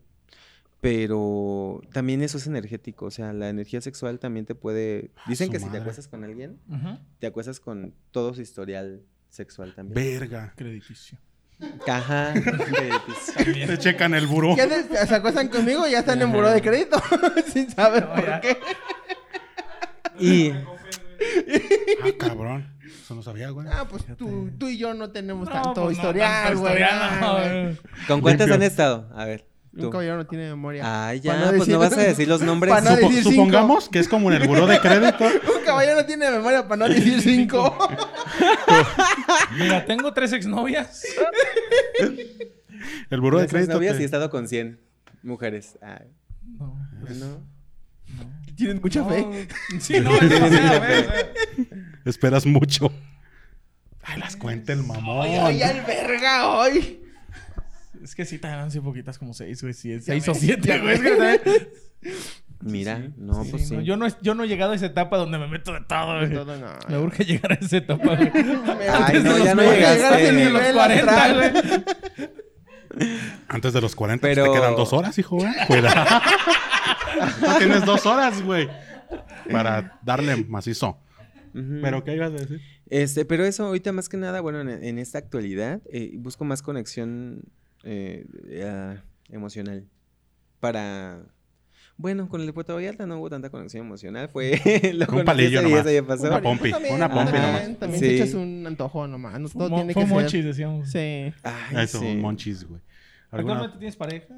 pero 0.83 1.81
también 1.93 2.21
eso 2.21 2.37
es 2.37 2.45
energético, 2.45 3.05
o 3.05 3.11
sea, 3.11 3.31
la 3.31 3.47
energía 3.47 3.79
sexual 3.79 4.19
también 4.19 4.45
te 4.45 4.53
puede 4.53 5.11
dicen 5.27 5.47
su 5.47 5.53
que 5.53 5.59
si 5.59 5.69
te 5.69 5.77
acuestas 5.77 6.09
con 6.09 6.25
alguien, 6.25 6.59
te 7.19 7.27
acuestas 7.27 7.61
con 7.61 7.93
todo 8.11 8.33
su 8.33 8.41
historial 8.41 9.01
sexual 9.29 9.73
también. 9.73 9.95
Verga. 10.19 10.53
Crediticio. 10.57 11.17
Ajá. 11.87 12.33
crediticio. 12.33 13.67
Te 13.67 13.77
checan 13.77 14.13
el 14.13 14.27
buró. 14.27 14.57
Ya 14.57 14.67
se 15.07 15.15
acuestan 15.15 15.47
conmigo 15.47 15.87
y 15.87 15.91
ya 15.91 15.99
están 15.99 16.21
en 16.21 16.33
buró 16.33 16.49
de 16.51 16.61
crédito. 16.61 17.01
Sin 17.53 17.69
saber 17.71 18.03
No, 18.03 18.15
por 18.15 18.25
ya. 18.25 18.41
qué. 18.41 18.57
y 20.19 20.51
Ah, 22.03 22.09
cabrón. 22.19 22.67
Eso 22.85 23.15
no 23.15 23.23
sabía, 23.23 23.49
güey. 23.51 23.67
Ah, 23.71 23.87
pues 23.89 24.03
tú, 24.17 24.49
tú 24.57 24.67
y 24.67 24.77
yo 24.77 24.93
no 24.93 25.11
tenemos 25.11 25.47
No, 25.47 25.53
tanto 25.53 25.83
pues 25.85 25.85
no, 25.85 25.91
historial, 26.03 26.43
tanto 26.47 26.59
güey. 26.59 26.73
historial, 26.73 26.99
Ah, 27.01 27.17
no, 27.21 27.33
güey. 27.63 27.77
¿con 28.07 28.19
cuántas 28.21 28.51
han 28.51 28.63
estado? 28.63 29.09
A 29.15 29.23
ver. 29.25 29.45
Un 29.75 29.89
caballero 29.89 30.17
no 30.17 30.25
tiene 30.27 30.49
memoria. 30.49 31.07
Ay, 31.07 31.19
Para 31.21 31.39
ya, 31.39 31.45
no 31.51 31.57
pues 31.57 31.67
no 31.69 31.79
vas 31.79 31.93
a 31.97 32.01
decir 32.01 32.27
los 32.27 32.41
nombres. 32.41 32.71
para 32.71 32.81
no 32.91 32.91
Supo- 32.95 33.07
decir 33.09 33.23
cinco. 33.23 33.31
supongamos 33.31 33.89
que 33.89 33.99
es 33.99 34.07
como 34.07 34.31
en 34.31 34.39
el 34.41 34.47
buró 34.47 34.67
de 34.67 34.79
crédito. 34.79 35.23
Un 35.59 35.65
caballero 35.65 35.95
no 35.95 36.05
tiene 36.05 36.29
memoria 36.29 36.67
para 36.67 36.87
no 36.87 36.93
decir 36.93 37.19
cinco. 37.23 37.75
Mira, 39.57 39.83
tengo 39.85 40.13
tres 40.13 40.31
exnovias. 40.33 41.03
El 43.09 43.21
buró 43.21 43.39
de 43.39 43.47
crédito. 43.47 43.73
novias 43.73 43.93
te- 43.95 43.99
y 43.99 44.03
he 44.03 44.05
estado 44.05 44.29
con 44.29 44.47
100 44.47 44.79
mujeres. 45.23 45.77
Ay, 45.81 46.07
No. 46.59 46.77
no. 47.15 47.53
Tienen 48.55 48.79
mucha 48.81 49.03
fe. 49.05 49.47
Sí, 49.79 49.99
no, 49.99 50.11
Esperas 52.05 52.45
mucho. 52.45 52.91
Ay, 54.03 54.19
las 54.19 54.35
cuenta 54.35 54.73
el 54.73 54.83
mamón. 54.83 55.25
Ay, 55.27 55.59
verga 55.87 56.49
hoy. 56.49 57.02
Es 58.03 58.15
que 58.15 58.25
sí, 58.25 58.37
también 58.37 58.61
han 58.61 58.71
sido 58.71 58.83
poquitas 58.83 59.17
como 59.17 59.33
seis, 59.33 59.61
güey. 59.61 59.73
Sí, 59.73 59.99
seis 60.01 60.27
o 60.27 60.33
siete, 60.35 60.79
güey. 60.79 60.99
Mira, 62.61 63.09
no, 63.17 63.43
Sí, 63.43 63.51
pues 63.51 63.67
sí. 63.67 63.75
no, 63.75 63.81
yo, 63.81 63.97
no, 63.97 64.07
yo 64.21 64.35
no 64.35 64.43
he 64.43 64.47
llegado 64.47 64.71
a 64.71 64.75
esa 64.75 64.85
etapa 64.85 65.17
donde 65.17 65.37
me 65.37 65.47
meto 65.47 65.73
de 65.73 65.81
todo, 65.81 66.19
güey. 66.19 66.33
Todo 66.33 66.57
no. 66.57 66.67
Me 66.87 66.97
urge 66.97 67.25
llegar 67.25 67.51
a 67.51 67.55
esa 67.55 67.77
etapa, 67.77 68.15
güey. 68.15 68.31
Ay, 68.89 69.21
no, 69.23 69.37
ya 69.43 69.53
no 69.55 69.63
llegaste. 69.63 70.31
Nivel 70.31 70.53
nivel 70.53 70.73
40, 70.73 71.23
astral. 71.25 71.51
güey. 72.97 73.13
Antes 73.47 73.73
de 73.73 73.81
los 73.81 73.95
40 73.95 74.21
pues, 74.21 74.35
Pero- 74.37 74.51
te 74.53 74.59
quedan 74.59 74.75
dos 74.75 74.93
horas, 74.93 75.17
hijo, 75.17 75.35
güey. 75.37 75.51
Cuidado. 75.67 76.21
no 77.41 77.57
tienes 77.57 77.85
dos 77.85 78.05
horas, 78.05 78.41
güey. 78.43 78.69
Para 79.51 79.99
darle 80.03 80.45
macizo. 80.47 80.99
¿Pero 81.53 82.03
qué 82.03 82.15
ibas 82.15 82.29
a 82.31 82.35
decir? 82.35 82.61
Este, 82.89 83.25
pero 83.25 83.43
eso 83.45 83.65
ahorita 83.65 83.91
más 83.91 84.07
que 84.09 84.17
nada, 84.17 84.41
bueno, 84.41 84.61
en, 84.61 84.69
en 84.69 84.99
esta 84.99 85.17
actualidad, 85.17 85.81
eh, 85.91 86.11
busco 86.15 86.45
más 86.45 86.61
conexión 86.61 87.41
eh, 87.83 88.25
ah, 88.65 88.95
emocional. 89.29 89.87
Para. 90.59 91.23
Bueno, 91.95 92.27
con 92.27 92.41
el 92.41 92.47
de 92.47 92.53
Puerto 92.53 92.73
Vallarta 92.73 93.05
no 93.05 93.19
hubo 93.19 93.29
tanta 93.29 93.49
conexión 93.49 93.85
emocional. 93.85 94.27
Fue. 94.29 94.59
lo 94.93 95.05
Un 95.15 95.25
palillo 95.25 95.61
nomás. 95.61 95.81
eso 95.81 95.91
ya 95.91 96.03
pasó. 96.05 96.27
Una 96.27 96.41
pompi, 96.41 96.71
También, 96.71 96.95
una 96.95 97.09
pompi 97.11 97.33
nomás. 97.33 97.79
También 97.79 97.99
Sí. 98.01 98.07
te 98.09 98.15
echas 98.15 98.33
un 98.33 98.65
antojo 98.65 99.07
nomás. 99.07 99.39
No, 99.39 99.47
todo 99.49 99.69
Fue 99.69 99.77
tiene 99.77 99.93
fue 99.93 100.03
que 100.05 100.09
monchis, 100.09 100.31
ser. 100.31 100.45
decíamos. 100.45 100.89
Sí. 100.89 100.97
Ay, 101.43 101.83
Eso, 101.83 101.99
sí. 101.99 102.15
monchis, 102.15 102.63
güey. 102.67 102.81
¿Alguna- 103.29 103.53
¿Actualmente 103.55 103.79
tienes 103.79 103.95
pareja? 103.95 104.33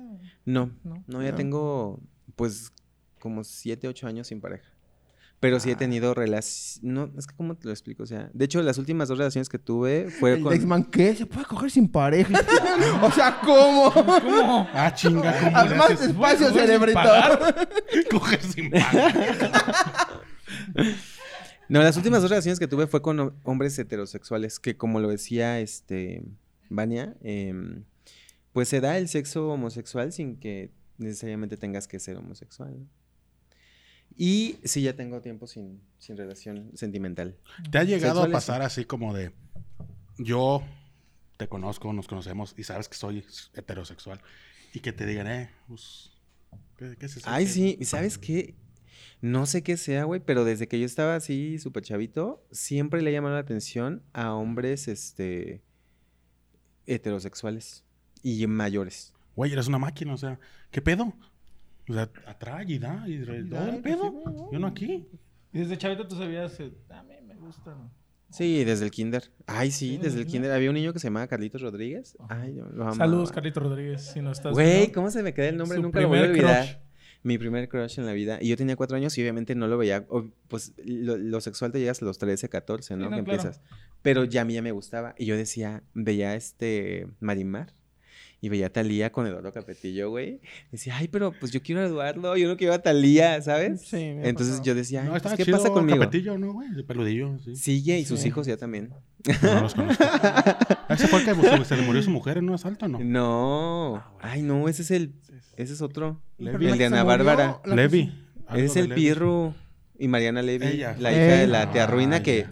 No, 0.45 0.71
No. 0.84 1.03
no, 1.08 1.21
ya 1.23 1.31
No. 1.31 1.38
tengo 1.38 1.99
pues 2.36 2.71
como 3.19 3.43
siete, 3.43 3.88
ocho 3.88 4.08
años 4.08 4.27
sin 4.27 4.41
pareja. 4.41 4.69
Pero 5.45 5.60
sí 5.60 5.69
he 5.69 5.75
tenido 5.75 6.15
relaciones, 6.15 6.79
no, 6.81 7.12
es 7.19 7.27
que 7.27 7.36
cómo 7.36 7.53
te 7.55 7.67
lo 7.67 7.71
explico, 7.71 8.01
o 8.01 8.05
sea, 8.08 8.31
de 8.34 8.45
hecho 8.45 8.63
las 8.63 8.79
últimas 8.79 9.10
dos 9.10 9.19
relaciones 9.19 9.47
que 9.47 9.60
tuve 9.60 10.10
fue 10.10 10.34
El 10.34 10.41
con... 10.41 10.51
Dexman, 10.51 10.86
¿qué? 10.86 11.13
¿Se 11.15 11.27
puede 11.27 11.45
coger 11.45 11.69
sin 11.69 11.88
pareja? 11.88 12.34
o 13.03 13.12
sea, 13.12 13.39
¿cómo? 13.45 13.93
¿Cómo? 13.93 14.67
Ah, 14.73 14.91
chinga, 14.95 15.39
¿cómo 15.39 15.55
Haz 15.55 15.75
más 15.77 15.99
despacio, 15.99 16.51
cerebrito. 16.51 16.99
Coger 18.10 18.41
sin 18.41 18.71
pagar. 18.71 20.23
No, 21.69 21.84
las 21.84 21.95
últimas 21.95 22.21
dos 22.23 22.31
relaciones 22.31 22.58
que 22.58 22.67
tuve 22.67 22.88
fue 22.88 23.03
con 23.03 23.19
ho- 23.19 23.36
hombres 23.43 23.77
heterosexuales, 23.77 24.60
que 24.60 24.77
como 24.77 24.99
lo 24.99 25.10
decía 25.10 25.60
este 25.60 26.23
Vania, 26.69 27.15
em, 27.21 27.84
pues 28.51 28.67
se 28.67 28.81
da 28.81 28.97
el 28.97 29.10
sexo 29.10 29.49
homosexual 29.49 30.12
sin 30.12 30.38
que 30.39 30.71
necesariamente 30.97 31.55
tengas 31.55 31.88
que 31.88 31.99
ser 31.99 32.17
homosexual. 32.17 32.71
¿no? 32.79 33.04
Y 34.17 34.58
sí, 34.63 34.82
ya 34.82 34.95
tengo 34.95 35.21
tiempo 35.21 35.45
sin, 35.47 35.82
sin 35.97 36.15
relación 36.17 36.71
sentimental. 36.75 37.38
¿Te 37.71 37.78
ha 37.80 37.84
llegado 37.84 38.23
a 38.23 38.30
pasar 38.30 38.62
así 38.62 38.86
como 38.86 39.13
de 39.13 39.32
yo 40.17 40.63
te 41.38 41.49
conozco, 41.49 41.91
nos 41.91 42.08
conocemos 42.08 42.54
y 42.58 42.63
sabes 42.63 42.88
que 42.88 42.95
soy 42.95 43.25
heterosexual 43.54 44.21
y 44.73 44.80
que 44.80 44.93
te 44.93 45.06
digan, 45.06 45.28
eh, 45.28 45.49
pues, 45.67 46.12
¿qué, 46.78 46.95
qué 46.97 47.06
es 47.08 47.17
eso? 47.17 47.30
Ay, 47.30 47.43
¿Qué- 47.45 47.51
sí, 47.51 47.78
¿y 47.80 47.86
sabes 47.86 48.17
qué? 48.17 48.56
No 49.21 49.45
sé 49.45 49.63
qué 49.63 49.75
sea, 49.75 50.06
güey, 50.06 50.21
pero 50.23 50.45
desde 50.45 50.67
que 50.69 50.80
yo 50.80 50.86
estaba 50.86 51.15
así 51.15 51.60
súper 51.60 51.84
chavito, 51.84 52.45
siempre 52.51 53.01
le 53.01 53.10
ha 53.10 53.13
llamado 53.13 53.36
la 53.36 53.41
atención 53.41 54.01
a 54.13 54.34
hombres, 54.34 54.88
este, 54.88 55.62
heterosexuales 56.86 57.84
y 58.23 58.45
mayores. 58.47 59.13
Güey, 59.36 59.51
eres 59.51 59.67
una 59.67 59.80
máquina, 59.80 60.13
o 60.13 60.17
sea, 60.17 60.39
¿qué 60.71 60.82
pedo? 60.82 61.13
O 61.89 61.93
sea, 61.93 62.09
atrae 62.25 62.65
y 62.67 62.79
da 62.79 63.03
y 63.07 63.23
todo 63.23 63.67
el 63.69 63.81
pedo. 63.81 64.11
¿no? 64.11 64.51
Yo 64.51 64.59
no 64.59 64.67
aquí. 64.67 65.07
Y 65.53 65.59
desde 65.59 65.77
chavito 65.77 66.07
tú 66.07 66.15
sabías, 66.15 66.59
eh, 66.59 66.71
a 66.89 67.03
mí 67.03 67.13
me 67.25 67.35
gustan. 67.35 67.91
Sí, 68.31 68.63
desde 68.65 68.83
el 68.85 68.91
kinder. 68.91 69.31
Ay, 69.45 69.71
sí, 69.71 69.91
Sí, 69.91 69.97
desde 69.97 70.19
el 70.19 70.25
kinder. 70.27 70.51
Había 70.51 70.69
un 70.69 70.73
niño 70.75 70.91
que 70.91 70.99
se 70.99 71.07
llamaba 71.07 71.27
Carlitos 71.27 71.61
Rodríguez. 71.61 72.17
Ay, 72.27 72.55
yo 72.55 72.65
lo 72.65 72.83
amaba. 72.83 72.95
Saludos, 72.97 73.31
Carlito 73.31 73.59
Rodríguez, 73.61 74.01
si 74.11 74.21
no 74.21 74.31
estás 74.31 74.51
Güey. 74.53 74.91
¿cómo 74.91 75.09
se 75.11 75.23
me 75.23 75.33
queda 75.33 75.47
el 75.49 75.57
nombre? 75.57 75.77
Su 75.77 75.83
Nunca 75.83 76.01
lo 76.01 76.09
voy 76.09 76.19
a 76.19 76.23
olvidar. 76.23 76.65
crush. 76.65 76.75
Mi 77.23 77.37
primer 77.37 77.69
crush 77.69 77.97
en 77.99 78.05
la 78.05 78.13
vida. 78.13 78.37
Y 78.41 78.49
yo 78.49 78.57
tenía 78.57 78.75
cuatro 78.75 78.97
años 78.97 79.17
y 79.17 79.21
obviamente 79.21 79.55
no 79.55 79.67
lo 79.67 79.77
veía. 79.77 80.05
o- 80.09 80.25
Pues 80.47 80.73
lo, 80.83 81.17
lo 81.17 81.39
sexual 81.41 81.71
te 81.71 81.79
llegas 81.79 82.01
a 82.01 82.05
los 82.05 82.17
13, 82.17 82.49
14, 82.49 82.97
¿no? 82.97 83.05
Sí, 83.05 83.09
no, 83.11 83.17
que 83.17 83.23
claro. 83.23 83.39
empiezas. 83.41 83.61
Pero 84.01 84.25
ya 84.25 84.41
a 84.41 84.45
mí 84.45 84.53
ya 84.53 84.61
me 84.61 84.71
gustaba. 84.71 85.15
Y 85.17 85.25
yo 85.25 85.37
decía, 85.37 85.83
veía 85.93 86.35
este 86.35 87.07
Marimar. 87.19 87.73
Y 88.41 88.49
veía 88.49 88.67
a 88.67 88.69
Talía 88.69 89.11
con 89.11 89.25
Eduardo 89.25 89.51
Capetillo, 89.51 90.09
güey. 90.09 90.39
Decía, 90.71 90.97
ay, 90.97 91.07
pero 91.07 91.31
pues 91.39 91.51
yo 91.51 91.61
quiero 91.63 91.81
a 91.81 91.85
Eduardo, 91.85 92.37
yo 92.37 92.47
no 92.47 92.57
quiero 92.57 92.73
a 92.73 92.79
Talía, 92.79 93.41
¿sabes? 93.41 93.81
Sí, 93.81 93.97
Entonces 93.97 94.47
pasado. 94.57 94.63
yo 94.65 94.75
decía, 94.75 95.01
No, 95.03 95.09
pues, 95.11 95.17
estaba 95.21 95.37
¿qué 95.37 95.45
chido 95.45 95.57
pasa 95.57 95.69
conmigo? 95.71 95.99
Capetillo, 95.99 96.37
¿no, 96.37 96.53
güey? 96.53 96.69
De 96.71 96.83
peludillo, 96.83 97.39
sí. 97.43 97.55
Sigue 97.55 97.97
y 97.99 98.05
sus 98.05 98.19
Sí. 98.19 98.27
hijos 98.27 98.45
ya 98.45 98.57
también. 98.57 98.91
No 99.41 99.61
los 99.61 99.73
conozco. 99.73 100.03
¿Ese 100.89 101.07
fue 101.07 101.19
el 101.21 101.25
que 101.25 101.65
se 101.65 101.75
le 101.77 101.81
murió 101.83 102.03
su 102.03 102.11
mujer 102.11 102.37
en 102.37 102.47
un 102.49 102.55
asalto 102.55 102.87
no? 102.87 102.99
No. 102.99 103.95
Ah, 103.95 104.31
Ay, 104.33 104.41
no, 104.43 104.69
ese 104.69 104.83
es 104.83 104.91
el, 104.91 105.13
ese 105.57 105.73
es 105.73 105.81
otro. 105.81 106.21
Levi. 106.37 106.67
El 106.67 106.77
de 106.77 106.85
Ana 106.85 107.03
Bárbara. 107.03 107.61
Levi. 107.65 108.13
Algo 108.47 108.63
Es 108.63 108.75
el 108.75 108.89
Levi. 108.89 109.01
Pirru 109.01 109.55
y 109.97 110.07
Mariana 110.07 110.41
Levy, 110.43 110.67
Ella. 110.67 110.95
la 110.99 111.11
hija 111.11 111.21
de 111.37 111.47
la 111.47 111.71
tía 111.71 111.87
Ruina, 111.87 112.21
que... 112.21 112.45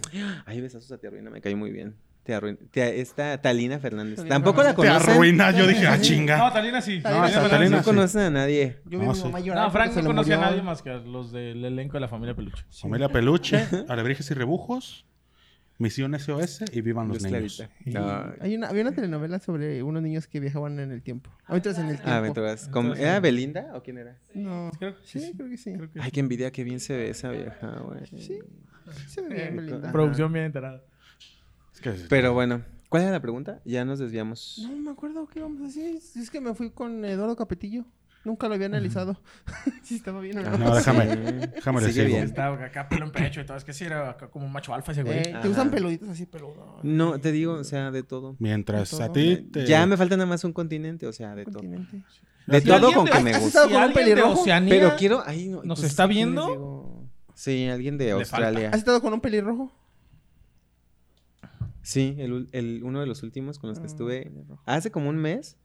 Ay, 0.46 0.62
besazos 0.62 0.92
a 0.92 0.98
tía 0.98 1.12
Ruina, 1.12 1.30
me 1.30 1.42
cayó 1.42 1.58
muy 1.58 1.72
bien. 1.72 1.94
Esta 2.26 3.42
Talina 3.42 3.80
Fernández. 3.80 4.16
Talina 4.18 4.36
Tampoco 4.36 4.64
la 4.64 4.70
Te 4.70 4.76
conocen. 4.76 5.10
arruina. 5.12 5.52
Yo 5.52 5.68
dije, 5.68 5.86
ah, 5.88 5.98
No, 5.98 6.02
chinga. 6.04 6.54
Talina 6.54 6.82
sí. 6.82 6.98
No, 7.04 7.50
Talina 7.50 7.70
No 7.70 7.80
sí. 7.80 7.84
conocen 7.86 8.22
a 8.22 8.30
nadie. 8.30 8.78
Yo 8.86 9.00
vi 9.00 9.06
No, 9.06 9.12
a 9.12 9.14
mi 9.14 9.20
sí. 9.20 9.26
mamá 9.26 9.40
llorar 9.42 9.66
No, 9.66 9.72
Frank 9.72 9.94
no 9.96 10.02
le 10.02 10.08
conocía 10.08 10.38
a 10.38 10.42
nadie 10.42 10.62
más 10.62 10.82
que 10.82 10.90
a 10.92 10.98
los 10.98 11.32
del 11.32 11.64
elenco 11.66 11.94
de 11.94 12.02
la 12.02 12.08
familia 12.08 12.36
Peluche. 12.36 12.64
Familia 12.72 13.10
Peluche, 13.10 13.66
Alebrijes 13.90 14.30
y 14.32 14.34
Rebujos, 14.34 15.06
Misión 15.80 16.18
SOS 16.18 16.64
y 16.72 16.82
Vivan 16.82 17.08
los 17.10 17.22
Luz 17.22 17.32
niños. 17.32 17.64
Ay. 17.86 17.94
Hay 18.40 18.56
una, 18.56 18.68
había 18.70 18.84
una 18.84 18.92
telenovela 18.94 19.40
sobre 19.40 19.82
unos 19.84 20.02
niños 20.04 20.28
que 20.28 20.40
viajaban 20.40 20.80
en 20.80 20.92
el 20.92 21.02
tiempo. 21.02 21.30
Aventuras 21.46 21.78
en 21.80 21.86
el 21.90 21.96
tiempo. 21.96 22.10
Ah, 22.12 22.18
aventuras. 22.18 22.68
¿Cómo- 22.70 22.90
Entonces, 22.90 23.06
¿Era 23.06 23.16
sí. 23.16 23.22
Belinda 23.22 23.72
o 23.74 23.82
quién 23.84 23.98
era? 23.98 24.18
No. 24.34 24.72
Creo 24.80 24.96
que 24.96 25.06
Sí, 25.06 25.34
creo 25.36 25.50
que 25.50 25.58
sí. 25.58 25.74
Creo 25.74 25.92
que 25.92 26.00
Ay, 26.00 26.06
sí. 26.06 26.12
qué 26.12 26.20
envidia, 26.22 26.52
qué 26.52 26.64
bien 26.64 26.80
se 26.80 26.96
ve 26.96 27.10
esa 27.10 27.32
vieja, 27.32 27.68
güey. 27.86 28.06
Sí. 28.06 28.40
Se 29.08 29.22
ve 29.24 29.28
bien, 29.34 29.48
Eh, 29.48 29.52
Belinda. 29.62 29.92
Producción 29.92 30.32
bien 30.32 30.46
enterada. 30.46 30.84
Pero 32.10 32.34
bueno, 32.34 32.62
¿cuál 32.90 33.04
era 33.04 33.12
la 33.12 33.22
pregunta? 33.22 33.60
Ya 33.66 33.86
nos 33.86 34.00
desviamos. 34.00 34.60
No 34.70 34.76
me 34.78 34.92
acuerdo 34.92 35.28
qué 35.28 35.40
íbamos 35.40 35.62
a 35.62 35.66
decir. 35.66 36.00
Es 36.16 36.30
que 36.30 36.42
me 36.42 36.54
fui 36.54 36.70
con 36.72 37.04
Eduardo 37.06 37.36
Capetillo. 37.36 37.86
Nunca 38.26 38.48
lo 38.48 38.54
había 38.56 38.68
analizado. 38.68 39.20
si 39.84 39.96
estaba 39.96 40.22
bien 40.22 40.38
o 40.38 40.42
no. 40.44 40.50
Ah, 40.54 40.58
No, 40.58 40.76
déjame, 40.76 41.04
Sí. 41.14 41.48
déjame 41.56 41.82
le 41.82 41.92
sigo. 41.92 42.06
bien. 42.06 42.24
Estaba 42.24 42.64
acá 42.66 42.88
pelo 42.88 43.06
en 43.06 43.12
pecho 43.12 43.42
y 43.42 43.46
todo. 43.46 43.58
Es 43.58 43.66
que 43.66 43.74
sí 43.74 43.84
era 43.84 44.16
como 44.32 44.46
un 44.46 44.52
macho 44.54 44.74
alfa 44.74 44.94
ese 44.94 45.04
güey. 45.04 45.18
Eh, 45.20 45.24
¿Te 45.24 45.34
Ajá. 45.34 45.48
gustan 45.48 45.70
peluditos 45.72 46.08
así 46.08 46.26
peludos? 46.26 46.56
No, 46.84 47.20
te 47.20 47.34
digo, 47.34 47.54
o 47.56 47.64
sea, 47.66 47.92
de 47.92 48.02
todo. 48.04 48.38
Mientras 48.40 48.98
De 48.98 49.04
a 49.04 49.12
ti 49.12 49.50
te... 49.52 49.66
Ya 49.66 49.86
me 49.86 49.98
falta 49.98 50.16
nada 50.16 50.26
más 50.28 50.42
un 50.46 50.54
continente, 50.54 51.06
o 51.06 51.12
sea, 51.12 51.36
de 51.36 51.44
todo. 51.44 51.56
Continente. 51.56 52.02
De 52.48 52.62
Si 52.62 52.68
todo 52.68 52.94
con 52.94 53.06
de- 53.06 53.12
que 53.12 53.18
¿Has- 53.18 53.24
me 53.24 53.32
has 53.32 53.42
gusta. 53.42 53.48
estado 53.50 53.68
Si 53.68 53.74
con 53.74 53.84
un 53.84 53.90
alguien 53.90 54.16
de? 54.16 54.22
Oceanía 54.24 54.70
Pero 54.74 54.96
quiero. 54.98 55.24
Ay, 55.26 55.48
no, 55.50 55.62
nos 55.64 55.80
pues, 55.82 55.92
está 55.92 56.08
¿quién 56.08 56.18
les 56.34 56.36
viendo. 56.46 57.10
Sí, 57.36 57.68
alguien 57.68 57.98
de 57.98 58.12
Australia. 58.12 58.70
¿Has 58.70 58.78
estado 58.78 59.02
con 59.02 59.12
un 59.14 59.20
pelirrojo? 59.20 59.70
Sí, 61.84 62.16
el, 62.18 62.32
ul- 62.34 62.50
el- 62.54 62.82
uno 62.84 63.00
de 63.02 63.06
los 63.08 63.22
últimos 63.24 63.60
con 63.60 63.70
los 63.70 63.78
que 63.80 63.84
Ah, 63.84 63.88
estuve 63.88 64.24
pelirrojo. 64.24 64.64
hace 64.66 64.90
como 64.90 65.10
un 65.10 65.18
mes. 65.18 65.58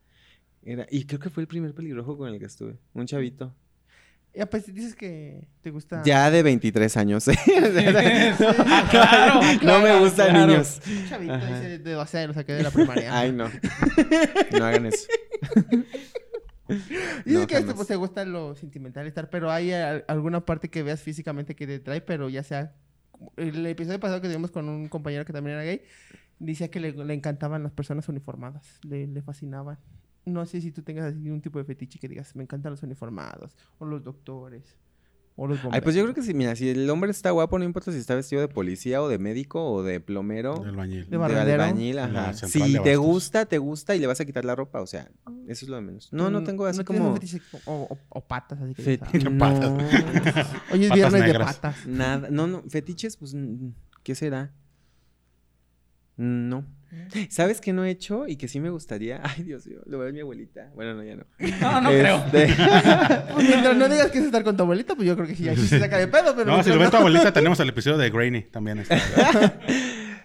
Era, 0.63 0.85
y 0.91 1.05
creo 1.05 1.19
que 1.19 1.29
fue 1.29 1.41
el 1.41 1.47
primer 1.47 1.73
pelirrojo 1.73 2.17
con 2.17 2.29
el 2.31 2.37
que 2.39 2.45
estuve. 2.45 2.77
Un 2.93 3.05
chavito. 3.07 3.55
Ya, 4.35 4.47
pues 4.47 4.71
dices 4.71 4.93
que 4.95 5.47
te 5.61 5.71
gusta. 5.71 6.03
Ya 6.05 6.29
de 6.29 6.43
23 6.43 6.97
años. 6.97 7.27
¿eh? 7.29 7.33
Ah, 8.39 8.87
claro, 8.91 9.41
no 9.63 9.79
me 9.81 9.99
gustan 9.99 10.29
claro. 10.29 10.47
niños. 10.51 10.79
Un 10.85 11.07
chavito 11.09 11.37
dice 11.37 11.79
de 11.79 11.91
12 11.93 12.17
años, 12.19 12.35
saqué 12.35 12.53
de 12.53 12.63
la 12.63 12.69
primaria. 12.71 13.09
Ay, 13.17 13.31
no. 13.31 13.49
No 14.51 14.65
hagan 14.65 14.85
eso. 14.85 15.07
Dices 16.67 16.85
no, 17.25 17.47
que 17.47 17.55
este, 17.55 17.55
jamás. 17.61 17.75
pues, 17.75 17.87
te 17.87 17.95
gusta 17.95 18.25
lo 18.25 18.53
sentimental 18.55 19.07
estar, 19.07 19.29
pero 19.29 19.49
hay 19.51 19.71
al- 19.71 20.05
alguna 20.07 20.45
parte 20.45 20.69
que 20.69 20.83
veas 20.83 21.01
físicamente 21.01 21.55
que 21.55 21.65
te 21.65 21.79
trae, 21.79 22.01
pero 22.01 22.29
ya 22.29 22.43
sea. 22.43 22.75
El 23.37 23.65
episodio 23.65 23.99
pasado 23.99 24.21
que 24.21 24.27
tuvimos 24.27 24.51
con 24.51 24.69
un 24.69 24.87
compañero 24.87 25.25
que 25.25 25.33
también 25.33 25.55
era 25.55 25.63
gay, 25.63 25.81
decía 26.39 26.69
que 26.69 26.79
le, 26.79 26.91
le 26.91 27.13
encantaban 27.13 27.63
las 27.63 27.71
personas 27.71 28.07
uniformadas, 28.09 28.79
le, 28.83 29.07
le 29.07 29.21
fascinaban. 29.21 29.77
No 30.25 30.45
sé 30.45 30.61
si 30.61 30.71
tú 30.71 30.83
tengas 30.83 31.13
así 31.13 31.29
un 31.29 31.41
tipo 31.41 31.59
de 31.59 31.65
fetiche 31.65 31.99
que 31.99 32.07
digas, 32.07 32.35
me 32.35 32.43
encantan 32.43 32.71
los 32.71 32.83
uniformados, 32.83 33.55
o 33.77 33.85
los 33.85 34.03
doctores, 34.03 34.77
o 35.39 35.47
los 35.47 35.57
bomberos. 35.61 35.73
Ay, 35.75 35.81
pues 35.81 35.95
yo 35.95 36.03
creo 36.03 36.13
que 36.13 36.21
sí, 36.21 36.33
mira, 36.33 36.55
si 36.55 36.69
el 36.69 36.89
hombre 36.89 37.11
está 37.11 37.31
guapo, 37.31 37.57
no 37.57 37.65
importa 37.65 37.91
si 37.91 37.97
está 37.97 38.13
vestido 38.15 38.41
de 38.41 38.47
policía 38.47 39.01
o 39.01 39.07
de 39.07 39.17
médico 39.17 39.63
o 39.71 39.83
de 39.83 39.99
plomero. 39.99 40.55
De 40.59 40.71
De 40.71 41.53
albañil, 41.53 41.97
ajá. 41.99 42.33
central 42.33 42.67
Si 42.67 42.73
de 42.73 42.79
te 42.81 42.95
gusta, 42.97 43.45
te 43.45 43.57
gusta 43.57 43.95
y 43.95 43.99
le 43.99 44.07
vas 44.07 44.19
a 44.19 44.25
quitar 44.25 44.43
la 44.45 44.55
ropa, 44.55 44.81
o 44.81 44.87
sea, 44.87 45.09
eso 45.47 45.65
es 45.65 45.69
lo 45.69 45.77
de 45.77 45.81
menos. 45.81 46.09
No, 46.11 46.29
no 46.29 46.43
tengo 46.43 46.65
así 46.65 46.79
Mm, 46.79 46.81
un 46.81 46.85
como... 46.85 47.13
fetiche 47.13 47.41
o, 47.65 47.87
o- 47.89 47.97
o 48.09 48.21
patas, 48.21 48.59
así 48.61 48.73
que 48.75 48.83
Fet- 48.83 49.23
no, 49.23 49.37
Patas. 49.39 49.71
"Ah, 50.35 50.63
Hoy 50.73 50.83
es 50.83 50.89
Patas 50.89 50.95
viernes 50.95 51.21
negras. 51.21 51.47
de 51.55 51.61
patas. 51.61 51.85
nada. 51.87 52.27
No, 52.29 52.45
no, 52.47 52.63
fetiches, 52.69 53.15
pues, 53.17 53.33
mm, 53.33 53.69
¿qué 54.03 54.15
será? 54.15 54.51
No. 56.19 56.65
¿Sabes 57.29 57.61
qué 57.61 57.71
no 57.71 57.85
he 57.85 57.91
hecho 57.91 58.27
y 58.27 58.35
que 58.35 58.47
sí 58.47 58.59
me 58.59 58.69
gustaría? 58.69 59.21
Ay, 59.23 59.43
Dios 59.43 59.65
mío, 59.67 59.79
lo 59.85 59.99
veo 59.99 60.09
a 60.09 60.11
mi 60.11 60.19
abuelita. 60.19 60.69
Bueno, 60.75 60.95
no, 60.95 61.03
ya 61.03 61.15
no. 61.15 61.23
No, 61.61 61.81
no 61.81 61.89
creo. 61.89 62.17
Este, 62.25 62.47
Pues 63.33 63.47
mientras 63.47 63.77
no 63.77 63.87
digas 63.87 64.11
que 64.11 64.19
es 64.19 64.25
estar 64.25 64.43
con 64.43 64.57
tu 64.57 64.63
abuelita, 64.63 64.95
pues 64.95 65.07
yo 65.07 65.15
creo 65.15 65.27
que 65.27 65.35
sí, 65.35 65.47
aquí 65.47 65.61
se 65.65 65.79
saca 65.79 65.97
de 65.97 66.07
pedo, 66.07 66.35
pero... 66.35 66.45
No, 66.51 66.61
si 66.63 66.69
lo 66.71 66.77
ves 66.79 66.89
tu 66.91 66.97
abuelita, 66.97 67.31
tenemos 67.31 67.59
el 67.61 67.69
episodio 67.69 67.97
de 67.97 68.09
Grainy 68.09 68.41
también. 68.43 68.79
Está. 68.79 69.59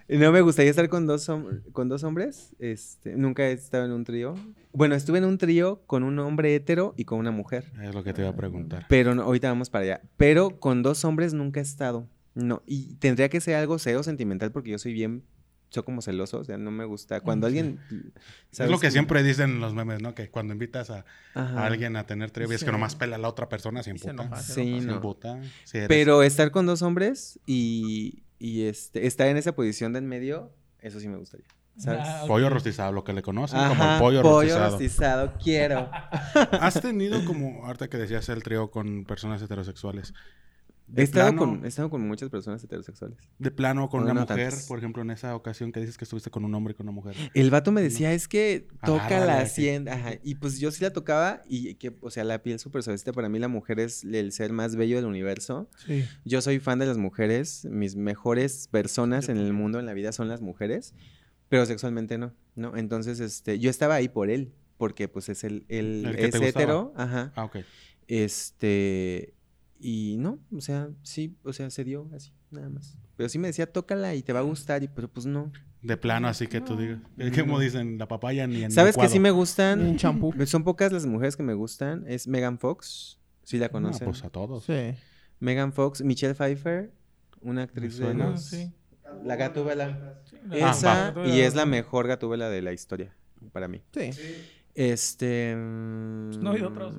No 0.07 0.31
me 0.31 0.41
gustaría 0.41 0.69
estar 0.69 0.87
con 0.87 1.07
dos, 1.07 1.27
hom- 1.29 1.63
con 1.71 1.89
dos 1.89 2.03
hombres. 2.03 2.55
Este, 2.59 3.15
nunca 3.15 3.47
he 3.47 3.53
estado 3.53 3.85
en 3.85 3.91
un 3.91 4.03
trío. 4.03 4.35
Bueno, 4.71 4.93
estuve 4.93 5.17
en 5.17 5.25
un 5.25 5.39
trío 5.39 5.81
con 5.87 6.03
un 6.03 6.19
hombre 6.19 6.53
hetero 6.53 6.93
y 6.95 7.05
con 7.05 7.17
una 7.17 7.31
mujer. 7.31 7.71
Es 7.81 7.95
lo 7.95 8.03
que 8.03 8.13
te 8.13 8.21
iba 8.21 8.29
a 8.29 8.35
preguntar. 8.35 8.85
Pero 8.87 9.15
no, 9.15 9.23
ahorita 9.23 9.47
vamos 9.49 9.71
para 9.71 9.83
allá. 9.83 10.01
Pero 10.15 10.59
con 10.59 10.83
dos 10.83 11.03
hombres 11.05 11.33
nunca 11.33 11.59
he 11.59 11.63
estado. 11.63 12.07
No, 12.35 12.61
y 12.67 12.93
tendría 12.97 13.29
que 13.29 13.41
ser 13.41 13.55
algo 13.55 13.79
serio 13.79 14.03
sentimental 14.03 14.51
porque 14.51 14.69
yo 14.69 14.77
soy 14.77 14.93
bien, 14.93 15.23
soy 15.75 15.83
como 15.83 16.01
celoso, 16.01 16.39
o 16.39 16.43
sea, 16.43 16.57
no 16.57 16.71
me 16.71 16.85
gusta. 16.85 17.21
Cuando 17.21 17.45
alguien... 17.47 17.79
Es 18.51 18.57
¿sabes 18.57 18.71
lo 18.71 18.79
que 18.79 18.89
siempre 18.89 19.21
dicen 19.23 19.59
los 19.59 19.73
memes, 19.75 20.01
¿no? 20.01 20.15
Que 20.15 20.29
cuando 20.31 20.53
invitas 20.53 20.89
a, 20.89 21.05
alguien 21.35 21.95
a 21.95 22.05
tener 22.07 22.31
trío, 22.31 22.51
es 22.51 22.63
que 22.63 22.71
nomás 22.71 22.95
pela 22.95 23.17
a 23.17 23.19
la 23.19 23.29
otra 23.29 23.47
persona 23.49 23.83
sin 23.83 23.97
se 23.99 24.09
puta. 24.09 24.23
enoja, 24.23 24.41
se 24.41 24.53
Sí, 24.55 24.61
enoja. 24.77 24.85
No. 24.95 25.01
puta. 25.01 25.41
Sí 25.65 25.77
eres- 25.77 25.87
Pero 25.89 26.23
estar 26.23 26.49
con 26.51 26.65
dos 26.65 26.81
hombres 26.81 27.39
y, 27.45 28.23
y 28.39 28.63
este, 28.63 29.05
estar 29.05 29.27
en 29.27 29.37
esa 29.37 29.53
posición 29.53 29.93
de 29.93 29.99
en 29.99 30.07
medio, 30.07 30.51
eso 30.79 30.99
sí 30.99 31.07
me 31.07 31.17
gustaría. 31.17 31.45
¿Sabes? 31.77 32.03
Ah. 32.05 32.23
Pollo 32.25 32.49
rostizado, 32.49 32.93
lo 32.93 33.03
que 33.03 33.11
le 33.11 33.21
conocen 33.21 33.59
como 33.67 33.83
el 33.83 33.99
pollo, 33.99 34.21
rostizado. 34.23 34.71
rostizado, 34.71 35.33
quiero. 35.43 35.89
¿Has 36.61 36.79
tenido 36.81 37.25
como, 37.25 37.65
ahorita 37.65 37.89
que 37.89 37.97
decías 37.97 38.29
el 38.29 38.43
trío 38.43 38.71
con 38.71 39.03
personas 39.03 39.41
heterosexuales? 39.41 40.13
He 40.95 41.01
estado, 41.01 41.31
plano- 41.31 41.39
con, 41.57 41.65
he 41.65 41.67
estado 41.67 41.89
con 41.89 42.07
muchas 42.07 42.29
personas 42.29 42.63
heterosexuales. 42.63 43.17
De 43.39 43.49
plano 43.49 43.89
con 43.89 44.01
No, 44.01 44.05
una 44.05 44.13
no 44.13 44.21
mujer, 44.21 44.49
tantas. 44.49 44.67
por 44.67 44.77
ejemplo, 44.77 45.01
en 45.01 45.09
esa 45.09 45.35
ocasión 45.35 45.71
que 45.71 45.79
dices 45.79 45.97
que 45.97 46.03
estuviste 46.05 46.29
con 46.29 46.45
un 46.45 46.53
hombre 46.53 46.73
y 46.73 46.75
con 46.75 46.85
una 46.87 46.93
mujer. 46.93 47.15
El 47.33 47.49
vato 47.49 47.71
me 47.71 47.81
decía, 47.81 48.13
es 48.13 48.27
que 48.27 48.67
toca 48.85 49.25
la 49.25 49.39
hacienda. 49.39 49.93
Ajá. 49.95 50.11
Y 50.23 50.35
pues 50.35 50.59
yo 50.59 50.69
sí 50.71 50.83
la 50.83 50.93
tocaba 50.93 51.43
y 51.47 51.73
que, 51.75 51.95
o 52.01 52.11
sea, 52.11 52.23
la 52.23 52.43
piel 52.43 52.59
súper 52.59 52.83
suavecita. 52.83 53.13
Para 53.13 53.29
mí 53.29 53.39
la 53.39 53.47
mujer 53.47 53.79
es 53.79 54.03
el 54.03 54.31
ser 54.31 54.53
más 54.53 54.75
bello 54.75 54.95
del 54.97 55.05
universo. 55.05 55.69
Sí. 55.85 56.05
Yo 56.23 56.41
soy 56.41 56.59
fan 56.59 56.77
de 56.79 56.85
las 56.85 56.97
mujeres. 56.97 57.65
Mis 57.65 57.95
mejores 57.95 58.67
personas 58.69 59.27
en 59.29 59.37
el 59.37 59.53
mundo, 59.53 59.79
en 59.79 59.85
la 59.87 59.93
vida, 59.93 60.11
son 60.11 60.27
las 60.27 60.41
mujeres. 60.41 60.93
Pero 61.49 61.65
sexualmente 61.65 62.17
no, 62.17 62.33
¿no? 62.55 62.75
Entonces, 62.77 63.19
este, 63.19 63.59
yo 63.59 63.69
estaba 63.69 63.95
ahí 63.95 64.07
por 64.09 64.29
él. 64.29 64.53
Porque 64.77 65.07
pues 65.07 65.29
es 65.29 65.43
el, 65.45 65.63
el, 65.69 66.05
El 66.05 66.15
que 66.17 66.25
es 66.25 66.31
te 66.31 66.47
hetero. 66.49 66.91
Ajá. 66.97 67.31
Ah, 67.37 67.45
ok. 67.45 67.59
Este. 68.07 69.34
Y 69.79 70.15
no, 70.17 70.39
o 70.55 70.61
sea, 70.61 70.89
sí, 71.03 71.35
o 71.43 71.51
sea, 71.53 71.69
se 71.69 71.83
dio 71.83 72.09
así, 72.13 72.31
nada 72.49 72.69
más. 72.69 72.97
Pero 73.17 73.29
sí 73.29 73.37
me 73.39 73.47
decía, 73.47 73.71
tócala 73.71 74.15
y 74.15 74.23
te 74.23 74.33
va 74.33 74.39
a 74.39 74.43
gustar, 74.43 74.83
y 74.83 74.87
pero 74.87 75.07
pues 75.09 75.25
no. 75.25 75.51
De 75.81 75.97
plano, 75.97 76.27
así 76.27 76.47
que 76.47 76.61
tú 76.61 76.75
digas. 76.77 76.99
Es 77.17 77.37
No. 77.37 77.43
como 77.43 77.59
dicen, 77.59 77.97
la 77.97 78.07
papaya 78.07 78.47
ni 78.47 78.63
en 78.63 78.71
¿Sabes 78.71 78.97
que 78.97 79.07
sí 79.09 79.19
me 79.19 79.31
Un 79.31 79.37
gustan? 79.37 79.97
champú. 79.97 80.33
Son 80.47 80.63
pocas 80.63 80.91
las 80.91 81.05
mujeres 81.05 81.35
que 81.37 81.43
me 81.43 81.53
gustan. 81.53 82.03
Es 82.07 82.27
Megan 82.27 82.57
Fox, 82.57 83.19
si 83.43 83.57
la 83.57 83.67
No, 83.67 83.73
conocen. 83.73 84.05
pues 84.05 84.23
a 84.23 84.29
todos. 84.29 84.63
Sí. 84.65 84.93
Megan 85.39 85.73
Fox, 85.73 86.01
Michelle 86.01 86.33
Pfeiffer, 86.33 86.91
una 87.41 87.63
actriz 87.63 87.97
de. 87.97 88.07
Ah, 88.07 88.13
los... 88.13 88.45
sí. 88.45 88.73
La 89.23 89.35
Gatúbela. 89.35 90.19
Sí, 90.25 90.37
Ah, 90.61 90.71
Esa, 90.71 91.11
va. 91.11 91.27
y 91.27 91.41
es 91.41 91.53
la 91.55 91.65
mejor 91.65 92.07
Gatúbela 92.07 92.49
de 92.49 92.61
la 92.61 92.73
historia, 92.73 93.15
para 93.51 93.67
mí. 93.67 93.81
Sí. 93.93 94.09
Este... 94.73 95.55
No 95.55 96.51
hay 96.51 96.61
otros. 96.61 96.95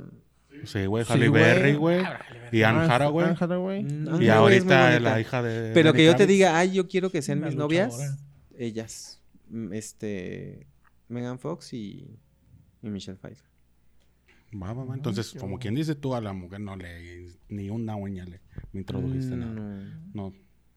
Sí, 0.64 0.86
güey. 0.86 1.04
Sí, 1.04 1.12
Halle 1.12 1.28
güey. 1.28 1.42
Berry, 1.42 1.74
güey. 1.74 2.00
Ah. 2.04 2.20
Y 2.52 2.62
Anne 2.62 2.80
Anne 2.80 2.92
Hathaway. 2.92 3.26
Anne 3.26 3.36
Hathaway. 3.38 3.84
Mm, 3.84 4.20
Y 4.22 4.24
es 4.26 4.30
ahorita 4.30 4.82
bonita. 4.90 5.00
la 5.00 5.20
hija 5.20 5.42
de. 5.42 5.72
Pero 5.74 5.92
que 5.92 6.04
yo 6.04 6.16
te 6.16 6.26
diga, 6.26 6.58
ay, 6.58 6.72
yo 6.72 6.88
quiero 6.88 7.10
que 7.10 7.22
sean 7.22 7.38
Una 7.38 7.48
mis 7.48 7.56
novias, 7.56 8.18
ellas. 8.58 9.22
Mm, 9.48 9.72
Este... 9.72 10.66
Megan 11.08 11.38
Fox 11.38 11.72
y, 11.72 12.18
y 12.82 12.88
Michelle 12.88 13.16
Pfeiffer. 13.18 13.46
Va, 14.60 14.72
va, 14.72 14.84
va. 14.84 14.94
Entonces, 14.94 15.34
como 15.38 15.58
quien 15.58 15.74
dice 15.74 15.94
tú 15.94 16.14
a 16.14 16.20
la 16.20 16.32
mujer, 16.32 16.60
no 16.60 16.74
le. 16.76 17.28
Ni 17.48 17.70
una 17.70 17.94
uña 17.96 18.24
le 18.24 18.40
me 18.72 18.80
introdujiste 18.80 19.36
Mm, 19.36 19.38
nada. 19.38 19.52
No, 19.52 20.30
No. 20.30 20.32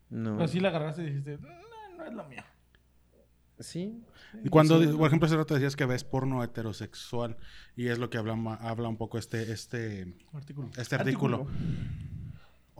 no. 0.10 0.38
Pero 0.38 0.48
sí 0.48 0.60
la 0.60 0.70
agarraste 0.70 1.02
y 1.04 1.06
dijiste, 1.08 1.38
no, 1.40 1.50
no 1.98 2.06
es 2.06 2.14
lo 2.14 2.28
mío. 2.28 2.44
Sí. 3.60 4.02
Y 4.44 4.50
cuando, 4.50 4.80
Sí. 4.82 4.88
por 4.96 5.08
ejemplo, 5.08 5.26
hace 5.28 5.36
rato 5.36 5.54
decías 5.54 5.76
que 5.76 5.86
ves 5.86 6.04
porno 6.04 6.44
heterosexual, 6.44 7.38
y 7.76 7.88
es 7.88 7.98
lo 8.00 8.10
que 8.10 8.18
habla, 8.18 8.34
habla 8.62 8.88
un 8.90 8.98
poco 8.98 9.18
este, 9.18 9.52
este, 9.52 10.16
Artículo. 10.34 10.70
este 10.78 10.96
artículo. 10.96 11.48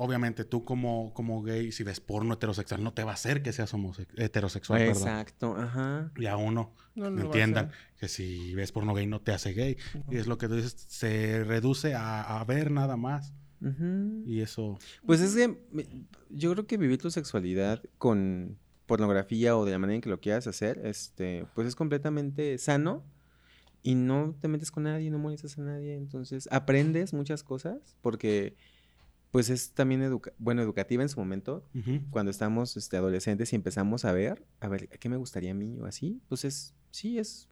Obviamente, 0.02 0.46
tú 0.46 0.64
como, 0.64 1.14
como 1.14 1.44
gay, 1.44 1.74
si 1.74 1.84
ves 1.84 2.00
porno 2.00 2.36
heterosexual, 2.36 2.82
no 2.82 2.94
te 2.94 3.04
va 3.04 3.12
a 3.12 3.14
hacer 3.16 3.44
que 3.44 3.52
seas 3.52 3.74
heterosexual. 4.16 4.82
Exacto, 4.84 5.58
ajá. 5.58 6.10
Y 6.16 6.26
a 6.28 6.38
uno, 6.38 6.74
No, 6.96 7.10
no 7.10 7.24
entiendan, 7.24 7.72
que 7.98 8.08
si 8.08 8.56
ves 8.56 8.72
porno 8.72 8.94
gay 8.94 9.08
no 9.08 9.20
te 9.20 9.34
hace 9.34 9.52
gay. 9.52 9.76
Y 10.10 10.16
es 10.16 10.28
lo 10.28 10.38
que 10.38 10.48
tú 10.48 10.56
dices, 10.56 10.74
se 10.88 11.44
reduce 11.44 11.96
a, 11.96 12.40
a 12.40 12.44
ver 12.46 12.72
nada 12.72 12.96
más. 12.96 13.34
Ujú. 13.62 14.24
Y 14.26 14.40
eso, 14.40 14.80
Pues 15.06 15.20
es 15.20 15.36
que 15.36 15.58
yo 16.30 16.54
creo 16.54 16.66
que 16.66 16.78
vivir 16.78 16.98
tu 16.98 17.12
sexualidad 17.12 17.84
con 17.98 18.58
pornografía 18.90 19.56
o 19.56 19.64
de 19.64 19.72
la 19.72 19.80
manera 19.80 19.96
en 19.96 20.02
que 20.02 20.10
lo 20.10 20.20
quieras 20.20 20.46
hacer, 20.48 20.82
este, 20.86 21.46
pues 21.56 21.68
es 21.68 21.76
completamente 21.76 22.58
sano 22.58 23.04
y 23.84 23.96
no 23.96 24.36
te 24.42 24.50
metes 24.50 24.72
con 24.72 24.84
nadie, 24.84 25.10
no 25.10 25.18
molestas 25.20 25.58
a 25.58 25.62
nadie, 25.62 25.96
entonces 25.96 26.50
aprendes 26.52 27.14
muchas 27.14 27.44
cosas 27.44 27.96
porque 28.02 28.56
pues 29.32 29.50
es 29.50 29.72
también 29.74 30.02
educa 30.02 30.34
bueno, 30.40 30.62
educativa 30.62 31.04
en 31.04 31.10
su 31.10 31.20
momento, 31.20 31.64
cuando 32.10 32.32
estamos 32.32 32.76
este, 32.76 32.98
adolescentes 32.98 33.54
y 33.54 33.56
empezamos 33.56 34.04
a 34.04 34.12
ver, 34.12 34.44
a 34.60 34.68
ver, 34.68 34.90
¿qué 34.90 35.08
me 35.08 35.18
gustaría 35.18 35.52
a 35.52 35.54
mí 35.54 35.78
o 35.80 35.86
así? 35.86 36.20
Pues 36.28 36.44
es, 36.46 36.74
sí, 36.92 37.20
es, 37.20 37.48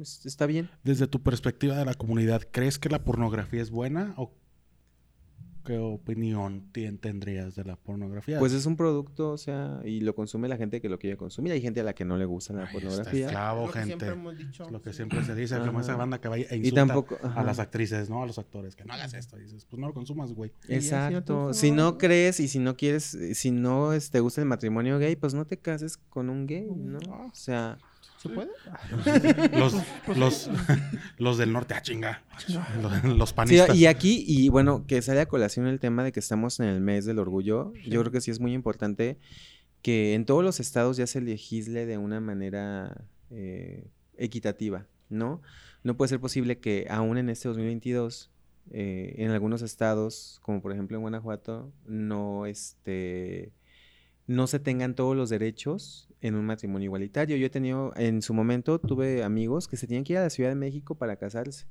es- 0.00 0.24
está 0.24 0.46
bien. 0.46 0.70
desde 0.82 1.06
tu 1.06 1.22
perspectiva 1.22 1.76
de 1.76 1.84
la 1.84 1.94
comunidad, 1.94 2.42
¿crees 2.50 2.78
que 2.78 2.88
la 2.88 3.04
pornografía 3.04 3.60
es 3.60 3.70
buena 3.70 4.14
o 4.16 4.32
qué 5.62 5.78
opinión 5.78 6.70
tendrías 6.72 7.54
de 7.54 7.64
la 7.64 7.76
pornografía? 7.76 8.38
Pues 8.38 8.52
es 8.52 8.66
un 8.66 8.76
producto, 8.76 9.30
o 9.30 9.38
sea, 9.38 9.80
y 9.84 10.00
lo 10.00 10.14
consume 10.14 10.48
la 10.48 10.56
gente 10.56 10.80
que 10.80 10.88
lo 10.88 10.98
quiere 10.98 11.16
consumir. 11.16 11.52
Hay 11.52 11.60
gente 11.60 11.80
a 11.80 11.84
la 11.84 11.94
que 11.94 12.04
no 12.04 12.16
le 12.16 12.24
gusta 12.24 12.52
la 12.52 12.70
pornografía. 12.70 13.26
esclavo, 13.26 13.66
Lo 13.66 13.72
que 13.72 13.84
siempre 13.84 14.08
gente. 14.08 14.20
hemos 14.20 14.36
dicho. 14.38 14.64
Es 14.64 14.70
lo 14.72 14.82
que 14.82 14.90
Sí. 14.90 14.96
siempre 14.96 15.24
se 15.24 15.34
dice, 15.34 15.58
como 15.60 15.80
esa 15.80 15.96
banda 15.96 16.20
que 16.20 16.28
vaya 16.28 16.46
e 16.50 16.56
Y 16.56 16.58
insulta 16.60 16.86
tampoco. 16.86 17.18
a 17.22 17.42
las 17.42 17.58
actrices, 17.58 18.10
¿no? 18.10 18.22
A 18.22 18.26
los 18.26 18.38
actores, 18.38 18.76
que 18.76 18.84
no 18.84 18.92
hagas 18.92 19.14
esto. 19.14 19.38
Y 19.38 19.44
dices, 19.44 19.64
pues 19.64 19.80
no 19.80 19.86
lo 19.88 19.94
consumas, 19.94 20.32
güey. 20.32 20.52
Exacto. 20.68 21.52
Si 21.54 21.70
no. 21.70 21.98
crees 21.98 22.40
y 22.40 22.48
si 22.48 22.58
no 22.58 22.76
quieres, 22.76 23.14
eh, 23.14 23.34
si 23.34 23.50
no 23.50 23.92
es- 23.92 24.10
te 24.10 24.20
gusta 24.20 24.40
el 24.40 24.46
matrimonio 24.46 24.98
gay, 24.98 25.16
pues 25.16 25.34
no 25.34 25.44
te 25.46 25.58
cases 25.58 25.96
con 25.96 26.30
un 26.30 26.46
gay, 26.46 26.68
¿no? 26.74 26.98
O 26.98 27.34
sea, 27.34 27.78
¿Se 28.22 28.28
puede? 28.28 28.50
Los, 29.58 29.74
los, 30.16 30.50
los 31.18 31.38
del 31.38 31.52
norte, 31.52 31.74
ah, 31.74 31.82
chinga. 31.82 32.22
Los, 32.80 33.04
los 33.04 33.28
sí, 33.30 33.34
panistas. 33.34 33.76
y 33.76 33.86
aquí, 33.86 34.24
y 34.26 34.48
bueno, 34.48 34.86
que 34.86 35.02
sale 35.02 35.20
a 35.20 35.26
colación 35.26 35.66
el 35.66 35.80
tema 35.80 36.04
de 36.04 36.12
que 36.12 36.20
estamos 36.20 36.60
en 36.60 36.66
el 36.66 36.80
mes 36.80 37.04
del 37.04 37.18
orgullo, 37.18 37.72
yo 37.84 38.00
creo 38.00 38.12
que 38.12 38.20
sí 38.20 38.30
es 38.30 38.38
muy 38.38 38.54
importante 38.54 39.18
que 39.82 40.14
en 40.14 40.24
todos 40.24 40.44
los 40.44 40.60
estados 40.60 40.96
ya 40.96 41.08
se 41.08 41.20
legisle 41.20 41.84
de 41.84 41.98
una 41.98 42.20
manera 42.20 43.06
eh, 43.30 43.88
equitativa, 44.16 44.86
¿no? 45.08 45.42
No 45.82 45.96
puede 45.96 46.10
ser 46.10 46.20
posible 46.20 46.58
que 46.58 46.86
aún 46.88 47.18
en 47.18 47.28
este 47.28 47.48
2022, 47.48 48.30
eh, 48.70 49.14
en 49.18 49.32
algunos 49.32 49.62
estados, 49.62 50.38
como 50.42 50.62
por 50.62 50.70
ejemplo 50.70 50.96
en 50.96 51.00
Guanajuato, 51.00 51.72
no, 51.86 52.46
este, 52.46 53.50
no 54.34 54.46
se 54.46 54.58
tengan 54.58 54.94
todos 54.94 55.16
los 55.16 55.28
derechos 55.30 56.08
en 56.20 56.34
un 56.36 56.46
matrimonio 56.46 56.86
igualitario. 56.86 57.36
Yo 57.36 57.46
he 57.46 57.50
tenido, 57.50 57.92
en 57.96 58.22
su 58.22 58.32
momento, 58.34 58.78
tuve 58.78 59.22
amigos 59.24 59.66
que 59.68 59.76
se 59.76 59.86
tenían 59.86 60.04
que 60.04 60.12
ir 60.14 60.18
a 60.18 60.22
la 60.22 60.30
Ciudad 60.30 60.50
de 60.50 60.54
México 60.54 60.94
para 60.94 61.16
casarse. 61.16 61.66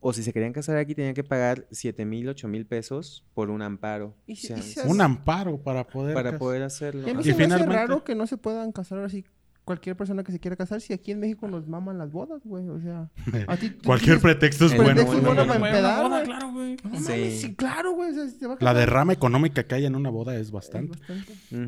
O 0.00 0.12
si 0.12 0.22
se 0.22 0.32
querían 0.32 0.52
casar 0.52 0.76
aquí, 0.76 0.94
tenían 0.94 1.14
que 1.14 1.24
pagar 1.24 1.66
7 1.72 2.04
mil, 2.04 2.28
8 2.28 2.46
mil 2.46 2.64
pesos 2.66 3.24
por 3.34 3.50
un 3.50 3.62
amparo. 3.62 4.14
Y 4.26 4.34
O 4.34 4.36
si- 4.36 4.46
sea, 4.46 4.58
y 4.58 4.62
si 4.62 4.80
Un 4.88 5.00
amparo 5.00 5.58
para 5.58 5.84
poder. 5.86 6.14
para 6.14 6.38
poder 6.38 6.62
hacerlo. 6.62 7.06
Y 7.06 7.10
a 7.10 7.14
mí 7.14 7.20
Y 7.20 7.24
se 7.24 7.30
me 7.30 7.44
hace 7.44 7.44
finalmente- 7.44 7.74
raro 7.74 8.04
que 8.04 8.14
no 8.14 8.26
se 8.28 8.36
puedan 8.36 8.70
casar 8.72 9.00
así 9.00 9.24
cualquier 9.68 9.96
persona 9.96 10.24
que 10.24 10.32
se 10.32 10.40
quiera 10.40 10.56
casar 10.56 10.80
si 10.80 10.92
aquí 10.92 11.12
en 11.12 11.20
México 11.20 11.46
nos 11.46 11.68
maman 11.68 11.98
las 11.98 12.10
bodas, 12.10 12.40
güey. 12.44 12.66
O 12.68 12.80
sea, 12.80 13.08
a 13.46 13.56
ti 13.56 13.70
tú 13.70 13.84
Cualquier 13.86 14.18
pretexto 14.18 14.64
es 14.66 14.74
bueno. 14.74 14.86
pretexto 14.94 15.16
es 15.18 15.22
bueno, 15.22 15.44
bueno 15.44 15.46
bueno, 15.46 15.60
para 15.60 16.06
empedar, 16.08 16.24
claro, 16.24 16.52
güey. 16.52 16.76
No 16.84 16.98
Sí. 17.00 17.30
sí, 17.38 17.54
claro, 17.54 17.92
güey. 17.92 18.10
o 18.10 18.14
sea, 18.14 18.26
si 18.28 18.64
La 18.64 18.74
derrama 18.74 19.12
económica 19.12 19.62
que 19.64 19.74
hay 19.74 19.84
en 19.86 19.94
una 19.94 20.10
boda 20.10 20.34
es 20.34 20.48
es 20.48 20.50
bastante. 20.52 20.98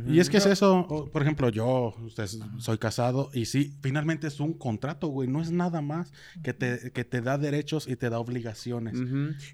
Y 0.08 0.20
es 0.20 0.30
que 0.30 0.38
es 0.38 0.46
eso, 0.46 1.08
por 1.12 1.20
ejemplo, 1.22 1.48
yo 1.50 1.94
ustedes, 2.06 2.40
soy 2.58 2.78
casado 2.78 3.30
y 3.34 3.44
sí, 3.44 3.74
finalmente 3.82 4.26
es 4.28 4.40
un 4.40 4.54
contrato, 4.54 5.08
güey, 5.08 5.28
no 5.28 5.42
es 5.42 5.50
nada 5.50 5.82
más 5.82 6.12
que 6.42 6.54
te, 6.54 6.90
que 6.92 7.04
te 7.04 7.20
da 7.20 7.36
derechos 7.36 7.86
y 7.88 7.96
te 7.96 8.08
da 8.08 8.18
obligaciones. 8.18 8.96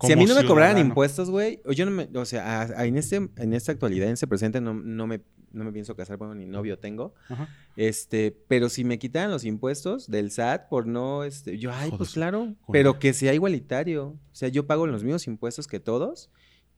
Si 0.02 0.12
a 0.12 0.16
mí 0.16 0.26
no 0.26 0.34
me 0.36 0.44
cobraran 0.44 0.78
impuestos, 0.78 1.28
güey, 1.30 1.60
o 1.64 1.72
yo 1.72 1.84
no 1.86 1.90
me, 1.90 2.08
o 2.14 2.24
sea, 2.24 2.60
a- 2.62 2.80
a- 2.82 2.84
en 2.86 2.96
este, 2.96 3.16
en 3.16 3.52
esta 3.52 3.72
actualidad, 3.72 4.06
en 4.06 4.12
este 4.12 4.26
presente, 4.28 4.60
no, 4.60 4.74
no 4.74 5.06
me, 5.08 5.20
no 5.56 5.64
me 5.64 5.72
pienso 5.72 5.96
casar, 5.96 6.16
bueno, 6.18 6.34
ni 6.34 6.46
novio 6.46 6.78
tengo. 6.78 7.14
Ajá. 7.28 7.48
Este, 7.76 8.30
pero 8.48 8.68
si 8.68 8.84
me 8.84 8.98
quitaran 8.98 9.30
los 9.30 9.44
impuestos 9.44 10.08
del 10.10 10.30
SAT 10.30 10.68
por 10.68 10.86
no, 10.86 11.24
este, 11.24 11.58
yo, 11.58 11.72
ay, 11.72 11.90
pues 11.96 12.12
claro, 12.12 12.54
pero 12.70 12.98
que 12.98 13.12
sea 13.12 13.34
igualitario. 13.34 14.08
O 14.08 14.34
sea, 14.34 14.48
yo 14.48 14.66
pago 14.66 14.86
los 14.86 15.02
mismos 15.02 15.26
impuestos 15.26 15.66
que 15.66 15.80
todos 15.80 16.30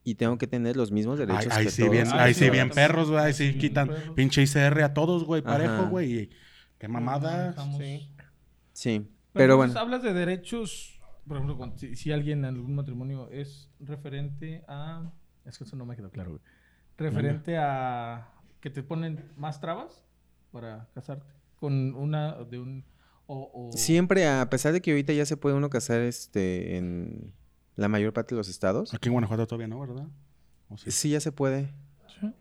y 0.04 0.14
tengo 0.14 0.38
que 0.38 0.46
tener 0.46 0.76
los 0.76 0.90
mismos 0.92 1.18
derechos 1.18 1.52
que 1.56 1.70
sí 1.70 1.82
todos. 1.82 1.92
bien, 1.92 2.06
Ah, 2.12 2.22
ahí 2.24 2.34
sí, 2.34 2.48
bien 2.50 2.70
perros, 2.70 3.10
güey, 3.10 3.22
ahí 3.24 3.32
sí 3.34 3.52
Sí, 3.52 3.58
quitan 3.58 3.88
perros. 3.88 4.14
pinche 4.14 4.42
ICR 4.42 4.82
a 4.82 4.94
todos, 4.94 5.24
güey, 5.24 5.42
parejo, 5.42 5.88
güey. 5.88 6.30
Qué 6.78 6.88
mamada. 6.88 7.54
Sí. 7.76 8.08
Sí, 8.72 9.08
pero 9.32 9.54
entonces 9.54 9.74
bueno. 9.74 9.80
hablas 9.80 10.02
de 10.04 10.14
derechos, 10.14 11.00
por 11.26 11.36
ejemplo, 11.38 11.72
si, 11.76 11.96
si 11.96 12.12
alguien 12.12 12.38
en 12.40 12.44
algún 12.46 12.74
matrimonio 12.76 13.28
es 13.30 13.68
referente 13.80 14.62
a... 14.68 15.10
Es 15.44 15.58
que 15.58 15.64
eso 15.64 15.76
no 15.76 15.84
me 15.84 15.96
quedó 15.96 16.10
claro, 16.10 16.30
güey. 16.30 16.42
Referente 16.96 17.56
a 17.58 18.28
que 18.60 18.70
te 18.70 18.82
ponen 18.82 19.24
más 19.36 19.60
trabas 19.60 20.04
para 20.52 20.88
casarte 20.94 21.26
con 21.56 21.94
una 21.94 22.34
de 22.44 22.58
un... 22.58 22.84
O, 23.26 23.50
o- 23.52 23.76
Siempre, 23.76 24.26
a 24.26 24.48
pesar 24.48 24.72
de 24.72 24.80
que 24.80 24.90
ahorita 24.92 25.12
ya 25.12 25.26
se 25.26 25.36
puede 25.36 25.54
uno 25.54 25.68
casar 25.70 26.00
este, 26.00 26.76
en 26.78 27.34
la 27.76 27.88
mayor 27.88 28.12
parte 28.12 28.34
de 28.34 28.38
los 28.38 28.48
estados, 28.48 28.94
Aquí 28.94 29.08
en 29.08 29.12
Guanajuato 29.12 29.46
todavía 29.46 29.68
no, 29.68 29.78
¿verdad? 29.80 30.06
¿O 30.68 30.78
sí? 30.78 30.90
sí 30.90 31.10
ya 31.10 31.20
se 31.20 31.30
puede 31.32 31.72
Sí. 32.20 32.32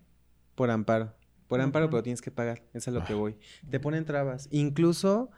por 0.56 0.72
amparo. 0.72 1.14
Por 1.48 1.62
amparo, 1.62 1.90
pero 1.90 2.04
tienes 2.04 2.22
que 2.22 2.32
pagar. 2.32 2.60
Eso 2.74 2.78
es 2.78 2.88
a 2.90 2.92
lo 2.92 3.04
que 3.06 3.14
Ah. 3.14 3.18
voy. 3.18 3.38
Te 3.70 3.80
ponen 3.80 4.04
trabas. 4.06 4.48
Incluso, 4.52 5.30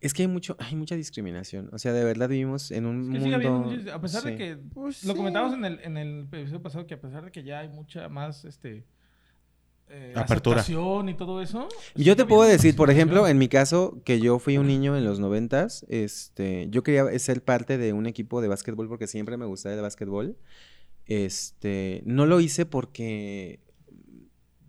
es 0.00 0.12
que 0.14 0.22
hay 0.22 0.28
mucho, 0.28 0.56
hay 0.60 0.76
mucha 0.76 0.94
discriminación. 0.96 1.68
O 1.72 1.78
sea, 1.78 1.92
de 1.92 2.04
verdad 2.04 2.28
vivimos 2.28 2.70
en 2.70 2.86
un 2.86 3.00
Es 3.00 3.02
que 3.02 3.08
mundo... 3.10 3.24
sigue 3.24 3.34
habiendo 3.70 3.94
a 3.94 4.00
pesar 4.00 4.22
de 4.24 4.36
que 4.36 4.56
Pues 4.56 5.04
lo 5.04 5.12
sí. 5.12 5.16
comentábamos 5.16 5.54
en 5.54 5.64
el, 5.64 5.80
en 5.80 5.96
el 5.96 6.20
episodio 6.32 6.62
pasado 6.62 6.86
que 6.86 6.94
a 6.94 7.00
pesar 7.00 7.24
de 7.24 7.30
que 7.32 7.42
ya 7.42 7.60
hay 7.60 7.68
mucha 7.68 8.08
más 8.08 8.44
este 8.44 8.86
eh, 9.90 10.12
Apertura. 10.14 10.64
y 10.66 11.14
todo 11.14 11.42
eso. 11.42 11.68
Y 11.96 12.04
Yo 12.04 12.16
te 12.16 12.24
puedo 12.24 12.48
decir, 12.48 12.76
por 12.76 12.90
ejemplo, 12.90 13.26
en 13.26 13.38
mi 13.38 13.48
caso, 13.48 14.00
que 14.04 14.20
yo 14.20 14.38
fui 14.38 14.56
un 14.56 14.66
niño 14.66 14.96
en 14.96 15.04
los 15.04 15.18
noventas, 15.18 15.84
este, 15.88 16.68
yo 16.70 16.82
quería 16.82 17.18
ser 17.18 17.42
parte 17.42 17.76
de 17.76 17.92
un 17.92 18.06
equipo 18.06 18.40
de 18.40 18.48
básquetbol 18.48 18.88
porque 18.88 19.06
siempre 19.06 19.36
me 19.36 19.46
gustaba 19.46 19.74
el 19.74 19.82
básquetbol. 19.82 20.36
Este, 21.06 22.02
no 22.04 22.24
lo 22.26 22.40
hice 22.40 22.66
porque 22.66 23.60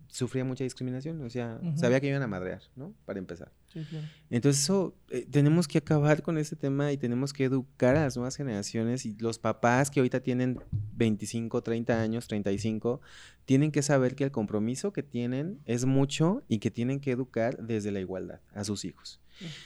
sufría 0.08 0.44
mucha 0.44 0.64
discriminación, 0.64 1.22
o 1.22 1.30
sea, 1.30 1.60
sabía 1.76 2.00
que 2.00 2.08
iban 2.08 2.22
a 2.22 2.26
madrear, 2.26 2.62
¿no? 2.76 2.92
Para 3.06 3.18
empezar. 3.18 3.52
Sí, 3.72 3.84
claro. 3.88 4.06
Entonces, 4.28 4.62
eso, 4.64 4.94
eh, 5.10 5.26
tenemos 5.30 5.66
que 5.68 5.78
acabar 5.78 6.22
con 6.22 6.36
ese 6.38 6.56
tema 6.56 6.92
y 6.92 6.98
tenemos 6.98 7.32
que 7.32 7.44
educar 7.44 7.96
a 7.96 8.02
las 8.04 8.16
nuevas 8.16 8.36
generaciones 8.36 9.06
y 9.06 9.16
los 9.18 9.38
papás 9.38 9.90
que 9.90 10.00
ahorita 10.00 10.20
tienen 10.20 10.60
25, 10.96 11.62
30 11.62 12.00
años, 12.00 12.28
35, 12.28 13.00
tienen 13.44 13.72
que 13.72 13.82
saber 13.82 14.14
que 14.14 14.24
el 14.24 14.30
compromiso 14.30 14.92
que 14.92 15.02
tienen 15.02 15.58
es 15.64 15.84
mucho 15.86 16.42
y 16.48 16.58
que 16.58 16.70
tienen 16.70 17.00
que 17.00 17.12
educar 17.12 17.56
desde 17.58 17.92
la 17.92 18.00
igualdad 18.00 18.40
a 18.54 18.64
sus 18.64 18.84
hijos. 18.84 19.20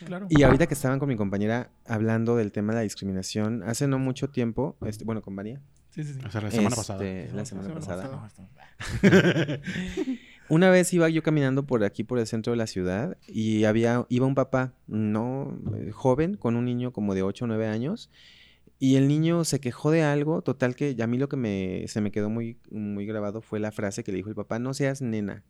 Claro. 0.05 0.27
Y 0.29 0.43
ahorita 0.43 0.67
que 0.67 0.73
estaban 0.73 0.99
con 0.99 1.09
mi 1.09 1.17
compañera 1.17 1.69
hablando 1.85 2.35
del 2.35 2.51
tema 2.51 2.73
de 2.73 2.77
la 2.77 2.83
discriminación, 2.83 3.63
hace 3.63 3.87
no 3.87 3.99
mucho 3.99 4.29
tiempo, 4.29 4.77
este, 4.85 5.03
bueno, 5.03 5.21
con 5.21 5.35
María, 5.35 5.61
Sí, 5.89 6.03
sí, 6.03 6.13
sí. 6.13 6.19
O 6.23 6.29
sea, 6.29 6.41
la 6.41 6.51
semana 6.51 6.69
este, 6.69 6.77
pasada. 6.77 7.03
La 7.33 7.45
semana 7.45 7.69
Semana 7.69 7.79
pasada. 7.79 8.29
pasada. 9.01 9.61
Una 10.49 10.69
vez 10.69 10.93
iba 10.93 11.09
yo 11.09 11.23
caminando 11.23 11.65
por 11.65 11.83
aquí, 11.83 12.03
por 12.03 12.19
el 12.19 12.27
centro 12.27 12.51
de 12.51 12.57
la 12.57 12.67
ciudad, 12.67 13.17
y 13.27 13.65
había, 13.65 14.05
iba 14.09 14.25
un 14.25 14.35
papá, 14.35 14.73
no 14.87 15.59
eh, 15.75 15.91
joven, 15.91 16.35
con 16.35 16.55
un 16.55 16.65
niño 16.65 16.93
como 16.93 17.15
de 17.15 17.23
8 17.23 17.45
o 17.45 17.47
9 17.47 17.67
años, 17.67 18.09
y 18.79 18.95
el 18.95 19.07
niño 19.07 19.43
se 19.43 19.59
quejó 19.59 19.91
de 19.91 20.03
algo, 20.03 20.41
total 20.41 20.75
que 20.75 20.95
a 21.01 21.07
mí 21.07 21.17
lo 21.17 21.29
que 21.29 21.35
me, 21.35 21.85
se 21.87 21.99
me 21.99 22.11
quedó 22.11 22.29
muy, 22.29 22.57
muy 22.69 23.05
grabado 23.05 23.41
fue 23.41 23.59
la 23.59 23.71
frase 23.71 24.03
que 24.03 24.11
le 24.11 24.17
dijo 24.17 24.29
el 24.29 24.35
papá, 24.35 24.59
no 24.59 24.73
seas 24.73 25.01
nena. 25.01 25.43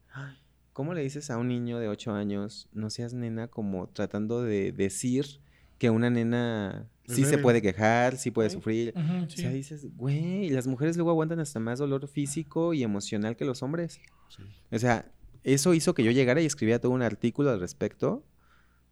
¿Cómo 0.73 0.93
le 0.93 1.01
dices 1.01 1.29
a 1.29 1.37
un 1.37 1.47
niño 1.47 1.79
de 1.79 1.89
8 1.89 2.13
años, 2.13 2.69
no 2.71 2.89
seas 2.89 3.13
nena, 3.13 3.47
como 3.47 3.87
tratando 3.89 4.41
de 4.41 4.71
decir 4.71 5.41
que 5.77 5.89
una 5.89 6.09
nena 6.09 6.87
sí 7.05 7.25
se 7.25 7.37
puede 7.37 7.61
quejar, 7.61 8.17
sí 8.17 8.31
puede 8.31 8.49
sufrir? 8.49 8.93
O 8.95 9.29
sea, 9.29 9.51
dices, 9.51 9.87
güey, 9.95 10.49
las 10.49 10.67
mujeres 10.67 10.95
luego 10.95 11.11
aguantan 11.11 11.39
hasta 11.39 11.59
más 11.59 11.79
dolor 11.79 12.07
físico 12.07 12.73
y 12.73 12.83
emocional 12.83 13.35
que 13.35 13.45
los 13.45 13.61
hombres. 13.61 13.99
Sí. 14.29 14.43
O 14.71 14.79
sea, 14.79 15.05
eso 15.43 15.73
hizo 15.73 15.93
que 15.93 16.03
yo 16.03 16.11
llegara 16.11 16.41
y 16.41 16.45
escribiera 16.45 16.79
todo 16.79 16.91
un 16.91 17.01
artículo 17.01 17.51
al 17.51 17.59
respecto 17.59 18.23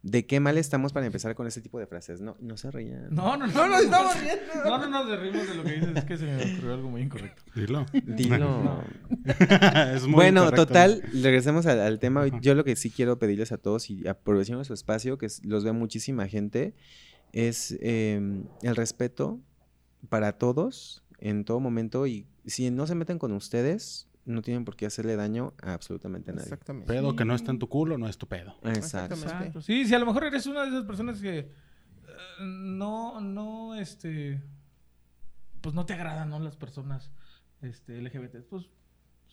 de 0.02 0.24
qué 0.24 0.38
mal 0.38 0.56
estamos 0.56 0.92
para 0.92 1.04
empezar 1.04 1.34
con 1.34 1.46
ese 1.48 1.60
tipo 1.60 1.80
de 1.80 1.86
frases. 1.86 2.20
No, 2.20 2.36
no 2.40 2.56
se 2.56 2.70
rían. 2.70 3.08
No, 3.10 3.36
no, 3.36 3.46
no. 3.48 3.66
No 3.66 3.78
estamos 3.78 4.20
riendo. 4.20 4.64
No, 4.64 4.78
no 4.78 4.88
nos 4.88 5.08
derrimos 5.08 5.48
de 5.48 5.54
lo 5.56 5.64
que 5.64 5.72
dices. 5.72 5.96
Es 5.96 6.04
que 6.04 6.16
se 6.16 6.24
me 6.26 6.36
ocurrió 6.36 6.74
algo 6.74 6.90
muy 6.90 7.02
incorrecto. 7.02 7.42
Dilo. 7.54 7.86
Dilo. 7.92 8.84
es 9.94 10.02
muy 10.04 10.12
Bueno, 10.12 10.52
total, 10.52 11.02
regresemos 11.12 11.66
al, 11.66 11.80
al 11.80 11.98
tema. 11.98 12.26
Yo 12.40 12.54
lo 12.54 12.62
que 12.62 12.76
sí 12.76 12.90
quiero 12.90 13.18
pedirles 13.18 13.50
a 13.50 13.58
todos 13.58 13.90
y 13.90 14.06
aprovechando 14.06 14.62
su 14.64 14.74
espacio, 14.74 15.18
que 15.18 15.26
los 15.42 15.64
vea 15.64 15.72
muchísima 15.72 16.28
gente, 16.28 16.74
es 17.32 17.76
eh, 17.80 18.20
el 18.62 18.76
respeto 18.76 19.40
para 20.08 20.38
todos 20.38 21.02
en 21.18 21.44
todo 21.44 21.60
momento 21.60 22.06
y 22.06 22.26
si 22.46 22.70
no 22.70 22.86
se 22.86 22.94
meten 22.94 23.18
con 23.18 23.32
ustedes, 23.32 24.05
no 24.26 24.42
tienen 24.42 24.64
por 24.64 24.76
qué 24.76 24.86
hacerle 24.86 25.16
daño 25.16 25.54
a 25.62 25.72
absolutamente 25.72 26.32
nadie. 26.32 26.44
Exactamente. 26.44 26.92
Pedo 26.92 27.16
que 27.16 27.24
no 27.24 27.34
está 27.34 27.52
en 27.52 27.58
tu 27.58 27.68
culo, 27.68 27.96
no 27.96 28.08
es 28.08 28.18
tu 28.18 28.26
pedo. 28.26 28.56
Exacto. 28.64 29.62
Sí, 29.62 29.86
si 29.86 29.94
a 29.94 29.98
lo 29.98 30.06
mejor 30.06 30.24
eres 30.24 30.46
una 30.46 30.62
de 30.62 30.68
esas 30.68 30.84
personas 30.84 31.20
que 31.20 31.38
eh, 31.38 31.50
no, 32.40 33.20
no, 33.20 33.74
este, 33.76 34.42
pues 35.60 35.74
no 35.74 35.86
te 35.86 35.94
agradan, 35.94 36.28
¿no? 36.28 36.40
Las 36.40 36.56
personas, 36.56 37.10
este, 37.62 38.00
LGBT. 38.00 38.44
Pues, 38.50 38.68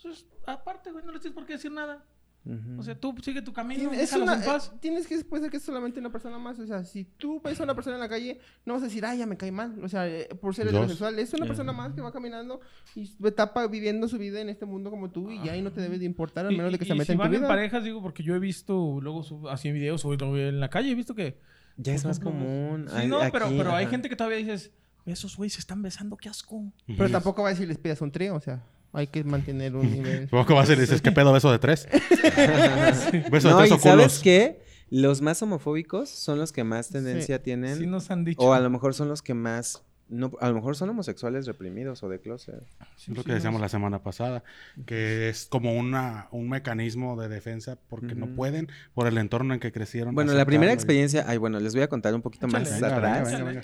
pues 0.01 0.27
aparte, 0.45 0.91
güey, 0.91 1.03
no 1.03 1.11
les 1.11 1.21
tienes 1.21 1.35
por 1.35 1.45
qué 1.45 1.53
decir 1.53 1.71
nada. 1.71 2.05
Ujú. 2.45 2.79
O 2.79 2.83
sea, 2.83 2.93
tú 2.99 3.15
sigue 3.21 3.41
tu 3.41 3.53
camino, 3.53 3.89
Tien- 3.89 3.93
es 3.99 4.11
una- 4.13 4.33
en 4.35 4.43
paz. 4.43 4.71
eh, 4.73 4.77
tienes 4.81 5.07
que 5.07 5.17
puede 5.23 5.43
ser 5.43 5.51
que 5.51 5.57
es 5.57 5.63
solamente 5.63 5.99
una 6.01 6.11
persona 6.11 6.37
más. 6.37 6.59
O 6.59 6.67
sea, 6.67 6.83
si 6.83 7.05
tú 7.05 7.39
ves 7.41 7.59
a 7.61 7.63
una 7.63 7.73
persona 7.73 7.95
en 7.95 8.01
la 8.01 8.09
calle, 8.09 8.39
no 8.65 8.73
vas 8.73 8.81
a 8.83 8.85
decir, 8.87 9.05
ay, 9.05 9.19
ya 9.19 9.25
me 9.25 9.37
cae 9.37 9.51
mal. 9.51 9.81
O 9.81 9.87
sea, 9.87 10.07
eh, 10.07 10.27
por 10.41 10.53
ser 10.53 10.67
heterosexual. 10.67 11.17
Es 11.19 11.33
una 11.33 11.45
Eh. 11.45 11.47
persona 11.47 11.71
más 11.71 11.93
que 11.93 12.01
va 12.01 12.11
caminando 12.11 12.59
y 12.95 13.09
etapa 13.25 13.65
viviendo 13.67 14.07
su 14.09 14.17
vida 14.17 14.41
en 14.41 14.49
este 14.49 14.65
mundo 14.65 14.89
como 14.91 15.09
tú 15.09 15.31
y 15.31 15.41
ya 15.43 15.53
ahí 15.53 15.61
no 15.61 15.71
te 15.71 15.79
debe 15.79 15.97
de 15.99 16.05
importar, 16.05 16.45
al 16.45 16.53
Y- 16.53 16.57
menos 16.57 16.71
de 16.73 16.79
que 16.79 16.83
y- 16.83 16.87
se 16.87 16.93
y 16.95 16.97
meta 16.97 17.05
si 17.07 17.11
en 17.13 17.17
tu 17.17 17.23
van 17.23 17.33
en 17.33 17.39
vida. 17.39 17.47
parejas, 17.47 17.83
digo, 17.83 18.01
porque 18.01 18.23
yo 18.23 18.35
he 18.35 18.39
visto 18.39 18.99
luego 19.01 19.49
así 19.49 19.69
en 19.69 19.75
videos 19.75 20.03
o 20.03 20.13
en 20.13 20.59
la 20.59 20.69
calle, 20.69 20.91
he 20.91 20.95
visto 20.95 21.15
que... 21.15 21.37
Ya 21.77 21.93
es 21.95 22.03
por 22.03 22.09
más 22.09 22.19
ejemplo, 22.19 22.39
común. 22.39 22.85
Sí, 22.89 22.95
Ay, 22.97 23.07
no, 23.07 23.19
pero, 23.31 23.45
aquí, 23.47 23.57
pero 23.57 23.73
hay 23.73 23.85
ajá. 23.85 23.91
gente 23.91 24.07
que 24.09 24.15
todavía 24.15 24.37
dices, 24.37 24.71
esos 25.07 25.35
güeyes 25.35 25.53
se 25.53 25.59
están 25.59 25.81
besando, 25.81 26.17
qué 26.17 26.29
asco. 26.29 26.71
Pero 26.85 27.09
tampoco 27.09 27.41
va 27.41 27.47
a 27.47 27.51
decir 27.51 27.67
les 27.67 27.79
pidas 27.79 27.99
un 28.01 28.11
trío, 28.11 28.35
o 28.35 28.39
sea, 28.41 28.63
hay 28.93 29.07
que 29.07 29.23
mantener 29.23 29.75
un 29.75 29.91
nivel. 29.91 30.29
Tampoco 30.29 30.55
vas 30.55 30.69
y 30.69 30.75
le 30.75 30.81
dices, 30.81 31.01
¿qué 31.01 31.11
pedo 31.11 31.33
beso 31.33 31.51
de 31.51 31.59
tres? 31.59 31.87
Beso 33.31 33.49
No, 33.49 33.57
de 33.57 33.67
tres 33.67 33.71
o 33.71 33.79
¿sabes 33.79 33.81
culos. 33.81 34.19
qué? 34.21 34.61
Los 34.89 35.21
más 35.21 35.41
homofóbicos 35.41 36.09
son 36.09 36.37
los 36.39 36.51
que 36.51 36.63
más 36.63 36.89
tendencia 36.89 37.37
Sí. 37.37 37.43
tienen. 37.43 37.77
Sí 37.77 37.87
nos 37.87 38.11
han 38.11 38.23
dicho. 38.23 38.41
o 38.41 38.53
a 38.53 38.59
lo 38.59 38.69
mejor 38.69 38.93
son 38.93 39.09
los 39.09 39.21
que 39.21 39.33
más. 39.33 39.83
No, 40.09 40.31
a 40.41 40.49
lo 40.49 40.53
mejor 40.55 40.75
son 40.75 40.89
homosexuales 40.89 41.47
reprimidos 41.47 42.03
o 42.03 42.09
de 42.09 42.19
closet. 42.19 42.61
Sí, 42.97 43.11
Es 43.11 43.17
lo 43.17 43.23
sí 43.23 43.27
que 43.27 43.33
decíamos 43.33 43.61
la 43.61 43.69
semana 43.69 44.03
pasada, 44.03 44.43
que 44.85 45.29
es 45.29 45.47
como 45.49 45.73
una, 45.73 46.27
un 46.31 46.49
mecanismo 46.49 47.19
de 47.19 47.29
defensa 47.29 47.79
porque 47.89 48.13
no 48.13 48.27
pueden 48.35 48.67
por 48.93 49.07
el 49.07 49.17
entorno 49.17 49.53
en 49.55 49.59
que 49.59 49.71
crecieron. 49.71 50.13
Bueno, 50.13 50.33
la 50.33 50.45
primera 50.45 50.71
aceptarlo 50.73 50.73
y- 50.73 51.01
experiencia. 51.03 51.25
Ay, 51.27 51.37
bueno, 51.37 51.59
les 51.59 51.73
voy 51.73 51.81
a 51.83 51.87
contar 51.89 52.13
un 52.13 52.21
poquito 52.21 52.45
Échale, 52.45 52.65
más 52.69 52.73
venga, 52.81 52.95
atrás. 52.95 53.31
venga, 53.31 53.43
venga. 53.45 53.63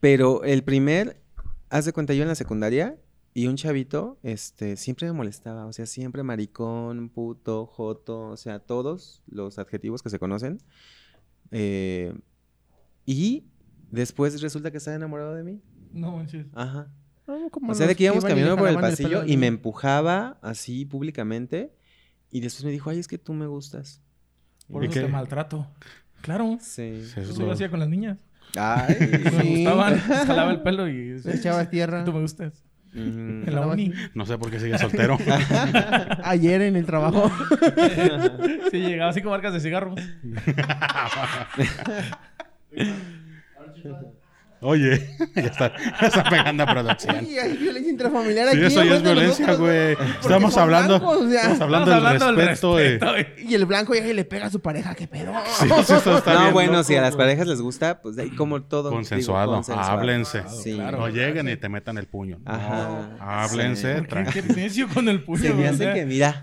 Pero 0.00 0.42
el 0.42 0.64
primer. 0.64 1.18
Haz 1.68 1.84
de 1.84 1.92
cuenta, 1.92 2.14
yo 2.14 2.22
en 2.22 2.28
la 2.28 2.34
secundaria. 2.34 2.96
Y 3.36 3.48
un 3.48 3.56
chavito, 3.56 4.18
este, 4.22 4.76
siempre 4.78 5.06
me 5.08 5.12
molestaba. 5.12 5.66
O 5.66 5.72
sea, 5.74 5.84
siempre 5.84 6.22
maricón, 6.22 7.10
puto, 7.10 7.66
joto. 7.66 8.28
O 8.28 8.36
sea, 8.38 8.60
todos 8.60 9.22
los 9.26 9.58
adjetivos 9.58 10.02
que 10.02 10.08
se 10.08 10.18
conocen. 10.18 10.56
Eh, 11.50 12.14
y 13.04 13.44
después 13.90 14.40
resulta 14.40 14.70
que 14.70 14.78
estaba 14.78 14.96
enamorado 14.96 15.34
de 15.34 15.44
mí. 15.44 15.60
No 15.92 16.12
manches. 16.16 16.46
Ajá. 16.54 16.90
No, 17.26 17.50
como 17.50 17.72
O 17.72 17.74
sea, 17.74 17.86
de 17.86 17.94
que 17.94 18.04
íbamos 18.04 18.24
caminando 18.24 18.56
por 18.56 18.68
el 18.68 18.76
pasillo 18.76 19.24
y 19.26 19.36
me 19.36 19.48
empujaba 19.48 20.38
así 20.40 20.86
públicamente. 20.86 21.74
Y 22.30 22.40
después 22.40 22.64
me 22.64 22.70
dijo, 22.70 22.88
ay, 22.88 23.00
es 23.00 23.06
que 23.08 23.18
tú 23.18 23.34
me 23.34 23.46
gustas. 23.46 24.00
Por 24.70 24.82
¿Y 24.82 24.86
eso 24.86 24.94
qué? 24.94 25.00
te 25.06 25.08
maltrato. 25.12 25.66
Claro. 26.22 26.56
Sí. 26.60 27.02
Sí, 27.04 27.10
eso 27.10 27.20
es 27.20 27.28
Eso 27.30 27.42
lo- 27.44 27.52
hacía 27.52 27.70
con 27.70 27.80
las 27.80 27.88
niñas. 27.90 28.16
Ay. 28.56 28.96
Me 29.00 29.42
Sí. 29.42 29.54
gustaban. 29.64 29.92
les 30.08 30.26
Jalaba 30.26 30.52
el 30.52 30.62
pelo 30.62 30.88
y... 30.88 31.20
Le 31.20 31.36
echaba 31.36 31.68
tierra. 31.70 32.02
Tú 32.04 32.12
me 32.14 32.20
gustas. 32.22 32.64
Ujú. 32.92 33.44
En 33.46 33.54
la 33.54 33.66
uni. 33.66 33.92
No 34.14 34.26
sé 34.26 34.38
por 34.38 34.50
qué 34.50 34.58
sigue 34.58 34.78
soltero. 34.78 35.16
Ayer 36.24 36.62
en 36.62 36.76
el 36.76 36.86
trabajo. 36.86 37.30
Sí, 38.70 38.80
llegaba 38.80 39.10
así 39.10 39.22
con 39.22 39.30
marcas 39.30 39.52
de 39.54 39.60
cigarros. 39.60 39.94
Oye, 44.60 45.16
ya 45.34 45.42
está, 45.42 45.72
ya 46.00 46.06
está 46.06 46.24
pegando 46.24 46.62
a 46.62 46.66
producción. 46.66 47.16
Ay, 47.18 47.38
hay 47.38 47.56
violencia 47.56 47.90
intrafamiliar 47.92 48.48
Sí, 48.50 48.56
aquí. 48.56 48.66
eso 48.66 48.84
ya 48.84 48.94
es 48.96 49.02
violencia, 49.02 49.52
güey. 49.54 49.96
Estamos 50.20 50.56
hablando, 50.56 50.98
blancos, 50.98 51.22
o 51.22 51.28
sea. 51.30 51.40
estamos 51.42 51.60
hablando 51.60 51.90
Estamos 51.92 52.12
del 52.12 52.22
hablando 52.22 52.26
del 52.26 52.48
respeto. 52.48 52.76
de- 52.76 52.88
respeto, 52.90 53.12
güey. 53.12 53.50
Y 53.50 53.54
el 53.54 53.66
blanco 53.66 53.94
ya 53.94 54.02
que 54.02 54.14
le 54.14 54.24
pega 54.24 54.46
a 54.46 54.50
su 54.50 54.60
pareja, 54.60 54.94
¿qué 54.94 55.06
pedo? 55.06 55.32
Sí, 55.58 55.68
sí, 55.86 55.92
eso 55.92 56.18
está 56.18 56.34
no, 56.34 56.40
bien 56.40 56.52
bueno, 56.54 56.72
loco, 56.72 56.84
si 56.84 56.96
a 56.96 57.02
las 57.02 57.16
parejas 57.16 57.46
les 57.46 57.60
gusta, 57.60 58.00
pues 58.00 58.16
de 58.16 58.22
ahí 58.24 58.30
como 58.30 58.62
todo. 58.62 58.84
digo, 58.90 58.96
Consensuado, 58.96 59.62
háblense. 59.76 60.42
Sí. 60.62 60.74
claro. 60.74 60.98
No 60.98 61.08
lleguen 61.08 61.48
y 61.48 61.56
te 61.56 61.68
metan 61.68 61.98
el 61.98 62.06
puño. 62.06 62.38
No, 62.44 62.50
Ajá. 62.52 63.10
háblense. 63.20 63.98
Sí. 63.98 64.02
¿Por 64.06 64.24
qué? 64.32 64.42
necio 64.42 64.88
con 64.88 65.08
el 65.08 65.22
puño. 65.22 65.42
Se 65.42 65.52
me 65.54 65.68
hace 65.68 65.92
que, 65.92 66.06
mira, 66.06 66.42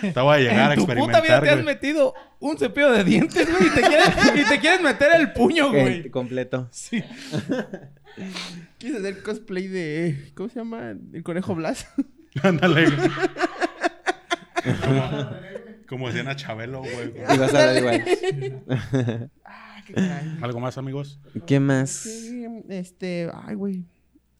Te 0.00 0.20
voy 0.20 0.36
a 0.36 0.38
llegar 0.38 0.70
a 0.70 0.74
En 0.74 0.80
tu 0.80 0.86
puta 0.86 0.94
vida 0.94 1.08
experimentar, 1.08 1.42
te 1.42 1.50
has 1.50 1.64
metido 1.64 2.14
un 2.40 2.56
cepillo 2.56 2.92
de 2.92 3.02
dientes, 3.02 3.48
güey, 3.50 3.66
y 3.68 3.70
te 3.74 3.80
quieres, 3.80 4.08
y 4.36 4.48
te 4.48 4.60
quieres 4.60 4.80
meter 4.80 5.08
el 5.16 5.32
puño, 5.32 5.66
eh, 5.74 5.80
güey. 5.82 6.10
completo. 6.10 6.68
Sí. 6.70 7.02
Quieres 8.78 9.00
hacer 9.00 9.22
cosplay 9.22 9.68
de. 9.68 10.32
¿Cómo 10.34 10.48
se 10.48 10.56
llama? 10.56 10.90
El 11.12 11.22
conejo 11.22 11.54
Blas. 11.54 11.88
Ándale. 12.42 12.86
Como 15.88 16.08
decían 16.08 16.28
a 16.28 16.36
Chabelo, 16.36 16.80
güey. 16.80 17.14
Y 17.34 17.38
vas 17.38 17.54
a 17.54 17.70
hablar 17.70 17.76
igual. 17.78 18.64
Ah, 19.44 19.82
qué 19.86 19.94
caray. 19.94 20.38
¿Algo 20.42 20.60
más, 20.60 20.78
amigos? 20.78 21.20
¿Qué 21.46 21.60
más? 21.60 21.90
Sí, 21.90 22.46
este, 22.68 23.30
ay, 23.32 23.54
güey. 23.54 23.84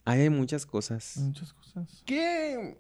Ay, 0.05 0.23
hay 0.23 0.31
muchas 0.31 0.67
cosas. 0.67 1.17
Muchas 1.19 1.53
cosas. 1.53 2.03
¿Qué 2.05 2.79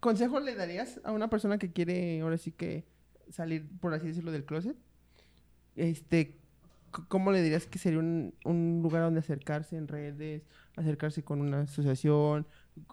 consejo 0.00 0.40
le 0.40 0.54
darías 0.54 1.00
a 1.04 1.12
una 1.12 1.28
persona 1.28 1.58
que 1.58 1.72
quiere 1.72 2.20
ahora 2.20 2.38
sí 2.38 2.52
que 2.52 2.86
salir, 3.30 3.68
por 3.80 3.94
así 3.94 4.06
decirlo, 4.06 4.32
del 4.32 4.44
closet? 4.44 4.76
Este, 5.76 6.41
¿cómo 7.08 7.32
le 7.32 7.42
dirías 7.42 7.66
que 7.66 7.78
sería 7.78 7.98
un, 7.98 8.34
un 8.44 8.80
lugar 8.82 9.02
donde 9.02 9.20
acercarse 9.20 9.76
en 9.76 9.88
redes, 9.88 10.42
acercarse 10.76 11.22
con 11.22 11.40
una 11.40 11.62
asociación? 11.62 12.46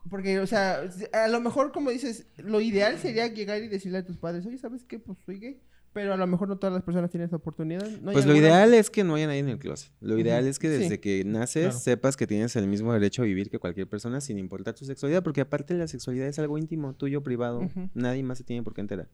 Porque, 0.10 0.40
o 0.40 0.48
sea, 0.48 0.82
a 1.14 1.28
lo 1.28 1.40
mejor, 1.42 1.72
como 1.72 1.90
dices, 1.90 2.28
lo 2.38 2.60
ideal 2.62 2.98
sería 2.98 3.28
llegar 3.28 3.62
y 3.62 3.68
decirle 3.68 4.00
a 4.00 4.06
tus 4.06 4.18
padres, 4.18 4.46
oye, 4.46 4.58
¿sabes 4.58 4.84
qué? 4.84 5.00
Pues 5.00 5.18
soy 5.26 5.40
gay. 5.40 5.62
Pero 5.92 6.14
a 6.14 6.18
lo 6.18 6.28
mejor 6.28 6.48
no 6.48 6.58
todas 6.60 6.72
las 6.74 6.84
personas 6.84 7.10
tienen 7.10 7.26
esa 7.28 7.38
oportunidad. 7.38 7.82
¿No 7.82 8.12
hay 8.12 8.14
Pues 8.14 8.26
lo 8.26 8.34
alguna- 8.34 8.38
ideal 8.38 8.74
es 8.76 8.92
que 8.92 9.04
no 9.04 9.16
haya 9.16 9.26
nadie 9.26 9.40
en 9.40 9.50
el 9.50 9.58
closet. 9.58 9.92
Lo 10.02 10.20
ideal 10.20 10.46
es 10.46 10.60
que 10.60 10.70
desde 10.70 10.88
Sí. 10.96 10.98
que 11.00 11.24
naces 11.26 11.64
Claro. 11.64 11.80
sepas 11.80 12.16
que 12.16 12.28
tienes 12.28 12.56
el 12.58 12.68
mismo 12.68 12.94
derecho 12.94 13.24
a 13.24 13.26
vivir 13.26 13.50
que 13.50 13.58
cualquier 13.58 13.88
persona 13.88 14.22
sin 14.22 14.38
importar 14.38 14.76
tu 14.76 14.86
sexualidad, 14.86 15.24
porque 15.24 15.42
aparte 15.42 15.74
la 15.74 15.88
sexualidad 15.88 16.28
es 16.28 16.38
algo 16.38 16.60
íntimo, 16.60 16.94
tuyo, 16.94 17.24
privado. 17.24 17.68
Nadie 17.96 18.22
más 18.22 18.38
se 18.38 18.44
tiene 18.44 18.62
por 18.62 18.76
qué 18.76 18.82
enterar. 18.82 19.10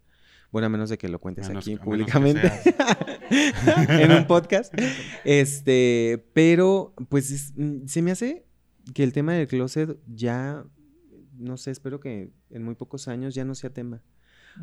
Bueno, 0.52 0.68
a 0.68 0.70
menos 0.70 0.90
de 0.90 0.98
que 0.98 1.10
lo 1.10 1.20
cuentes 1.20 1.48
Menos- 1.50 1.64
aquí 1.66 1.76
que 1.78 1.84
públicamente 1.84 2.52
en 3.90 4.12
un 4.12 4.28
podcast. 4.28 4.74
Este, 5.24 6.26
pero 6.34 6.94
pues 7.10 7.32
es- 7.32 7.54
mm, 7.56 7.86
se 7.88 8.02
me 8.02 8.12
hace 8.12 8.46
que 8.94 9.04
el 9.04 9.12
tema 9.14 9.34
del 9.34 9.48
closet 9.48 9.98
ya, 10.08 10.64
no 11.38 11.58
sé, 11.58 11.72
espero 11.72 12.00
que 12.00 12.32
en 12.50 12.64
muy 12.64 12.76
pocos 12.76 13.08
años 13.08 13.34
ya 13.36 13.44
no 13.46 13.56
sea 13.56 13.70
tema. 13.70 14.02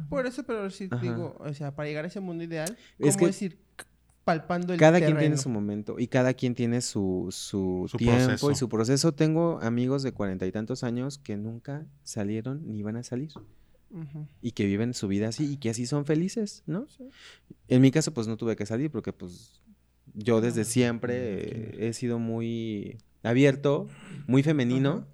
Por 0.09 0.27
eso, 0.27 0.45
pero 0.45 0.71
sí 0.71 0.89
Ajá. 0.91 1.03
digo, 1.03 1.37
o 1.39 1.53
sea, 1.53 1.75
para 1.75 1.89
llegar 1.89 2.05
a 2.05 2.09
ese 2.09 2.21
mundo 2.21 2.45
ideal, 2.45 2.77
Es 2.99 3.17
¿cómo 3.17 3.27
que 3.27 3.31
es 3.31 3.43
ir 3.43 3.53
c- 3.79 3.85
palpando 4.25 4.73
el 4.73 4.79
Cada 4.79 4.99
quien 5.01 5.19
tiene 5.19 5.37
su 5.37 5.51
momento 5.51 5.97
y 5.99 6.07
cada 6.07 6.33
quien 6.33 6.55
tiene 6.55 6.81
su, 6.81 7.27
su, 7.31 7.87
Su 7.91 7.99
tiempo 7.99 8.17
proceso. 8.25 8.51
y 8.51 8.55
su 8.55 8.69
proceso. 8.71 9.13
Tengo 9.13 9.59
amigos 9.61 10.03
de 10.03 10.13
cuarenta 10.13 10.47
y 10.47 10.53
tantos 10.53 10.83
años 10.83 11.19
que 11.19 11.37
nunca 11.37 11.85
salieron 12.05 12.63
ni 12.73 12.83
van 12.83 12.97
a 12.97 13.03
salir 13.03 13.33
Ujú. 13.93 14.27
y 14.41 14.53
que 14.53 14.65
viven 14.65 14.95
su 14.95 15.07
vida 15.07 15.29
así 15.29 15.53
y 15.53 15.57
que 15.59 15.69
así 15.69 15.85
son 15.85 16.07
felices, 16.07 16.63
¿no? 16.67 16.87
En 17.69 17.83
mi 17.83 17.91
caso, 17.91 18.15
pues 18.15 18.27
no 18.27 18.39
tuve 18.39 18.57
que 18.57 18.65
salir 18.65 18.91
porque 18.91 19.13
pues 19.13 19.61
yo 20.15 20.41
desde 20.41 20.65
siempre 20.65 21.15
eh, 21.15 21.89
he 21.89 21.93
sido 21.93 22.19
muy 22.19 22.99
abierto, 23.23 23.89
muy 24.27 24.43
femenino, 24.43 25.07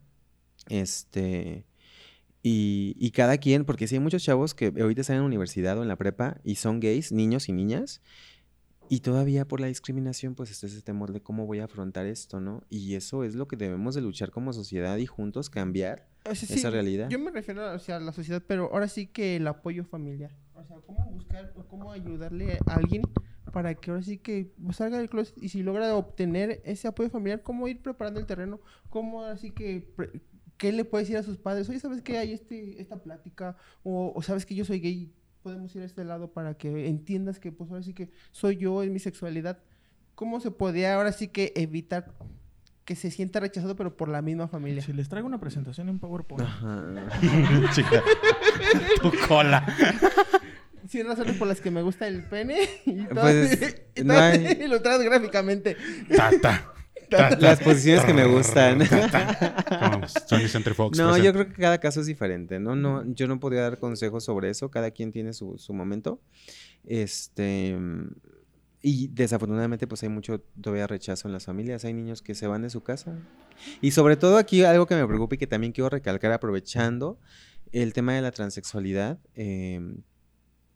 este... 0.68 1.64
Y, 2.41 2.95
y 2.99 3.11
cada 3.11 3.37
quien, 3.39 3.64
porque 3.64 3.89
sí 3.89 3.97
hay 3.97 4.01
muchos 4.01 4.22
chavos 4.22 4.55
que 4.55 4.72
ahorita 4.81 5.01
están 5.01 5.16
en 5.16 5.22
la 5.22 5.26
universidad 5.26 5.76
o 5.76 5.83
en 5.83 5.89
la 5.89 5.97
prepa 5.97 6.41
y 6.45 6.55
son 6.55 6.79
gays, 6.79 7.11
niños 7.11 7.49
y 7.49 7.53
niñas, 7.53 8.01
y 8.89 9.01
todavía 9.01 9.47
por 9.47 9.61
la 9.61 9.66
discriminación, 9.66 10.34
pues 10.34 10.51
está 10.51 10.66
ese 10.66 10.82
temor 10.82 11.12
de 11.12 11.20
cómo 11.20 11.47
voy 11.47 11.61
a 11.61 11.64
afrontar 11.64 12.07
esto, 12.07 12.41
¿no? 12.41 12.62
Y 12.70 12.95
eso 12.95 13.24
es 13.24 13.34
lo 13.34 13.49
que 13.49 13.57
debemos 13.57 13.95
de 13.95 14.01
luchar 14.01 14.30
como 14.30 14.53
sociedad 14.53 14.97
y 14.97 15.07
juntos 15.07 15.51
cambiar 15.51 16.09
O 16.28 16.34
sea, 16.34 16.57
esa 16.57 16.70
realidad. 16.70 17.09
Yo 17.09 17.18
me 17.18 17.30
refiero 17.30 17.72
o 17.72 17.78
sea, 17.78 17.97
a 17.97 18.01
la 18.01 18.12
sociedad, 18.12 18.43
pero 18.47 18.70
ahora 18.72 18.89
sí 18.89 19.07
que 19.07 19.36
el 19.36 19.47
apoyo 19.47 19.84
familiar. 19.84 20.34
O 20.55 20.64
sea, 20.64 20.76
cómo 20.86 21.05
buscar 21.11 21.53
o 21.57 21.64
cómo 21.66 21.93
ayudarle 21.93 22.59
a 22.66 22.74
alguien 22.74 23.03
para 23.53 23.74
que 23.74 23.91
ahora 23.91 24.03
sí 24.03 24.18
que 24.18 24.53
salga 24.72 24.99
del 24.99 25.09
closet 25.09 25.36
y 25.43 25.49
si 25.49 25.62
logra 25.62 25.95
obtener 25.95 26.61
ese 26.64 26.89
apoyo 26.89 27.11
familiar, 27.11 27.43
cómo 27.43 27.68
ir 27.68 27.82
preparando 27.82 28.20
el 28.20 28.26
terreno, 28.26 28.61
cómo 28.91 29.22
ahora 29.22 29.36
sí 29.36 29.51
que... 29.51 29.93
¿Qué 30.57 30.72
le 30.72 30.84
puedes 30.84 31.07
decir 31.07 31.16
a 31.16 31.22
sus 31.22 31.39
padres? 31.39 31.68
Oye, 31.68 31.78
¿sabes 31.78 32.03
que 32.03 32.18
hay 32.18 32.32
este, 32.32 32.82
esta 32.82 33.01
plática? 33.01 33.57
O, 33.84 34.12
o 34.12 34.22
¿sabes 34.22 34.45
que 34.45 34.57
yo 34.57 34.64
soy 34.64 34.80
gay? 34.80 35.14
Podemos 35.49 35.74
ir 35.76 35.82
a 35.82 35.86
este 35.86 36.05
lado 36.05 36.30
para 36.32 36.55
que 36.55 36.88
entiendas 36.88 37.38
que 37.38 37.53
pues 37.53 37.70
ahora 37.70 37.82
sí 37.82 37.94
que 37.94 38.11
soy 38.32 38.57
yo, 38.57 38.82
es 38.82 38.90
mi 38.90 38.99
sexualidad. 38.99 39.59
¿Cómo 40.14 40.40
se 40.40 40.51
podría 40.51 40.94
ahora 40.94 41.12
sí 41.12 41.28
que 41.28 41.53
evitar 41.57 42.12
que 42.84 42.94
se 42.96 43.11
sienta 43.11 43.40
rechazado 43.40 43.76
pero 43.76 43.96
por 43.96 44.09
la 44.09 44.20
misma 44.22 44.49
familia? 44.49 44.82
Si 44.82 44.92
les 44.92 45.09
traigo 45.09 45.26
una 45.26 45.40
presentación 45.40 45.88
en 45.88 45.99
PowerPoint. 45.99 46.49
Chica. 47.74 48.03
Tu 49.03 49.11
cola. 49.26 49.64
100 50.88 51.07
razones 51.07 51.36
por 51.36 51.49
las 51.49 51.61
que 51.61 51.70
me 51.70 51.82
gusta 51.82 52.07
el 52.09 52.24
pene 52.24 52.59
y 52.86 53.05
todo, 53.07 53.20
Pues, 53.22 53.84
y 53.96 54.03
no 54.05 54.14
todo 54.14 54.22
hay- 54.22 54.59
ilustrado 54.64 55.03
gráficamente. 55.05 55.76
Tata. 56.16 56.72
Las 57.11 57.61
posiciones 57.61 58.04
que 58.04 58.14
me 58.14 58.26
gustan. 58.26 58.80
Johnny 60.28 60.48
Center 60.48 60.74
Fox. 60.74 60.98
No, 60.98 61.16
yo 61.16 61.32
creo 61.32 61.48
que 61.48 61.54
cada 61.54 61.78
caso 61.78 62.00
es 62.00 62.06
diferente, 62.06 62.61
¿no? 62.61 62.76
no 62.76 63.04
yo 63.14 63.26
no 63.26 63.40
podría 63.40 63.62
dar 63.62 63.78
consejos 63.78 64.24
sobre 64.24 64.50
eso, 64.50 64.70
cada 64.70 64.90
quien 64.90 65.12
tiene 65.12 65.32
su, 65.32 65.59
su 65.59 65.72
momento. 65.72 66.20
Este, 66.84 67.76
y 68.80 69.09
desafortunadamente 69.09 69.86
pues 69.86 70.02
hay 70.02 70.09
mucho 70.09 70.40
todavía 70.61 70.86
rechazo 70.86 71.28
en 71.28 71.34
las 71.34 71.44
familias, 71.44 71.84
hay 71.84 71.94
niños 71.94 72.22
que 72.22 72.34
se 72.34 72.46
van 72.46 72.62
de 72.62 72.70
su 72.70 72.82
casa. 72.82 73.18
Y 73.80 73.90
sobre 73.90 74.16
todo 74.16 74.36
aquí 74.36 74.62
algo 74.62 74.86
que 74.86 74.94
me 74.94 75.06
preocupa 75.06 75.34
y 75.34 75.38
que 75.38 75.46
también 75.46 75.72
quiero 75.72 75.88
recalcar 75.90 76.32
aprovechando 76.32 77.18
el 77.72 77.92
tema 77.92 78.14
de 78.14 78.22
la 78.22 78.30
transexualidad. 78.30 79.18
em, 79.34 80.02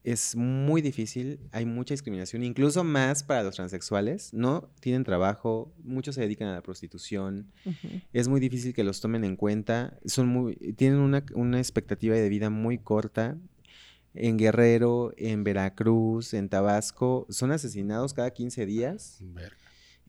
es 0.05 0.35
muy 0.35 0.83
difícil, 0.83 1.39
hay 1.53 1.65
mucha 1.65 1.95
discriminación, 1.95 2.43
incluso 2.43 2.83
más 2.83 3.23
para 3.23 3.43
los 3.43 3.55
transexuales. 3.55 4.35
No 4.35 4.69
tienen 4.81 5.05
trabajo, 5.05 5.73
muchos 5.85 6.17
se 6.17 6.23
dedican 6.23 6.49
a 6.49 6.55
la 6.55 6.63
prostitución, 6.63 7.53
es 8.13 8.29
muy 8.29 8.41
difícil 8.41 8.75
que 8.75 8.85
los 8.85 9.01
tomen 9.01 9.25
en 9.25 9.37
cuenta. 9.37 9.99
Son 10.05 10.29
muy, 10.29 10.57
tienen 10.77 10.99
una, 10.99 11.25
una 11.35 11.59
expectativa 11.59 12.17
de 12.17 12.29
vida 12.29 12.51
muy 12.51 12.79
corta. 12.79 13.39
En 14.15 14.37
Guerrero, 14.37 15.15
en 15.17 15.43
Veracruz, 15.43 16.35
en 16.35 16.51
Tabasco, 16.51 17.27
son 17.31 17.51
asesinados 17.51 18.13
cada 18.13 18.31
15 18.31 18.67
días. 18.67 19.19
Verga. 19.23 19.57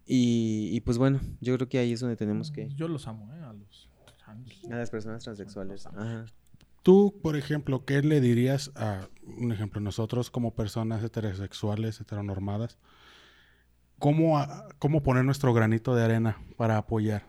Y, 0.06 0.72
y 0.74 0.82
pues 0.82 0.98
bueno, 0.98 1.22
yo 1.40 1.56
creo 1.56 1.70
que 1.70 1.78
ahí 1.78 1.94
es 1.94 2.02
donde 2.02 2.18
tenemos 2.18 2.52
que... 2.52 2.68
Yo 2.76 2.90
los 2.90 3.08
amo, 3.08 3.34
¿eh? 3.34 3.40
A 3.40 3.54
los 3.54 3.90
trans. 4.18 4.66
A 4.70 4.76
las 4.76 4.90
personas 4.90 5.24
transexuales. 5.24 5.86
Ajá. 5.86 6.26
Tú, 6.84 7.18
por 7.22 7.38
ejemplo, 7.38 7.86
¿qué 7.86 8.02
le 8.02 8.20
dirías 8.20 8.72
a, 8.76 9.08
un 9.26 9.54
ejemplo, 9.54 9.80
nosotros 9.80 10.30
como 10.30 10.54
personas 10.54 11.02
heterosexuales, 11.02 12.02
heteronormadas, 12.02 12.78
cómo, 14.00 14.38
a- 14.38 14.68
cómo 14.80 15.02
poner 15.02 15.24
nuestro 15.24 15.54
granito 15.54 15.96
de 15.96 16.04
arena 16.04 16.38
para 16.58 16.78
apoyar? 16.78 17.26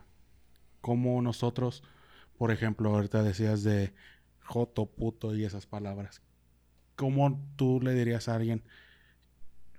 ¿Cómo 0.81 1.21
nosotros, 1.21 1.83
por 2.37 2.51
ejemplo, 2.51 2.89
ahorita 2.93 3.23
decías 3.23 3.63
de 3.63 3.93
joto, 4.43 4.85
puto 4.85 5.33
y 5.33 5.45
esas 5.45 5.65
palabras, 5.65 6.21
¿cómo 6.97 7.41
tú 7.55 7.79
le 7.81 7.93
dirías 7.93 8.27
a 8.27 8.35
alguien 8.35 8.61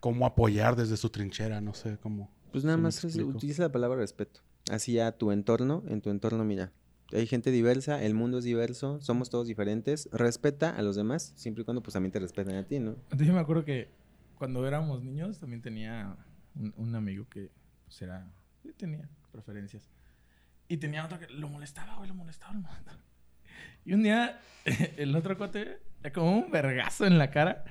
cómo 0.00 0.24
apoyar 0.24 0.74
desde 0.74 0.96
su 0.96 1.10
trinchera? 1.10 1.60
No 1.60 1.74
sé, 1.74 1.98
cómo... 1.98 2.30
Pues 2.50 2.64
nada 2.64 2.76
¿Sí 2.76 2.80
me 3.18 3.24
más 3.24 3.34
utiliza 3.34 3.64
la 3.64 3.72
palabra 3.72 3.98
respeto. 3.98 4.40
Así 4.70 4.98
a 4.98 5.12
tu 5.12 5.32
entorno, 5.32 5.84
en 5.86 6.00
tu 6.00 6.08
entorno, 6.08 6.44
mira, 6.44 6.72
hay 7.12 7.26
gente 7.26 7.50
diversa, 7.50 8.02
el 8.02 8.14
mundo 8.14 8.38
es 8.38 8.44
diverso, 8.44 9.00
somos 9.00 9.30
todos 9.30 9.46
diferentes, 9.46 10.08
respeta 10.12 10.70
a 10.70 10.82
los 10.82 10.96
demás, 10.96 11.32
siempre 11.36 11.62
y 11.62 11.64
cuando 11.64 11.82
pues 11.82 11.92
también 11.94 12.12
te 12.12 12.18
respeten 12.18 12.56
a 12.56 12.64
ti, 12.64 12.78
¿no? 12.78 12.96
Yo 13.16 13.32
me 13.32 13.40
acuerdo 13.40 13.64
que 13.64 13.88
cuando 14.36 14.66
éramos 14.66 15.02
niños 15.02 15.38
también 15.38 15.62
tenía 15.62 16.16
un, 16.54 16.74
un 16.76 16.94
amigo 16.94 17.26
que 17.28 17.50
pues 17.84 18.02
era, 18.02 18.26
tenía 18.76 19.08
preferencias. 19.32 19.88
Y 20.68 20.78
tenía 20.78 21.04
otro 21.04 21.18
que 21.18 21.28
lo 21.28 21.48
molestaba, 21.48 21.96
güey, 21.96 22.08
lo 22.08 22.14
molestaba, 22.14 22.52
lo 22.54 22.60
molestaba. 22.60 22.98
Y 23.84 23.92
un 23.92 24.02
día 24.02 24.40
el 24.96 25.14
otro 25.14 25.38
cuate, 25.38 25.78
como 26.12 26.38
un 26.38 26.50
vergazo 26.50 27.06
en 27.06 27.18
la 27.18 27.30
cara. 27.30 27.64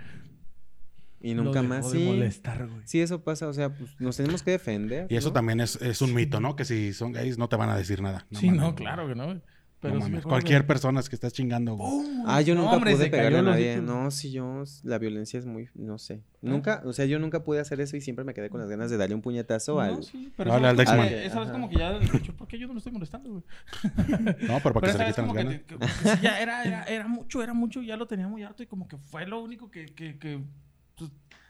Y 1.27 1.33
nunca 1.33 1.61
más, 1.63 1.91
de 1.91 1.97
sí. 1.99 2.05
molestar, 2.05 2.67
güey. 2.67 2.81
Sí, 2.85 3.01
eso 3.01 3.23
pasa, 3.23 3.47
o 3.47 3.53
sea, 3.53 3.69
pues 3.75 3.99
nos 3.99 4.15
tenemos 4.17 4.43
que 4.43 4.51
defender. 4.51 5.07
Y 5.09 5.15
eso 5.15 5.29
¿no? 5.29 5.33
también 5.33 5.59
es, 5.59 5.75
es 5.81 6.01
un 6.01 6.13
mito, 6.13 6.39
¿no? 6.39 6.55
Que 6.55 6.65
si 6.65 6.93
son 6.93 7.11
gays 7.13 7.37
no 7.37 7.49
te 7.49 7.55
van 7.55 7.69
a 7.69 7.75
decir 7.77 8.01
nada. 8.01 8.27
sí, 8.31 8.47
mames, 8.47 8.61
no, 8.61 8.75
claro 8.75 9.07
que 9.07 9.15
no. 9.15 9.25
güey. 9.25 9.41
Pero 9.81 9.99
no 9.99 10.05
sí 10.05 10.11
Cualquier 10.23 10.61
que- 10.61 10.67
persona 10.67 10.99
que 11.03 11.15
estés 11.15 11.31
chingando, 11.33 11.75
güey. 11.75 11.91
Ah, 12.25 12.41
yo 12.41 12.55
No, 12.55 12.61
nunca 12.63 12.75
hombre, 12.77 12.95
pude 12.95 13.07
pegarle 13.09 13.37
a 13.39 13.41
nadie. 13.43 13.77
No, 13.77 14.09
sí, 14.09 14.31
yo, 14.31 14.63
la 14.83 14.97
violencia 14.97 15.37
es 15.37 15.45
muy, 15.45 15.69
no 15.75 15.99
sé. 15.99 16.23
Nunca, 16.41 16.81
o 16.85 16.93
sea, 16.93 17.05
yo 17.05 17.19
nunca 17.19 17.43
pude 17.43 17.59
hacer 17.59 17.79
eso 17.81 17.95
y 17.95 18.01
siempre 18.01 18.25
me 18.25 18.33
quedé 18.33 18.49
con 18.49 18.59
las 18.61 18.69
ganas 18.69 18.89
de 18.89 18.97
darle 18.97 19.13
un 19.13 19.21
puñetazo 19.21 19.75
No, 19.75 19.81
al... 19.81 20.03
sí, 20.03 20.31
pero 20.37 20.49
Dale 20.51 20.61
esa 20.63 20.69
al 20.71 20.77
Dexman. 20.77 21.07
que- 21.09 21.25
esa 21.25 21.39
vez 21.41 21.49
como 21.51 21.69
que 21.69 21.75
ya, 21.77 21.99
yo, 21.99 22.35
¿por 22.35 22.47
qué 22.47 22.57
yo 22.57 22.65
no 22.67 22.73
lo 22.73 22.77
estoy 22.79 22.93
molestando, 22.93 23.29
güey? 23.31 23.43
No, 24.47 24.59
pero 24.63 24.73
para 24.73 24.73
Pero 24.73 24.81
que 24.81 24.91
se 24.91 24.97
le 24.97 25.05
quiten 25.07 25.25
las 25.27 25.33
ganas. 25.35 25.61
que- 25.61 26.21
ya 26.23 26.39
era, 26.39 26.63
era, 26.63 26.83
era 26.85 27.07
mucho, 27.07 27.43
era 27.43 27.53
mucho, 27.53 27.81
ya 27.83 27.95
lo 27.97 28.07
tenía 28.07 28.27
muy 28.27 28.41
harto 28.43 28.63
y 28.63 28.67
como 28.67 28.87
que 28.87 28.97
fue 28.97 29.27
lo 29.27 29.41
único 29.43 29.69
que, 29.69 29.85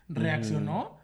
reaccionó. 0.10 0.98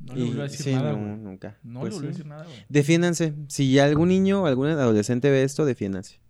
No 0.00 0.14
le 0.14 0.24
volvió 0.24 0.40
a 0.40 0.44
decir 0.44 0.60
sí, 0.64 0.72
nada, 0.74 0.92
no, 0.92 0.98
güey. 0.98 1.16
nunca. 1.16 1.56
No 1.62 1.80
Pues 1.80 1.92
le 1.92 1.96
volvió 1.96 2.08
a 2.08 2.12
decir 2.12 2.26
nada, 2.26 2.44
güey. 2.44 2.56
Defiéndanse. 2.68 3.34
Si 3.48 3.78
algún 3.78 4.08
niño 4.08 4.42
o 4.42 4.46
algún 4.46 4.68
adolescente 4.68 5.30
ve 5.30 5.44
esto, 5.44 5.64
defiéndanse. 5.64 6.20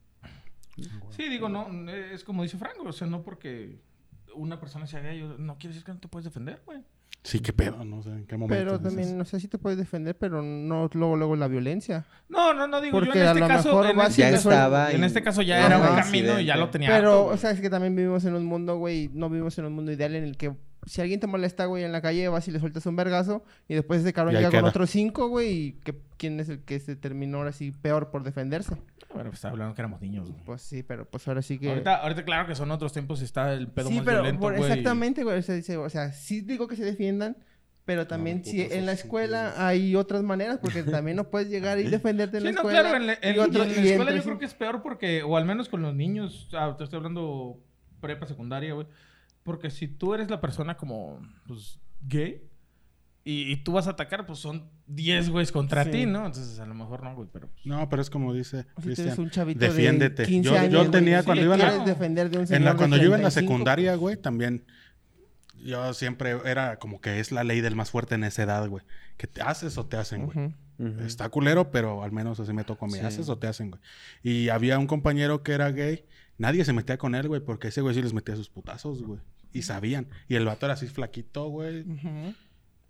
Sí, 1.16 1.28
digo, 1.28 1.48
no, 1.48 1.68
es 1.90 2.24
como 2.24 2.42
dice 2.42 2.56
Franco, 2.58 2.82
o 2.84 2.92
sea, 2.92 3.06
no 3.06 3.22
porque 3.22 3.78
una 4.34 4.58
persona 4.58 4.86
sea 4.86 5.00
gay, 5.00 5.22
no 5.38 5.56
quiere 5.58 5.68
decir 5.74 5.84
que 5.84 5.92
no 5.92 5.98
te 6.00 6.08
puedes 6.08 6.24
defender, 6.24 6.60
güey. 6.66 6.80
Sí, 7.22 7.40
qué 7.40 7.52
pedo, 7.54 7.84
no 7.84 8.02
sé 8.02 8.10
en 8.10 8.26
qué 8.26 8.36
momento. 8.36 8.54
Pero 8.62 8.78
dices. 8.78 8.82
también, 8.94 9.16
no 9.16 9.24
sé 9.24 9.40
si 9.40 9.48
te 9.48 9.56
puedes 9.56 9.78
defender, 9.78 10.16
pero 10.18 10.42
no 10.42 10.90
luego, 10.92 11.16
luego 11.16 11.36
la 11.36 11.48
violencia. 11.48 12.04
No, 12.28 12.52
no, 12.52 12.66
no 12.66 12.80
digo 12.82 12.98
Porque 12.98 13.18
yo 13.18 13.22
en 13.22 13.28
a 13.28 13.30
este 13.30 13.40
lo 13.40 13.48
caso. 13.48 13.68
mejor 13.68 13.86
en 13.86 14.00
este 14.00 14.22
Ya 14.22 14.30
caso- 14.32 14.50
estaba. 14.50 14.92
En 14.92 15.04
este 15.04 15.22
caso 15.22 15.42
ya 15.42 15.64
era 15.66 15.78
un 15.78 15.96
camino 15.96 16.38
y 16.40 16.44
ya 16.44 16.56
lo 16.56 16.68
tenía. 16.68 16.90
Pero, 16.90 17.10
harto, 17.12 17.26
o 17.26 17.36
sea, 17.38 17.52
es 17.52 17.60
que 17.62 17.70
también 17.70 17.94
vivimos 17.96 18.24
en 18.26 18.34
un 18.34 18.44
mundo, 18.44 18.76
güey, 18.76 19.08
no 19.14 19.30
vivimos 19.30 19.56
en 19.58 19.64
un 19.64 19.72
mundo 19.72 19.90
ideal 19.92 20.14
en 20.16 20.24
el 20.24 20.36
que 20.36 20.54
si 20.86 21.00
alguien 21.00 21.20
te 21.20 21.26
molesta, 21.26 21.66
güey, 21.66 21.84
en 21.84 21.92
la 21.92 22.00
calle, 22.02 22.28
vas 22.28 22.46
y 22.48 22.50
le 22.50 22.60
sueltas 22.60 22.84
un 22.86 22.96
vergazo 22.96 23.44
y 23.68 23.74
después 23.74 24.00
ese 24.00 24.12
cabrón 24.12 24.34
llega 24.34 24.50
con 24.50 24.64
otros 24.64 24.90
cinco, 24.90 25.28
güey, 25.28 25.52
y 25.52 25.72
que, 25.84 25.94
quién 26.16 26.40
es 26.40 26.48
el 26.48 26.60
que 26.60 26.78
se 26.80 26.96
terminó 26.96 27.38
ahora 27.38 27.52
sí 27.52 27.72
peor 27.72 28.10
por 28.10 28.22
defenderse. 28.22 28.76
Bueno, 29.14 29.30
pues 29.30 29.44
hablando 29.44 29.74
que 29.74 29.80
éramos 29.80 30.00
niños, 30.00 30.28
güey. 30.30 30.44
Pues 30.44 30.62
sí, 30.62 30.82
pero 30.82 31.04
pues 31.08 31.26
ahora 31.28 31.40
sí 31.42 31.58
que... 31.58 31.68
Ahorita, 31.68 31.96
ahorita, 31.96 32.24
claro 32.24 32.48
que 32.48 32.54
son 32.54 32.70
otros 32.70 32.92
tiempos 32.92 33.20
y 33.20 33.24
está 33.24 33.52
el 33.52 33.68
pedo 33.68 33.88
sí, 33.88 33.94
más 33.96 34.04
pero 34.04 34.18
violento, 34.22 34.40
por- 34.40 34.56
güey. 34.56 34.68
exactamente, 34.70 35.22
güey, 35.22 35.38
o 35.38 35.42
sea, 35.42 35.54
dice, 35.54 35.76
o 35.76 35.88
sea, 35.88 36.12
sí 36.12 36.40
digo 36.40 36.66
que 36.66 36.74
se 36.76 36.84
defiendan, 36.84 37.36
pero 37.84 38.06
también 38.06 38.38
putos, 38.38 38.50
si 38.52 38.62
en 38.62 38.86
la 38.86 38.92
escuela 38.92 39.42
sentidos. 39.50 39.64
hay 39.68 39.94
otras 39.96 40.22
maneras, 40.22 40.58
porque 40.60 40.82
también 40.82 41.16
no 41.16 41.30
puedes 41.30 41.48
llegar 41.48 41.78
y 41.78 41.84
defenderte 41.90 42.38
en 42.38 42.42
Sí, 42.42 42.46
la 42.46 42.52
no, 42.52 42.58
escuela. 42.60 42.80
claro, 42.80 42.96
en 42.96 43.06
la, 43.06 43.18
en- 43.22 43.36
y 43.36 43.38
otro- 43.38 43.64
y 43.64 43.68
en 43.68 43.74
la 43.76 43.80
escuela 43.82 44.10
entre 44.10 44.14
yo 44.16 44.22
sí- 44.22 44.26
creo 44.28 44.38
que 44.38 44.44
es 44.46 44.54
peor 44.54 44.82
porque, 44.82 45.22
o 45.22 45.36
al 45.36 45.44
menos 45.44 45.68
con 45.68 45.82
los 45.82 45.94
niños, 45.94 46.48
ah, 46.54 46.74
te 46.76 46.82
estoy 46.84 46.96
hablando 46.96 47.58
prepa, 48.00 48.26
secundaria, 48.26 48.74
güey. 48.74 48.86
Porque 49.44 49.70
si 49.70 49.86
tú 49.88 50.14
eres 50.14 50.28
la 50.30 50.40
persona 50.40 50.76
como, 50.76 51.20
pues, 51.46 51.78
gay 52.00 52.42
y, 53.24 53.52
y 53.52 53.56
tú 53.56 53.72
vas 53.72 53.86
a 53.86 53.90
atacar, 53.90 54.26
pues 54.26 54.38
son 54.38 54.68
10 54.86 55.30
güeyes 55.30 55.52
contra 55.52 55.84
Sí. 55.84 55.90
ti, 55.90 56.06
¿no? 56.06 56.26
Entonces 56.26 56.58
a 56.58 56.66
lo 56.66 56.74
mejor 56.74 57.02
no, 57.02 57.14
güey, 57.14 57.28
pero... 57.32 57.48
pues, 57.48 57.64
No, 57.66 57.88
pero 57.88 58.02
es 58.02 58.10
como 58.10 58.32
dice 58.34 58.66
O 58.74 58.80
si 58.80 58.86
Cristian. 58.88 59.20
un 59.20 59.30
chavito 59.30 59.60
defiéndete. 59.60 60.22
de 60.22 60.28
15 60.28 60.48
Yo- 60.48 60.54
yo 60.54 60.80
años, 60.80 60.90
tenía 60.90 61.20
si 61.20 61.24
cuando 61.26 61.40
le 61.42 61.46
iba 61.46 61.56
la- 61.56 61.68
quieres 61.70 61.86
defender 61.86 62.30
de 62.30 62.38
un 62.38 62.52
En 62.52 62.64
la, 62.64 62.74
cuando 62.76 62.96
yo 62.96 63.04
iba 63.04 63.16
en 63.16 63.22
la 63.22 63.28
35, 63.30 63.52
secundaria, 63.52 63.94
güey, 63.96 64.16
también. 64.16 64.64
Yo 65.64 65.94
siempre 65.94 66.36
era 66.44 66.78
como 66.78 67.00
que 67.00 67.20
es 67.20 67.32
la 67.32 67.44
ley 67.44 67.60
del 67.62 67.74
más 67.76 67.90
fuerte 67.90 68.14
en 68.16 68.24
esa 68.24 68.42
edad, 68.42 68.68
güey. 68.68 68.84
Que 69.16 69.26
te 69.26 69.40
haces 69.40 69.78
o 69.78 69.86
te 69.86 69.96
hacen, 69.96 70.26
güey. 70.26 70.54
Está 71.06 71.28
culero, 71.30 71.70
pero 71.70 72.02
al 72.02 72.12
menos 72.12 72.40
así 72.40 72.52
me 72.52 72.64
tocó. 72.64 72.86
¿Me 72.86 72.98
Sí. 72.98 73.04
haces 73.06 73.28
o 73.30 73.38
te 73.38 73.46
hacen, 73.46 73.70
güey? 73.70 73.80
Y 74.22 74.48
había 74.50 74.78
un 74.78 74.86
compañero 74.86 75.42
que 75.42 75.52
era 75.52 75.70
gay. 75.70 76.04
Nadie 76.36 76.64
se 76.66 76.72
metía 76.74 76.98
con 76.98 77.14
él, 77.14 77.28
güey, 77.28 77.40
porque 77.40 77.68
ese 77.68 77.80
güey 77.80 77.94
sí 77.94 78.02
les 78.02 78.12
metía 78.12 78.36
sus 78.36 78.50
putazos, 78.50 79.02
güey. 79.02 79.20
Y 79.54 79.62
sabían. 79.62 80.08
Y 80.28 80.34
el 80.34 80.44
vato 80.44 80.66
era 80.66 80.74
así 80.74 80.86
flaquito, 80.88 81.48
güey. 81.48 81.86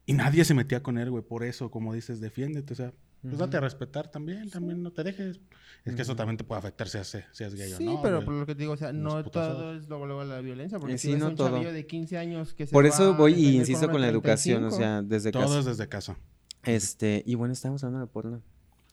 Y 0.06 0.12
nadie 0.14 0.44
se 0.44 0.54
metía 0.54 0.82
con 0.82 0.98
él, 0.98 1.10
güey. 1.10 1.22
Por 1.22 1.44
eso, 1.44 1.70
como 1.70 1.94
dices, 1.94 2.20
defiéndete. 2.20 2.72
O 2.72 2.76
sea, 2.76 2.92
pues 3.22 3.38
date 3.38 3.56
a 3.58 3.60
respetar 3.60 4.10
también. 4.10 4.50
También 4.50 4.82
no 4.82 4.90
te 4.90 5.02
dejes. 5.04 5.40
Es 5.84 5.94
que 5.94 6.02
eso 6.02 6.16
también 6.16 6.36
te 6.38 6.44
puede 6.44 6.58
afectar 6.58 6.88
si 6.88 6.96
haces, 6.98 7.24
si 7.32 7.44
es 7.44 7.54
gay 7.54 7.70
Sí, 7.76 7.86
o 7.86 7.92
no. 7.94 8.02
pero 8.02 8.16
güey. 8.16 8.24
por 8.24 8.34
lo 8.34 8.46
que 8.46 8.54
te 8.54 8.60
digo, 8.62 8.72
o 8.72 8.76
sea, 8.76 8.92
no 8.94 9.22
todo 9.24 9.74
es 9.76 9.86
luego, 9.88 10.06
luego 10.06 10.24
la 10.24 10.40
violencia, 10.40 10.78
porque 10.78 10.94
Eh, 10.94 10.98
si 10.98 11.08
sí, 11.08 11.12
ves 11.12 11.20
no 11.20 11.26
a 11.26 11.28
un 11.30 11.36
todo. 11.36 11.50
chavillo 11.50 11.72
de 11.72 11.86
15 11.86 12.16
años 12.18 12.54
que 12.54 12.66
se 12.66 12.72
Por 12.72 12.86
eso 12.86 13.14
voy 13.14 13.34
y 13.34 13.56
insisto 13.56 13.90
con 13.90 14.00
la 14.00 14.08
educación, 14.08 14.64
o 14.64 14.68
35. 14.68 14.76
sea, 14.78 15.02
desde 15.02 15.30
Todo 15.30 15.42
casa. 15.42 15.58
es 15.58 15.64
desde 15.66 15.88
casa. 15.88 16.16
Este, 16.62 17.22
y 17.26 17.34
bueno, 17.34 17.52
estábamos 17.52 17.84
hablando 17.84 18.06
de 18.06 18.10
porno. 18.12 18.40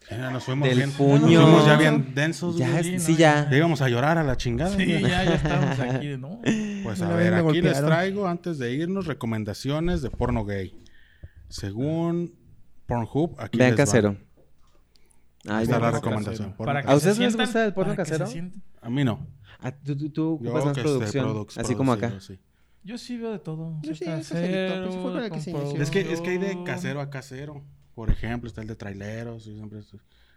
Ya 0.10 0.32
nos 0.32 0.44
fuimos 0.44 0.68
Del 0.68 0.80
bien. 0.80 0.92
puño. 0.92 1.20
Nos 1.40 1.44
fuimos 1.44 1.66
ya 1.66 1.78
bien 1.78 2.14
densos, 2.16 2.58
Ya, 2.58 2.72
güey. 2.72 2.84
sí, 2.84 3.00
sí, 3.00 3.12
no, 3.14 3.18
ya. 3.20 3.50
Ya 3.50 3.58
íbamos 3.58 3.82
a 3.82 3.88
llorar 3.88 4.18
a 4.18 4.24
la 4.24 4.36
chingada. 4.36 4.76
Sí, 4.76 4.84
güey. 4.86 5.02
ya, 5.02 5.24
ya 5.24 5.36
estamos 5.36 5.80
aquí 5.80 6.08
de 6.08 6.18
no. 6.18 6.42
Pues 6.84 7.02
a 7.02 7.14
ver, 7.16 7.34
aquí 7.34 7.62
les 7.62 7.80
traigo, 7.84 8.28
antes 8.28 8.58
de 8.58 8.74
irnos, 8.74 9.06
recomendaciones 9.08 10.02
de 10.02 10.10
porno 10.10 10.46
gay. 10.46 10.78
Según 11.50 12.34
Pornhub, 12.88 13.36
aquí 13.40 13.58
Vean 13.58 13.72
les 13.72 13.80
va. 13.80 13.84
casero. 13.86 14.18
Ahí 15.48 15.64
está 15.64 15.80
la 15.80 15.92
casero. 15.92 16.06
recomendación. 16.06 16.54
Para 16.58 16.80
¿A 16.80 16.84
casero. 16.84 16.98
ustedes 16.98 17.20
les 17.20 17.36
gusta 17.38 17.66
el 17.66 17.74
porno 17.74 17.96
casero? 17.96 18.26
A 18.82 18.90
mí 18.90 19.04
no. 19.04 19.28
Ah, 19.60 19.72
tú, 19.72 19.96
tú, 19.96 20.10
tú 20.10 20.34
ocupas 20.34 20.66
más 20.66 20.78
producción, 20.78 21.26
produc- 21.30 21.58
así 21.60 21.76
como 21.76 21.94
acá. 21.94 22.20
sí. 22.20 22.40
Yo 22.84 22.98
sí 22.98 23.16
veo 23.18 23.32
de 23.32 23.38
todo. 23.40 23.78
Yo 23.84 23.94
sí, 23.94 24.06
caserito, 24.06 24.84
pues, 24.86 24.96
fue 24.96 25.04
con 25.12 25.18
el 25.18 25.24
que 25.26 25.30
con 25.30 25.42
se 25.42 25.52
inició. 25.52 25.82
Es 25.84 25.92
que, 25.92 26.12
es 26.14 26.20
que 26.22 26.30
hay 26.32 26.38
de 26.40 26.64
casero 26.64 27.00
a 27.00 27.12
casero. 27.12 27.64
Por 27.94 28.10
ejemplo, 28.10 28.48
está 28.48 28.62
el 28.62 28.68
de 28.68 28.76
traileros. 28.76 29.46
Y 29.46 29.54
siempre 29.56 29.82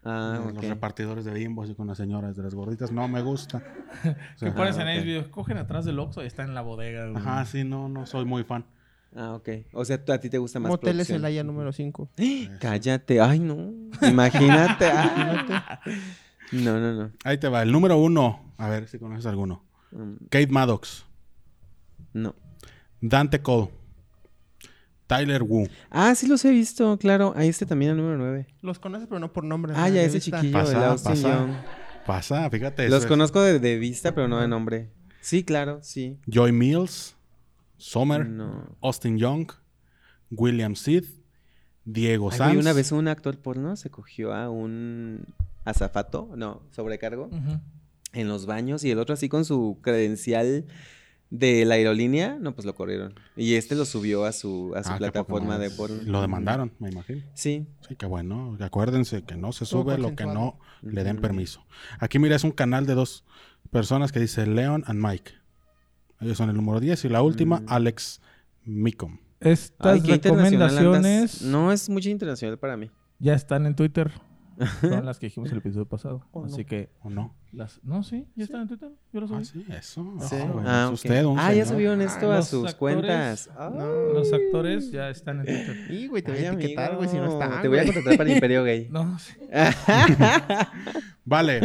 Ah, 0.04 0.38
los 0.54 0.64
repartidores 0.64 1.24
de 1.24 1.32
bimbos 1.32 1.70
y 1.70 1.74
con 1.74 1.86
las 1.86 1.96
señoras 1.96 2.36
de 2.36 2.42
las 2.42 2.54
gorditas. 2.54 2.92
No 2.92 3.08
me 3.08 3.22
gusta. 3.22 3.58
O 3.58 4.02
Que 4.02 4.16
sea, 4.36 4.54
pones 4.54 4.76
en 4.76 4.82
ok. 4.82 4.88
el 4.88 5.04
video, 5.04 5.30
cogen 5.30 5.56
atrás 5.56 5.84
del 5.86 5.98
Oxxo 5.98 6.22
y 6.22 6.26
está 6.26 6.42
en 6.44 6.54
la 6.54 6.60
bodega, 6.60 7.06
güey. 7.08 7.16
Ajá, 7.16 7.44
sí, 7.46 7.64
no, 7.64 7.88
no 7.88 8.04
soy 8.04 8.24
muy 8.24 8.44
fan. 8.44 8.66
Ah, 9.16 9.32
ok. 9.34 9.48
O 9.72 9.84
sea, 9.84 10.02
a 10.08 10.18
ti 10.18 10.28
te 10.28 10.38
gusta 10.38 10.58
más 10.60 10.68
Moteles 10.70 11.06
producción. 11.06 11.18
Celaya 11.18 11.44
número 11.44 11.72
5. 11.72 12.10
Cállate. 12.60 13.20
Ay, 13.20 13.38
no. 13.38 13.72
Imagínate. 14.06 14.86
Ah. 14.92 15.80
No, 16.52 16.78
no, 16.78 16.92
no. 16.92 17.10
Ahí 17.24 17.38
te 17.38 17.48
va. 17.48 17.62
El 17.62 17.72
número 17.72 17.96
uno. 17.96 18.52
A 18.58 18.68
ver 18.68 18.86
si 18.86 18.98
conoces 18.98 19.26
alguno. 19.26 19.64
Mm, 19.92 20.26
Kate 20.30 20.46
Maddox. 20.48 21.04
No. 22.12 22.34
Dante 23.00 23.40
Cole. 23.40 23.70
Tyler 25.06 25.42
Wu. 25.42 25.68
Ah, 25.90 26.14
sí 26.14 26.26
los 26.26 26.44
he 26.44 26.50
visto, 26.50 26.96
claro. 26.98 27.32
Ahí 27.36 27.48
este 27.48 27.66
también 27.66 27.90
el 27.92 27.96
número 27.98 28.16
9. 28.18 28.46
Los 28.62 28.78
conoces, 28.78 29.06
pero 29.06 29.18
no 29.20 29.32
por 29.32 29.44
nombre. 29.44 29.72
Ah, 29.76 29.88
ya 29.88 30.00
De 30.00 30.06
ese 30.06 30.20
chiquillo, 30.20 30.52
Pasa, 30.52 30.90
Austin 30.90 31.10
pasa. 31.12 31.28
Young. 31.38 31.50
Pasa, 32.06 32.50
fíjate. 32.50 32.84
eso 32.86 32.94
Los 32.94 33.04
es. 33.04 33.08
conozco 33.08 33.40
de, 33.42 33.58
de 33.58 33.78
vista, 33.78 34.14
pero 34.14 34.28
no 34.28 34.40
de 34.40 34.48
nombre. 34.48 34.90
Sí, 35.20 35.44
claro, 35.44 35.80
sí. 35.82 36.18
Joy 36.26 36.52
Mills. 36.52 37.16
Sommer. 37.76 38.26
No. 38.28 38.76
Austin 38.80 39.18
Young. 39.18 39.50
William 40.30 40.74
Sid. 40.74 41.04
Diego 41.84 42.30
Ay, 42.32 42.38
Sanz. 42.38 42.50
güey, 42.52 42.60
una 42.62 42.72
vez 42.72 42.92
un 42.92 43.08
actor 43.08 43.36
porno 43.38 43.76
se 43.76 43.90
cogió 43.90 44.32
a 44.32 44.48
un 44.48 45.26
azafato, 45.66 46.30
no, 46.34 46.62
sobrecargo, 46.70 47.28
en 48.14 48.28
los 48.28 48.46
baños 48.46 48.84
y 48.84 48.90
el 48.90 48.98
otro 48.98 49.12
así 49.12 49.28
con 49.28 49.44
su 49.44 49.78
credencial 49.82 50.64
de 51.36 51.64
la 51.64 51.74
aerolínea, 51.74 52.36
no, 52.40 52.54
pues 52.54 52.64
lo 52.64 52.74
corrieron. 52.76 53.14
Y 53.36 53.54
este 53.54 53.74
lo 53.74 53.84
subió 53.84 54.24
a 54.24 54.30
su, 54.32 54.72
a 54.76 54.84
su 54.84 54.92
Ah, 54.92 54.98
plataforma 54.98 55.58
de 55.58 55.68
porno. 55.70 55.96
Lo 56.04 56.20
demandaron, 56.20 56.72
me 56.78 56.90
imagino. 56.90 57.22
Sí. 57.34 57.66
Sí, 57.88 57.96
qué 57.96 58.06
bueno. 58.06 58.56
Acuérdense 58.60 59.22
que 59.24 59.36
no 59.36 59.52
se 59.52 59.64
sube 59.66 59.98
lo 59.98 60.14
que 60.14 60.26
no 60.26 60.58
le 60.82 61.02
den 61.02 61.16
permiso. 61.20 61.64
Aquí 61.98 62.18
mira, 62.20 62.36
es 62.36 62.44
un 62.44 62.52
canal 62.52 62.86
de 62.86 62.94
dos 62.94 63.24
personas 63.70 64.12
que 64.12 64.20
dice 64.20 64.46
Leon 64.46 64.84
and 64.86 65.04
Mike. 65.04 65.32
Ellos 66.20 66.38
son 66.38 66.50
el 66.50 66.56
número 66.56 66.78
10 66.78 67.04
y 67.04 67.08
la 67.08 67.22
última, 67.22 67.60
Mm. 67.60 67.66
Alex 67.68 68.20
Mikom. 68.64 69.18
Estas 69.40 70.00
Ay, 70.04 70.10
recomendaciones. 70.12 71.42
No 71.42 71.72
es 71.72 71.88
mucho 71.90 72.08
internacional 72.10 72.58
para 72.58 72.76
mí. 72.76 72.90
ya 73.18 73.34
están 73.34 73.66
en 73.66 73.74
Twitter. 73.74 74.12
Son 74.80 75.04
las 75.06 75.18
que 75.18 75.26
dijimos 75.26 75.50
el 75.52 75.58
episodio 75.58 75.86
pasado. 75.86 76.26
¿O 76.32 76.44
Así 76.44 76.62
no? 76.62 76.66
que 76.66 76.90
¿O 77.02 77.10
no? 77.10 77.34
las 77.52 77.80
no, 77.84 78.02
sí, 78.02 78.26
ya 78.34 78.44
están 78.44 78.62
en 78.62 78.68
Twitter. 78.68 78.90
Yo 79.12 79.20
lo 79.20 79.28
subí. 79.28 79.38
Ah, 79.40 79.44
sí, 79.44 79.64
eso. 79.70 80.14
Sí. 80.20 80.36
Ah, 80.40 80.44
bueno, 80.52 80.68
Ah, 80.68 80.84
es 80.86 80.92
usted, 80.94 81.24
un 81.24 81.38
Ah, 81.38 81.52
ya 81.54 81.64
subieron 81.66 82.00
esto 82.02 82.32
a 82.32 82.36
Los 82.36 82.48
sus 82.48 82.64
actores- 82.64 82.74
cuentas. 82.76 83.50
Ah. 83.56 83.70
Los 83.70 84.32
actores 84.32 84.90
ya 84.90 85.08
están 85.10 85.40
en 85.40 85.46
Twitter. 85.46 85.76
Y, 85.90 86.06
güey, 86.08 86.22
te 86.22 86.32
voy 86.32 86.40
Ay, 86.40 86.46
a 86.46 86.52
etiquetar, 86.52 86.96
güey, 86.96 87.08
si 87.08 87.16
no 87.16 87.26
está. 87.26 87.62
Te 87.62 87.68
voy 87.68 87.78
a 87.78 87.84
contratar 87.84 88.16
para 88.16 88.30
Imperio 88.32 88.64
Gay. 88.64 88.88
No, 88.90 89.18
sí. 89.18 89.34
Vale. 91.26 91.60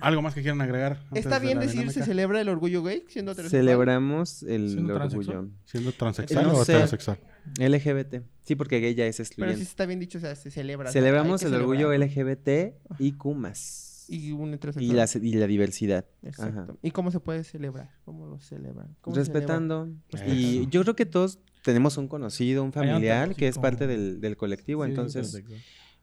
¿Algo 0.00 0.20
más 0.22 0.34
que 0.34 0.42
quieran 0.42 0.60
agregar? 0.60 0.98
¿Está 1.14 1.38
bien 1.38 1.60
decir 1.60 1.90
se 1.90 2.02
celebra 2.04 2.40
el 2.40 2.48
orgullo 2.48 2.82
gay 2.82 3.04
siendo? 3.08 3.34
Celebramos 3.34 4.42
el 4.42 4.70
¿Siendo 4.70 4.94
orgullo. 4.96 5.48
¿Siendo 5.64 5.92
transexual 5.92 6.46
No 6.46 6.54
o 6.54 6.62
heterosexual? 6.62 7.18
LGBT. 7.58 8.22
Sí, 8.42 8.54
porque 8.54 8.80
gay 8.80 8.94
ya 8.94 9.06
es 9.06 9.16
Pero 9.16 9.24
sí 9.26 9.32
excluyente. 9.32 9.62
está 9.62 9.86
bien 9.86 10.00
dicho, 10.00 10.18
o 10.18 10.20
sea, 10.20 10.34
se 10.34 10.50
celebra. 10.50 10.90
Celebramos 10.90 11.42
el 11.42 11.54
orgullo. 11.54 11.92
LGBT 11.92 12.74
y 12.98 13.12
Kumas. 13.12 14.06
Y 14.08 14.32
un 14.32 14.58
Y 14.78 14.92
la, 14.92 15.06
y 15.20 15.34
la 15.34 15.46
diversidad. 15.46 16.06
Exacto. 16.22 16.60
Ajá. 16.62 16.74
¿Y 16.82 16.92
cómo 16.92 17.10
se 17.10 17.20
puede 17.20 17.44
celebrar? 17.44 17.90
¿Cómo 18.06 18.26
lo 18.26 18.40
celebran? 18.40 18.96
¿Cómo 19.02 19.14
se 19.14 19.20
Respetando. 19.20 19.90
Respetando. 20.10 20.34
Y 20.34 20.66
yo 20.70 20.82
creo 20.82 20.96
que 20.96 21.04
todos 21.04 21.38
tenemos 21.62 21.98
un 21.98 22.08
conocido, 22.08 22.64
un 22.64 22.72
familiar 22.72 23.34
que 23.34 23.48
es 23.48 23.58
parte 23.58 23.86
del, 23.86 24.20
del 24.22 24.38
colectivo. 24.38 24.84
Sí, 24.84 24.90
entonces, 24.90 25.32
perfecto. 25.32 25.62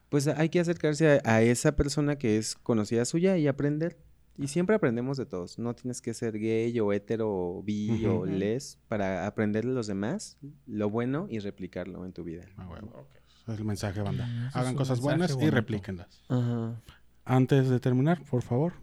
pues 0.10 0.28
hay 0.28 0.50
que 0.50 0.60
acercarse 0.60 1.20
a, 1.24 1.34
a 1.36 1.41
esa 1.41 1.76
persona 1.76 2.18
que 2.18 2.38
es 2.38 2.54
conocida 2.56 3.06
suya 3.06 3.38
y 3.38 3.48
aprender. 3.48 3.98
Y 4.38 4.47
siempre 4.47 4.75
aprendemos 4.75 5.17
de 5.17 5.25
todos. 5.25 5.57
No 5.59 5.73
tienes 5.75 6.01
que 6.01 6.13
ser 6.13 6.38
gay 6.38 6.77
o 6.79 6.91
hetero 6.91 7.29
o 7.31 7.63
bi 7.63 8.05
o 8.05 8.25
les 8.25 8.77
para 8.89 9.25
aprender 9.27 9.65
de 9.65 9.71
los 9.73 9.88
demás 9.88 10.38
lo 10.67 10.89
bueno 10.89 11.27
y 11.29 11.39
replicarlo 11.39 12.05
en 12.05 12.11
tu 12.13 12.23
vida. 12.23 12.43
Ah, 12.57 12.67
huevo. 12.67 13.07
Ese 13.43 13.53
Es 13.53 13.59
el 13.59 13.65
mensaje, 13.65 14.01
banda. 14.01 14.49
Hagan 14.53 14.75
cosas 14.75 14.99
buenas 14.99 15.38
y 15.39 15.49
replíquenlas. 15.49 16.21
Ajá. 16.29 16.81
Antes 17.23 17.69
de 17.69 17.79
terminar, 17.79 18.21
por 18.29 18.41
favor. 18.41 18.73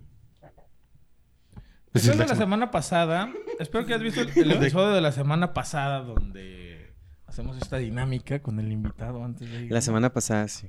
Después 1.92 2.16
de 2.16 2.26
la 2.26 2.34
semana 2.36 2.70
pasada, 2.70 3.30
espero 3.58 3.84
que 3.84 3.92
hayas 3.94 4.02
visto 4.04 4.20
el, 4.40 4.50
el 4.50 4.52
episodio 4.52 4.94
de 4.94 5.00
la 5.02 5.12
semana 5.12 5.52
pasada 5.52 6.00
donde 6.00 6.94
hacemos 7.26 7.56
esta 7.58 7.76
dinámica 7.76 8.40
con 8.40 8.58
el 8.58 8.72
invitado 8.72 9.22
antes 9.24 9.50
de 9.50 9.64
ir. 9.66 9.72
La 9.72 9.82
semana 9.82 10.12
pasada, 10.12 10.48
sí. 10.48 10.68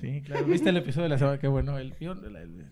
Sí, 0.00 0.22
claro. 0.22 0.46
¿Viste 0.46 0.70
el 0.70 0.78
episodio 0.78 1.04
de 1.04 1.08
la 1.10 1.18
semana? 1.18 1.38
Qué 1.38 1.48
bueno. 1.48 1.76
El, 1.78 1.94
el- 2.00 2.36
el- 2.36 2.66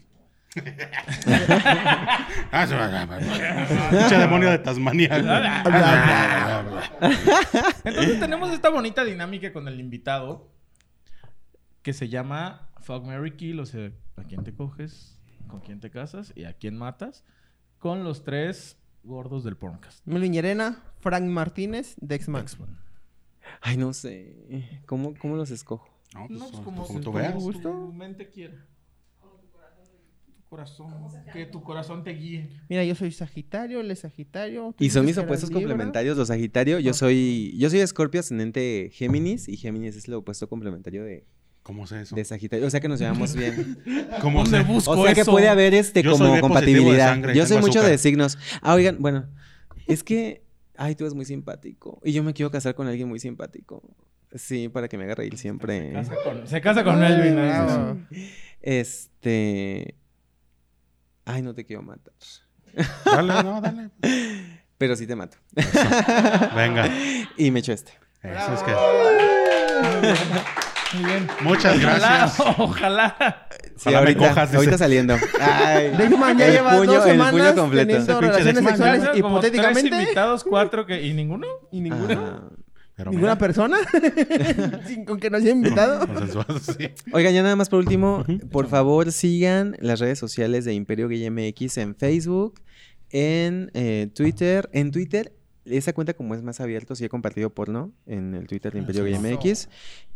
Ah, 2.53 2.67
va. 2.67 3.19
Pinche 3.91 4.19
demonio 4.19 4.51
de 4.51 4.59
Tasmania. 4.59 5.17
Entonces 7.85 8.21
tenemos 8.21 8.51
esta 8.53 8.71
bonita 8.71 9.05
dinámica 9.05 9.53
con 9.53 9.69
el 9.69 9.79
invitado 9.79 10.51
que 11.83 11.93
se 11.93 12.09
llama 12.09 12.71
Fuck 12.81 13.05
Mary 13.05 13.37
Kill, 13.37 13.61
o 13.61 13.67
sea, 13.67 13.91
a 14.17 14.25
quién 14.25 14.45
te 14.45 14.55
coges, 14.55 15.19
con 15.47 15.61
quién 15.61 15.81
te 15.81 15.91
casas 15.91 16.33
y 16.35 16.45
a 16.45 16.55
quién 16.55 16.77
matas, 16.77 17.25
con 17.79 18.05
los 18.05 18.25
tres 18.25 18.77
gordos 19.03 19.45
del 19.45 19.57
podcast. 19.57 20.07
Melvin 20.07 20.33
Llerena, 20.33 20.83
Frank 20.99 21.25
Martínez, 21.25 21.97
Dexman. 22.01 22.45
Ay, 23.61 23.77
no 23.77 23.93
sé. 23.93 24.81
¿Cómo, 24.87 25.15
cómo 25.17 25.37
los 25.37 25.51
escojo? 25.51 25.89
No, 26.15 26.27
pues, 26.27 26.39
No, 26.39 26.49
pues 26.51 26.61
como, 26.63 26.87
como, 26.87 27.01
tú 27.01 27.13
como 27.13 27.19
veas. 27.19 27.63
tu 27.63 27.93
mente 27.93 28.29
quiera. 28.29 28.67
Corazón. 30.51 30.93
Que 31.33 31.47
tu 31.47 31.63
corazón 31.63 32.03
te 32.03 32.11
guíe. 32.11 32.49
Mira, 32.69 32.83
yo 32.85 32.97
soy 32.97 33.13
Sagitario, 33.13 33.81
él 33.81 33.91
es 33.93 34.01
Sagitario. 34.01 34.75
Y 34.81 34.91
son 34.91 35.07
mis 35.07 35.17
opuestos 35.17 35.49
complementarios. 35.49 36.17
Los 36.17 36.27
Sagitario, 36.29 36.81
yo 36.81 36.93
soy, 36.93 37.55
yo 37.57 37.71
soy 37.71 37.79
Escorpio 37.79 38.19
ascendente 38.19 38.91
Géminis 38.93 39.49
y 39.49 39.57
Géminis 39.57 39.95
es 39.95 40.09
el 40.09 40.15
opuesto 40.15 40.49
complementario 40.49 41.05
de, 41.05 41.25
¿Cómo 41.63 41.87
sé 41.87 42.01
eso? 42.01 42.17
de 42.17 42.25
Sagitario. 42.25 42.67
O 42.67 42.71
sea 42.71 42.81
que 42.81 42.89
nos 42.89 42.99
llevamos 42.99 43.37
bien. 43.37 43.79
¿Cómo 44.21 44.43
¿Dónde 44.43 44.59
sé? 44.59 44.65
busco 44.65 44.91
O 44.91 45.05
sea 45.05 45.15
que 45.15 45.21
eso? 45.21 45.31
puede 45.31 45.49
haber 45.49 45.73
este 45.73 46.03
Yo 46.03 46.13
como 46.19 46.41
compatibilidad. 46.41 47.11
sangre, 47.11 47.35
yo 47.37 47.47
soy 47.47 47.59
mucho 47.59 47.79
azúcar. 47.79 47.91
de 47.93 47.99
signos. 47.99 48.37
Ah, 48.61 48.75
oigan, 48.75 48.97
bueno, 48.99 49.29
es 49.87 50.03
que, 50.03 50.43
ay, 50.77 50.97
tú 50.97 51.05
eres 51.05 51.15
muy 51.15 51.27
simpático. 51.27 52.01
Y 52.05 52.11
yo 52.11 52.25
me 52.25 52.33
quiero 52.33 52.51
casar 52.51 52.75
con 52.75 52.89
alguien 52.89 53.09
muy 53.09 53.21
simpático. 53.21 53.85
Sí, 54.35 54.69
para 54.69 54.89
que 54.89 54.99
me 54.99 55.05
haga 55.05 55.15
reír 55.15 55.33
Se 55.35 55.43
siempre. 55.43 55.93
casa 55.93 56.15
con, 56.25 56.47
se 56.49 56.61
casa 56.61 56.83
con 56.83 57.03
Elvin. 57.05 57.37
¿no? 57.37 58.07
Este. 58.63 59.95
Ay, 61.25 61.43
no 61.43 61.55
te 61.55 61.65
quiero 61.65 61.83
matar. 61.83 62.13
Dale, 63.05 63.43
no, 63.43 63.61
dale. 63.61 63.91
Pero 64.79 64.97
sí 64.97 65.07
te 65.07 65.15
mato. 65.17 65.37
Venga. 66.57 66.89
Y 67.37 67.51
me 67.51 67.59
echo 67.61 67.73
este. 67.73 67.93
Eso 68.23 68.55
es 68.55 68.63
que. 68.63 68.73
Muy 70.95 71.05
bien. 71.05 71.29
Muchas 71.43 71.79
gracias. 71.81 72.41
Ojalá. 72.41 72.55
ojalá. 72.59 73.47
Sí, 73.77 73.89
Ojalá 73.89 73.93
me 73.93 73.97
ahorita, 74.09 74.29
cojas, 74.29 74.49
dice. 74.49 74.57
ahorita 74.57 74.79
saliendo. 74.79 75.17
Ay, 75.41 75.91
Dexman 75.97 76.39
ya 76.39 76.47
el 76.47 76.53
lleva 76.53 76.73
puño- 76.73 76.85
dos 76.87 77.07
el 77.07 77.17
puño 77.19 77.25
semanas 77.33 77.53
completo. 77.55 77.87
teniendo 77.87 78.21
relaciones 78.21 78.65
sexuales 78.65 79.03
Gracias, 79.03 79.23
como 79.23 79.41
tres 79.41 79.53
hipotéticamente. 79.55 79.97
invitados, 80.03 80.45
cuatro 80.45 80.87
que... 80.87 81.01
¿Y 81.07 81.13
ninguno? 81.15 81.47
¿Y 81.71 81.81
ninguno? 81.81 82.41
Ah. 82.43 82.49
Pero 83.01 83.13
¿Ninguna 83.13 83.35
mira, 83.35 83.39
persona? 83.39 83.79
Sin, 84.87 85.07
¿Con 85.07 85.19
que 85.19 85.31
nos 85.31 85.41
haya 85.41 85.53
invitado? 85.53 86.07
sí. 86.61 86.91
Oigan, 87.15 87.33
ya 87.33 87.43
nada 87.43 87.57
más 87.57 87.71
por 87.71 87.79
último, 87.79 88.27
por 88.53 88.69
favor 88.69 89.11
sigan 89.11 89.75
las 89.81 90.01
redes 90.01 90.19
sociales 90.19 90.67
de 90.67 90.75
Imperio 90.75 91.09
Gay 91.09 91.31
MX 91.31 91.79
en 91.79 91.95
Facebook, 91.95 92.61
en 93.09 93.71
eh, 93.73 94.11
Twitter. 94.15 94.69
En 94.75 94.91
Twitter, 94.91 95.33
esa 95.65 95.95
cuenta 95.95 96.13
como 96.13 96.35
es 96.35 96.43
más 96.43 96.61
abierto, 96.61 96.95
sí 96.95 97.07
he 97.07 97.09
compartido 97.09 97.55
porno 97.55 97.91
en 98.05 98.35
el 98.35 98.47
Twitter 98.47 98.75
de 98.75 98.81
Imperio 98.81 99.05
Gay 99.05 99.15
Eso. 99.15 99.23
MX. 99.23 99.69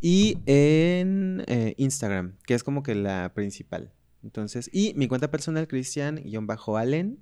Y 0.02 0.36
en 0.44 1.42
eh, 1.46 1.72
Instagram, 1.78 2.36
que 2.44 2.52
es 2.52 2.62
como 2.62 2.82
que 2.82 2.94
la 2.94 3.32
principal. 3.34 3.94
Entonces, 4.22 4.68
y 4.74 4.92
mi 4.94 5.08
cuenta 5.08 5.30
personal, 5.30 5.66
Cristian-Allen. 5.68 7.18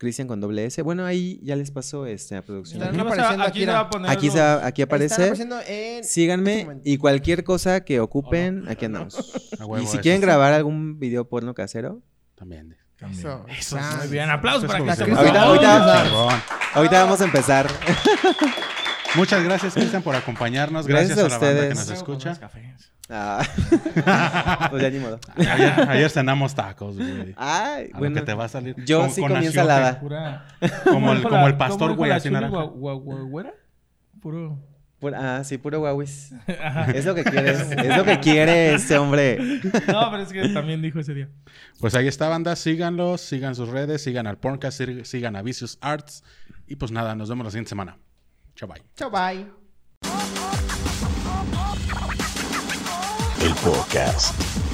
Cristian 0.00 0.26
con 0.26 0.40
doble 0.40 0.64
S. 0.64 0.80
Bueno, 0.80 1.04
ahí 1.04 1.38
ya 1.42 1.54
les 1.56 1.70
pasó 1.70 2.06
este, 2.06 2.34
a 2.34 2.40
producción. 2.42 2.82
Aquí, 2.82 2.98
apareciendo 2.98 3.42
aquí 3.44 3.50
aquí, 3.50 3.52
se 3.52 3.66
mira. 3.66 3.72
va 3.74 3.80
a 3.80 3.90
poner 3.90 4.10
Aquí, 4.10 4.30
se 4.30 4.40
va- 4.40 4.66
aquí 4.66 4.80
aparece. 4.82 5.14
apareciendo 5.14 5.56
en... 5.60 5.66
este 6.00 6.04
Síganme 6.04 6.62
momento. 6.64 6.82
y 6.86 6.96
cualquier 6.96 7.44
cosa 7.44 7.84
que 7.84 8.00
ocupen, 8.00 8.64
aquí 8.66 8.86
andamos. 8.86 9.14
Y 9.78 9.86
si 9.86 9.92
eso 9.92 10.00
quieren 10.00 10.22
grabar 10.22 10.54
algún 10.54 10.98
video 10.98 11.28
porno 11.28 11.52
casero, 11.52 12.00
También. 12.34 12.76
Eso. 13.12 13.44
Eso 13.48 13.76
Ah, 13.78 13.96
Muy 13.98 14.08
bien, 14.08 14.30
aplausos 14.30 14.66
para 14.70 14.78
Eso 14.78 15.04
Cristian. 15.04 15.16
Ahorita- 15.18 15.40
se- 15.42 15.46
ahorita- 15.46 16.44
ahorita 16.74 17.02
vamos 17.04 17.20
a 17.20 17.24
empezar. 17.26 17.66
Muchas 19.16 19.42
gracias, 19.42 19.74
Cristian, 19.74 20.02
por 20.02 20.14
acompañarnos. 20.14 20.86
Gracias 20.86 21.16
Gracias, 21.18 21.32
a 21.32 21.36
a, 21.36 21.38
la 21.40 21.46
banda 21.46 21.60
que 21.68 21.72
ustedes. 21.74 21.88
nos 21.88 21.98
escucha. 21.98 22.40
Ah. 23.12 23.42
pues 24.70 24.82
ya 24.82 24.90
ni 24.90 24.98
modo. 25.00 25.18
Ayer, 25.36 25.72
ayer 25.88 26.10
cenamos 26.10 26.54
tacos, 26.54 26.96
güey. 26.96 27.34
Ay, 27.36 27.86
A 27.86 27.94
lo 27.94 27.98
bueno. 27.98 28.14
que 28.14 28.22
te 28.22 28.34
va 28.34 28.44
a 28.44 28.48
salir. 28.48 28.76
Yo 28.84 29.00
Con- 29.00 29.10
sí 29.10 29.20
comí 29.20 29.46
ensalada. 29.46 29.98
Pura... 29.98 30.46
Como 30.84 31.12
el, 31.12 31.18
¿Cómo 31.22 31.30
como 31.34 31.46
el 31.48 31.56
pastor, 31.56 31.94
güey, 31.96 32.12
así 32.12 32.30
naranja. 32.30 32.70
Puro... 34.20 34.58
Pur- 35.00 35.14
ah, 35.16 35.42
sí, 35.44 35.56
puro 35.58 35.80
guauis. 35.80 36.32
Es 36.94 37.06
lo 37.06 37.14
que 37.14 37.24
quieres. 37.24 37.62
Es 37.70 37.96
lo 37.96 38.04
que 38.04 38.20
quiere 38.20 38.74
este 38.74 38.98
hombre. 38.98 39.38
No, 39.88 40.10
pero 40.10 40.18
es 40.22 40.28
que 40.28 40.46
también 40.50 40.82
dijo 40.82 41.00
ese 41.00 41.14
día. 41.14 41.28
Pues 41.80 41.94
ahí 41.94 42.06
está, 42.06 42.28
banda. 42.28 42.54
Síganlos, 42.54 43.22
sigan 43.22 43.54
sus 43.54 43.70
redes, 43.70 44.02
sigan 44.04 44.26
al 44.26 44.36
Porncast, 44.38 44.78
sig- 44.78 45.04
sigan 45.04 45.36
a 45.36 45.42
Vicious 45.42 45.78
Arts. 45.80 46.22
Y 46.68 46.76
pues 46.76 46.92
nada, 46.92 47.14
nos 47.16 47.28
vemos 47.30 47.44
la 47.46 47.50
siguiente 47.50 47.70
semana. 47.70 47.96
Chao, 48.54 48.68
bye. 48.68 48.80
Chao, 48.96 49.10
bye. 49.10 49.46
El 53.42 53.54
podcast. 53.64 54.69